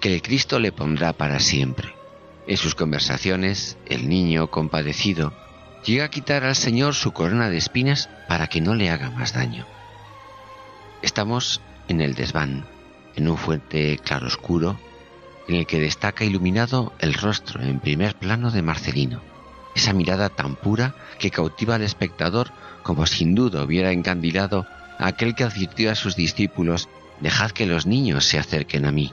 que 0.00 0.14
el 0.14 0.22
Cristo 0.22 0.58
le 0.58 0.72
pondrá 0.72 1.12
para 1.12 1.40
siempre. 1.40 1.94
En 2.46 2.56
sus 2.56 2.74
conversaciones, 2.74 3.76
el 3.86 4.08
niño, 4.08 4.50
compadecido, 4.50 5.32
llega 5.84 6.04
a 6.04 6.10
quitar 6.10 6.44
al 6.44 6.56
Señor 6.56 6.94
su 6.94 7.12
corona 7.12 7.50
de 7.50 7.58
espinas 7.58 8.08
para 8.28 8.46
que 8.46 8.60
no 8.60 8.74
le 8.74 8.90
haga 8.90 9.10
más 9.10 9.34
daño. 9.34 9.66
Estamos 11.02 11.60
en 11.88 12.00
el 12.00 12.14
desván, 12.14 12.66
en 13.16 13.28
un 13.28 13.36
fuerte 13.36 13.98
claroscuro, 13.98 14.78
en 15.48 15.56
el 15.56 15.66
que 15.66 15.80
destaca 15.80 16.24
iluminado 16.24 16.92
el 16.98 17.14
rostro 17.14 17.60
en 17.62 17.80
primer 17.80 18.14
plano 18.14 18.50
de 18.50 18.62
Marcelino, 18.62 19.20
esa 19.74 19.92
mirada 19.92 20.28
tan 20.28 20.56
pura 20.56 20.94
que 21.18 21.30
cautiva 21.30 21.74
al 21.74 21.82
espectador 21.82 22.52
como 22.82 23.06
sin 23.06 23.34
duda 23.34 23.62
hubiera 23.62 23.92
encandilado 23.92 24.66
a 24.98 25.06
aquel 25.06 25.34
que 25.34 25.44
advirtió 25.44 25.90
a 25.90 25.94
sus 25.94 26.16
discípulos, 26.16 26.88
dejad 27.20 27.50
que 27.50 27.66
los 27.66 27.86
niños 27.86 28.24
se 28.26 28.38
acerquen 28.38 28.86
a 28.86 28.92
mí. 28.92 29.12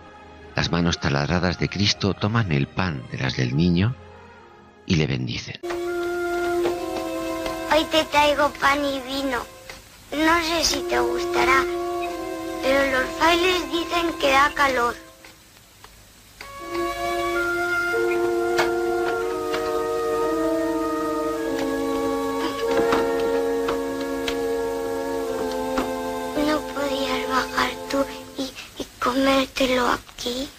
Las 0.56 0.72
manos 0.72 1.00
taladradas 1.00 1.60
de 1.60 1.70
Cristo 1.70 2.14
toman 2.14 2.52
el 2.52 2.68
pan 2.68 3.04
de 3.12 3.20
las 3.20 3.38
del 3.38 3.56
niño 3.56 3.95
y 4.86 4.95
le 4.95 5.08
bendicen. 5.08 5.60
Hoy 7.72 7.86
te 7.91 8.04
traigo 8.06 8.52
pan 8.60 8.80
y 8.84 9.00
vino. 9.02 9.39
No 10.12 10.43
sé 10.43 10.64
si 10.64 10.82
te 10.89 11.00
gustará, 11.00 11.64
pero 12.62 12.91
los 12.91 13.20
bailes 13.20 13.72
dicen 13.72 14.14
que 14.20 14.32
da 14.32 14.51
calor. 14.53 14.95
¿No 26.47 26.60
podías 26.74 27.30
bajar 27.30 27.72
tú 27.89 28.05
y, 28.38 28.43
y 28.82 28.86
comértelo 28.99 29.88
aquí? 29.88 30.49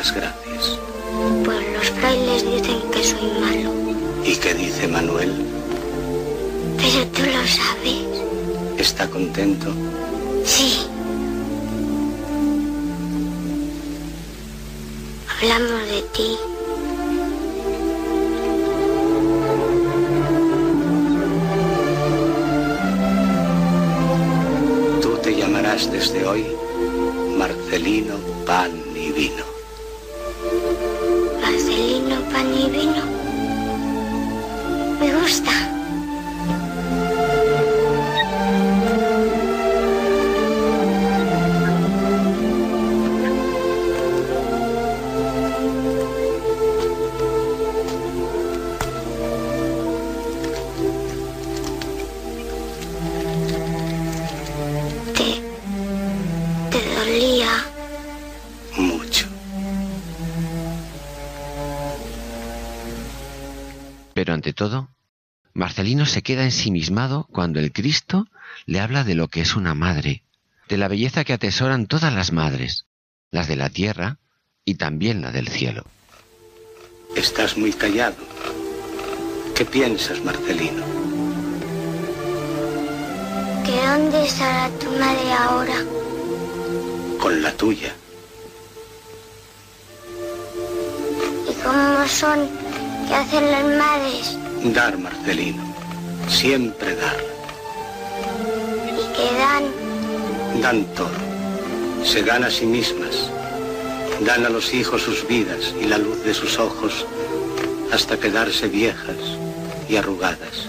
Las 0.00 0.14
gracias. 0.14 0.78
Pues 1.44 1.58
los 1.76 1.90
frailes 1.90 2.42
dicen 2.46 2.80
que 2.90 3.04
soy 3.04 3.30
malo, 3.38 3.70
¿Y 4.24 4.34
qué 4.36 4.54
dice 4.54 4.88
Manuel? 4.88 5.30
pero 6.78 7.06
tú 7.08 7.20
lo 7.22 7.46
sabes. 7.46 8.06
¿Está 8.78 9.06
contento? 9.08 9.70
Sí. 10.46 10.86
Hablamos 15.28 15.86
de 15.92 16.02
ti. 16.14 16.36
Todo, 64.60 64.90
Marcelino 65.54 66.04
se 66.04 66.20
queda 66.20 66.44
ensimismado 66.44 67.26
cuando 67.32 67.60
el 67.60 67.72
Cristo 67.72 68.26
le 68.66 68.80
habla 68.80 69.04
de 69.04 69.14
lo 69.14 69.28
que 69.28 69.40
es 69.40 69.56
una 69.56 69.74
madre, 69.74 70.22
de 70.68 70.76
la 70.76 70.86
belleza 70.86 71.24
que 71.24 71.32
atesoran 71.32 71.86
todas 71.86 72.12
las 72.12 72.30
madres, 72.30 72.84
las 73.30 73.48
de 73.48 73.56
la 73.56 73.70
tierra 73.70 74.18
y 74.66 74.74
también 74.74 75.22
la 75.22 75.32
del 75.32 75.48
cielo. 75.48 75.86
Estás 77.16 77.56
muy 77.56 77.72
callado. 77.72 78.16
¿Qué 79.56 79.64
piensas, 79.64 80.22
Marcelino? 80.22 80.84
¿Que 83.64 83.76
dónde 83.86 84.26
estará 84.26 84.68
tu 84.78 84.90
madre 84.90 85.32
ahora? 85.32 85.84
Con 87.18 87.42
la 87.42 87.50
tuya. 87.54 87.94
¿Y 91.48 91.62
cómo 91.62 92.06
son? 92.06 92.46
¿Qué 93.08 93.14
hacen 93.14 93.50
las 93.50 93.64
madres? 93.64 94.39
Dar, 94.64 94.98
Marcelino. 94.98 95.62
Siempre 96.28 96.94
dar. 96.94 97.16
¿Y 98.86 99.16
qué 99.16 99.34
dan? 99.38 100.60
Dan 100.60 100.84
todo. 100.94 101.08
Se 102.04 102.22
dan 102.22 102.44
a 102.44 102.50
sí 102.50 102.66
mismas. 102.66 103.30
Dan 104.20 104.44
a 104.44 104.50
los 104.50 104.74
hijos 104.74 105.02
sus 105.02 105.26
vidas 105.26 105.74
y 105.80 105.84
la 105.84 105.96
luz 105.96 106.22
de 106.24 106.34
sus 106.34 106.58
ojos 106.58 107.06
hasta 107.90 108.18
quedarse 108.18 108.68
viejas 108.68 109.16
y 109.88 109.96
arrugadas. 109.96 110.66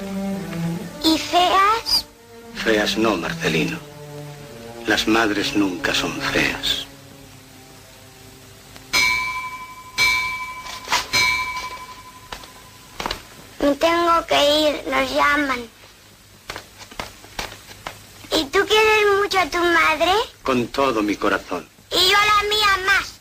¿Y 1.03 1.17
feas? 1.17 2.05
Feas 2.55 2.97
no, 2.97 3.17
Marcelino. 3.17 3.77
Las 4.87 5.07
madres 5.07 5.55
nunca 5.55 5.93
son 5.93 6.13
feas. 6.33 6.87
Me 13.61 13.75
tengo 13.75 14.25
que 14.25 14.59
ir, 14.59 14.83
nos 14.87 15.11
llaman. 15.13 15.69
¿Y 18.31 18.45
tú 18.45 18.65
quieres 18.65 19.05
mucho 19.21 19.39
a 19.39 19.45
tu 19.45 19.59
madre? 19.59 20.11
Con 20.41 20.67
todo 20.69 21.03
mi 21.03 21.15
corazón. 21.15 21.69
Y 21.91 22.09
yo 22.09 22.17
a 22.17 22.25
la 22.25 22.49
mía 22.49 22.85
más. 22.87 23.20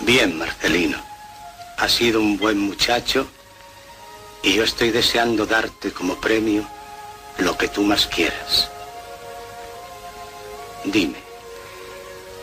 Bien, 0.00 0.36
Marcelino. 0.38 0.98
Has 1.76 1.92
sido 1.92 2.20
un 2.20 2.38
buen 2.38 2.58
muchacho 2.58 3.26
y 4.42 4.54
yo 4.54 4.64
estoy 4.64 4.90
deseando 4.90 5.46
darte 5.46 5.92
como 5.92 6.16
premio 6.16 6.66
lo 7.38 7.56
que 7.56 7.68
tú 7.68 7.82
más 7.82 8.06
quieras. 8.06 8.70
Dime, 10.84 11.18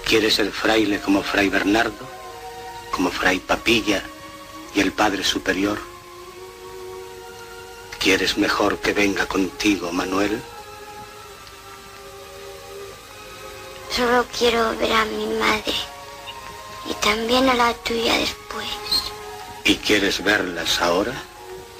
¿quieres 0.05 0.35
ser 0.35 0.51
fraile 0.51 0.99
como 0.99 1.23
Fray 1.23 1.49
Bernardo, 1.49 2.07
como 2.91 3.09
Fray 3.09 3.39
Papilla 3.39 4.03
y 4.75 4.79
el 4.79 4.91
Padre 4.91 5.23
Superior? 5.23 5.79
¿Quieres 7.99 8.37
mejor 8.37 8.77
que 8.77 8.93
venga 8.93 9.25
contigo, 9.25 9.91
Manuel? 9.91 10.41
Solo 13.89 14.25
quiero 14.37 14.77
ver 14.77 14.93
a 14.93 15.05
mi 15.05 15.25
madre. 15.39 15.73
También 17.07 17.47
a 17.47 17.53
la 17.53 17.73
tuya 17.73 18.17
después. 18.17 18.67
¿Y 19.63 19.75
quieres 19.77 20.21
verlas 20.21 20.81
ahora? 20.81 21.13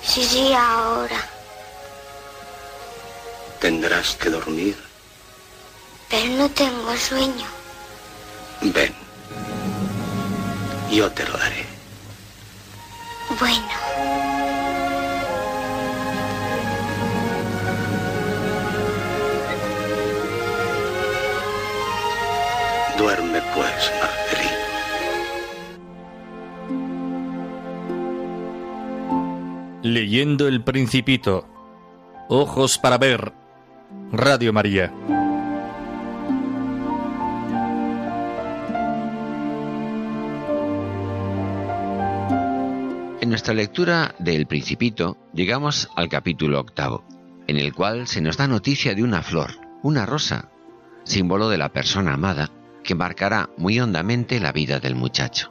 Sí, 0.01 0.23
sí, 0.23 0.53
ahora. 0.53 1.19
Tendrás 3.59 4.15
que 4.15 4.29
dormir. 4.29 4.77
Pero 6.09 6.31
no 6.37 6.49
tengo 6.51 6.95
sueño. 6.95 7.45
Ven. 8.61 8.95
Yo 10.89 11.11
te 11.11 11.25
lo 11.27 11.37
daré. 11.37 11.65
Bueno. 13.37 13.67
Duerme 22.97 23.41
pues. 23.53 23.91
Leyendo 29.93 30.49
El 30.49 30.65
Principito. 30.65 31.47
Ojos 32.27 32.77
para 32.77 32.97
ver. 32.97 33.31
Radio 34.11 34.51
María. 34.51 34.93
En 43.21 43.29
nuestra 43.29 43.53
lectura 43.53 44.13
del 44.19 44.45
Principito 44.45 45.15
llegamos 45.33 45.89
al 45.95 46.09
capítulo 46.09 46.59
octavo, 46.59 47.05
en 47.47 47.55
el 47.55 47.73
cual 47.73 48.07
se 48.07 48.19
nos 48.19 48.35
da 48.35 48.49
noticia 48.49 48.93
de 48.93 49.03
una 49.03 49.21
flor, 49.21 49.51
una 49.83 50.05
rosa, 50.05 50.49
símbolo 51.05 51.47
de 51.47 51.59
la 51.59 51.69
persona 51.69 52.15
amada, 52.15 52.49
que 52.83 52.93
marcará 52.93 53.49
muy 53.55 53.79
hondamente 53.79 54.41
la 54.41 54.51
vida 54.51 54.81
del 54.81 54.95
muchacho. 54.95 55.49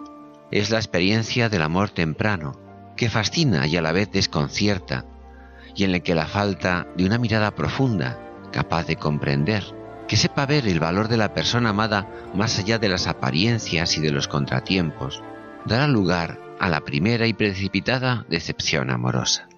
Es 0.50 0.68
la 0.68 0.76
experiencia 0.76 1.48
del 1.48 1.62
amor 1.62 1.88
temprano, 1.88 2.65
que 2.96 3.10
fascina 3.10 3.66
y 3.66 3.76
a 3.76 3.82
la 3.82 3.92
vez 3.92 4.10
desconcierta, 4.10 5.04
y 5.74 5.84
en 5.84 5.94
el 5.94 6.02
que 6.02 6.14
la 6.14 6.26
falta 6.26 6.86
de 6.96 7.04
una 7.04 7.18
mirada 7.18 7.54
profunda, 7.54 8.18
capaz 8.52 8.86
de 8.86 8.96
comprender, 8.96 9.64
que 10.08 10.16
sepa 10.16 10.46
ver 10.46 10.66
el 10.66 10.80
valor 10.80 11.08
de 11.08 11.16
la 11.16 11.34
persona 11.34 11.70
amada 11.70 12.08
más 12.34 12.58
allá 12.58 12.78
de 12.78 12.88
las 12.88 13.06
apariencias 13.06 13.96
y 13.98 14.00
de 14.00 14.10
los 14.10 14.28
contratiempos, 14.28 15.22
dará 15.66 15.86
lugar 15.88 16.40
a 16.58 16.68
la 16.68 16.80
primera 16.80 17.26
y 17.26 17.32
precipitada 17.32 18.24
decepción 18.28 18.90
amorosa. 18.90 19.48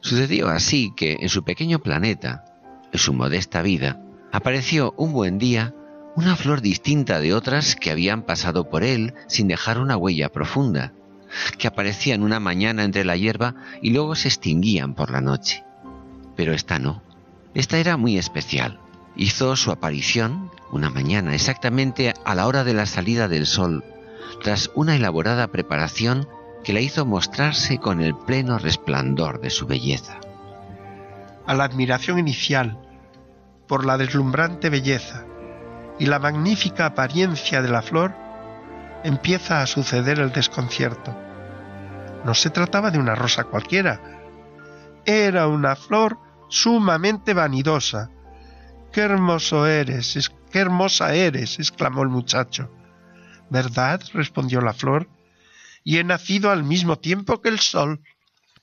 Sucedió 0.00 0.48
así 0.48 0.92
que 0.96 1.18
en 1.20 1.28
su 1.28 1.44
pequeño 1.44 1.80
planeta, 1.80 2.44
en 2.92 2.98
su 2.98 3.12
modesta 3.12 3.60
vida, 3.62 4.00
apareció 4.32 4.94
un 4.96 5.12
buen 5.12 5.38
día 5.38 5.74
una 6.16 6.36
flor 6.36 6.60
distinta 6.60 7.20
de 7.20 7.34
otras 7.34 7.76
que 7.76 7.90
habían 7.90 8.22
pasado 8.22 8.68
por 8.68 8.82
él 8.82 9.14
sin 9.28 9.48
dejar 9.48 9.78
una 9.78 9.96
huella 9.96 10.30
profunda, 10.30 10.92
que 11.58 11.68
aparecían 11.68 12.22
una 12.22 12.40
mañana 12.40 12.84
entre 12.84 13.04
la 13.04 13.16
hierba 13.16 13.54
y 13.82 13.90
luego 13.90 14.14
se 14.14 14.28
extinguían 14.28 14.94
por 14.94 15.10
la 15.10 15.20
noche. 15.20 15.64
Pero 16.36 16.52
esta 16.52 16.78
no. 16.78 17.02
Esta 17.54 17.78
era 17.78 17.96
muy 17.96 18.18
especial. 18.18 18.78
Hizo 19.16 19.56
su 19.56 19.70
aparición 19.70 20.50
una 20.70 20.90
mañana 20.90 21.34
exactamente 21.34 22.14
a 22.24 22.34
la 22.34 22.46
hora 22.46 22.64
de 22.64 22.74
la 22.74 22.86
salida 22.86 23.28
del 23.28 23.46
sol, 23.46 23.84
tras 24.42 24.70
una 24.74 24.94
elaborada 24.94 25.48
preparación 25.48 26.28
que 26.62 26.72
la 26.72 26.80
hizo 26.80 27.06
mostrarse 27.06 27.78
con 27.78 28.00
el 28.00 28.14
pleno 28.14 28.58
resplandor 28.58 29.40
de 29.40 29.50
su 29.50 29.66
belleza. 29.66 30.18
A 31.46 31.54
la 31.54 31.64
admiración 31.64 32.18
inicial 32.18 32.78
por 33.66 33.84
la 33.84 33.96
deslumbrante 33.96 34.70
belleza 34.70 35.24
y 35.98 36.06
la 36.06 36.18
magnífica 36.18 36.86
apariencia 36.86 37.62
de 37.62 37.68
la 37.68 37.82
flor, 37.82 38.14
empieza 39.04 39.62
a 39.62 39.66
suceder 39.66 40.18
el 40.18 40.32
desconcierto. 40.32 41.16
No 42.24 42.34
se 42.34 42.50
trataba 42.50 42.90
de 42.90 42.98
una 42.98 43.14
rosa 43.14 43.44
cualquiera, 43.44 44.00
era 45.04 45.46
una 45.48 45.76
flor 45.76 46.18
sumamente 46.48 47.34
vanidosa. 47.34 48.10
¡Qué 48.92 49.02
hermoso 49.02 49.66
eres! 49.66 50.30
¡Qué 50.50 50.58
hermosa 50.58 51.14
eres! 51.14 51.58
exclamó 51.58 52.02
el 52.02 52.08
muchacho. 52.08 52.70
¿Verdad? 53.48 54.00
respondió 54.12 54.60
la 54.60 54.74
flor, 54.74 55.08
y 55.82 55.98
he 55.98 56.04
nacido 56.04 56.50
al 56.50 56.64
mismo 56.64 56.98
tiempo 56.98 57.40
que 57.40 57.48
el 57.48 57.60
sol. 57.60 58.02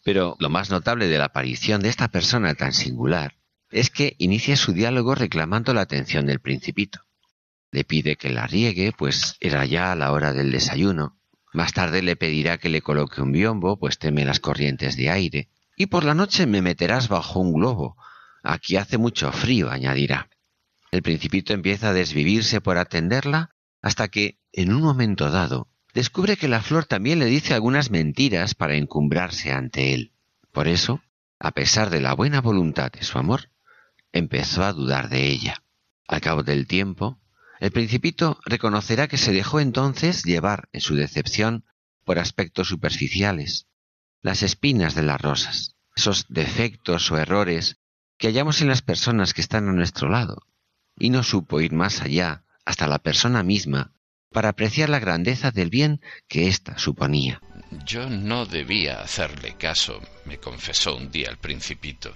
Pero 0.03 0.35
lo 0.39 0.49
más 0.49 0.69
notable 0.69 1.07
de 1.07 1.17
la 1.17 1.25
aparición 1.25 1.81
de 1.81 1.89
esta 1.89 2.07
persona 2.07 2.53
tan 2.55 2.73
singular 2.73 3.35
es 3.71 3.89
que 3.89 4.15
inicia 4.17 4.55
su 4.55 4.71
diálogo 4.71 5.15
reclamando 5.15 5.73
la 5.73 5.81
atención 5.81 6.25
del 6.25 6.39
principito. 6.39 7.01
Le 7.71 7.83
pide 7.83 8.15
que 8.15 8.29
la 8.29 8.47
riegue, 8.47 8.93
pues 8.97 9.35
era 9.39 9.65
ya 9.65 9.95
la 9.95 10.11
hora 10.11 10.33
del 10.33 10.51
desayuno. 10.51 11.17
Más 11.53 11.73
tarde 11.73 12.01
le 12.01 12.15
pedirá 12.15 12.57
que 12.57 12.69
le 12.69 12.81
coloque 12.81 13.21
un 13.21 13.31
biombo, 13.31 13.79
pues 13.79 13.97
teme 13.97 14.25
las 14.25 14.39
corrientes 14.39 14.95
de 14.95 15.09
aire. 15.09 15.49
Y 15.75 15.87
por 15.87 16.03
la 16.03 16.13
noche 16.13 16.45
me 16.47 16.61
meterás 16.61 17.07
bajo 17.07 17.39
un 17.39 17.53
globo. 17.53 17.97
Aquí 18.43 18.77
hace 18.77 18.97
mucho 18.97 19.31
frío, 19.31 19.69
añadirá. 19.69 20.29
El 20.91 21.01
principito 21.01 21.53
empieza 21.53 21.89
a 21.89 21.93
desvivirse 21.93 22.61
por 22.61 22.77
atenderla 22.77 23.51
hasta 23.81 24.07
que, 24.07 24.39
en 24.53 24.73
un 24.73 24.81
momento 24.81 25.29
dado, 25.29 25.67
descubre 25.93 26.37
que 26.37 26.47
la 26.47 26.61
flor 26.61 26.85
también 26.85 27.19
le 27.19 27.25
dice 27.25 27.53
algunas 27.53 27.91
mentiras 27.91 28.55
para 28.55 28.75
encumbrarse 28.75 29.51
ante 29.51 29.93
él. 29.93 30.13
Por 30.51 30.67
eso, 30.67 31.01
a 31.39 31.51
pesar 31.51 31.89
de 31.89 32.01
la 32.01 32.13
buena 32.13 32.41
voluntad 32.41 32.91
de 32.91 33.03
su 33.03 33.17
amor, 33.17 33.49
empezó 34.11 34.63
a 34.63 34.73
dudar 34.73 35.09
de 35.09 35.27
ella. 35.27 35.63
Al 36.07 36.21
cabo 36.21 36.43
del 36.43 36.67
tiempo, 36.67 37.19
el 37.59 37.71
principito 37.71 38.39
reconocerá 38.45 39.07
que 39.07 39.17
se 39.17 39.31
dejó 39.31 39.59
entonces 39.59 40.23
llevar 40.23 40.69
en 40.71 40.81
su 40.81 40.95
decepción 40.95 41.65
por 42.05 42.19
aspectos 42.19 42.67
superficiales, 42.67 43.67
las 44.21 44.43
espinas 44.43 44.95
de 44.95 45.03
las 45.03 45.21
rosas, 45.21 45.75
esos 45.95 46.25
defectos 46.29 47.11
o 47.11 47.17
errores 47.17 47.77
que 48.17 48.27
hallamos 48.27 48.61
en 48.61 48.67
las 48.67 48.81
personas 48.81 49.33
que 49.33 49.41
están 49.41 49.67
a 49.69 49.73
nuestro 49.73 50.09
lado, 50.09 50.43
y 50.97 51.09
no 51.09 51.23
supo 51.23 51.61
ir 51.61 51.73
más 51.73 52.01
allá 52.01 52.43
hasta 52.65 52.87
la 52.87 52.99
persona 52.99 53.43
misma 53.43 53.93
para 54.31 54.49
apreciar 54.49 54.89
la 54.89 54.99
grandeza 54.99 55.51
del 55.51 55.69
bien 55.69 56.01
que 56.27 56.47
ésta 56.47 56.77
suponía. 56.77 57.41
Yo 57.85 58.09
no 58.09 58.45
debía 58.45 59.01
hacerle 59.01 59.55
caso, 59.55 60.01
me 60.25 60.37
confesó 60.37 60.95
un 60.95 61.11
día 61.11 61.29
el 61.29 61.37
principito. 61.37 62.15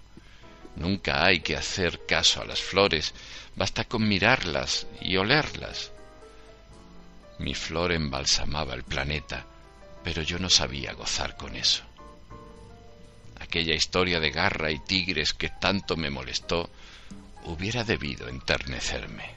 Nunca 0.76 1.26
hay 1.26 1.42
que 1.42 1.56
hacer 1.56 2.06
caso 2.06 2.42
a 2.42 2.46
las 2.46 2.62
flores, 2.62 3.14
basta 3.56 3.84
con 3.86 4.08
mirarlas 4.08 4.88
y 5.02 5.18
olerlas. 5.18 5.92
Mi 7.40 7.54
flor 7.54 7.92
embalsamaba 7.92 8.74
el 8.74 8.84
planeta, 8.84 9.46
pero 10.04 10.22
yo 10.22 10.40
no 10.40 10.50
sabía 10.50 10.94
gozar 10.94 11.36
con 11.36 11.56
eso. 11.56 11.84
Aquella 13.40 13.74
historia 13.74 14.20
de 14.20 14.32
garra 14.32 14.72
y 14.72 14.80
tigres 14.80 15.34
que 15.34 15.50
tanto 15.50 15.98
me 15.98 16.10
molestó 16.10 16.70
hubiera 17.46 17.84
debido 17.84 18.28
enternecerme. 18.30 19.36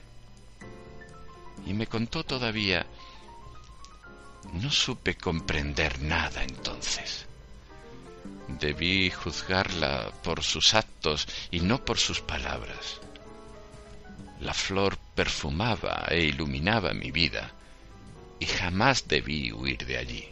Y 1.66 1.72
me 1.72 1.86
contó 1.86 2.24
todavía... 2.24 2.86
No 4.52 4.70
supe 4.70 5.16
comprender 5.16 6.00
nada 6.02 6.44
entonces. 6.44 7.26
Debí 8.48 9.10
juzgarla 9.10 10.12
por 10.22 10.42
sus 10.42 10.74
actos 10.74 11.26
y 11.50 11.60
no 11.60 11.84
por 11.84 11.98
sus 11.98 12.20
palabras. 12.20 13.00
La 14.40 14.52
flor 14.52 14.98
perfumaba 15.14 16.06
e 16.08 16.24
iluminaba 16.24 16.92
mi 16.92 17.10
vida 17.10 17.52
y 18.38 18.46
jamás 18.46 19.08
debí 19.08 19.52
huir 19.52 19.86
de 19.86 19.96
allí. 19.96 20.28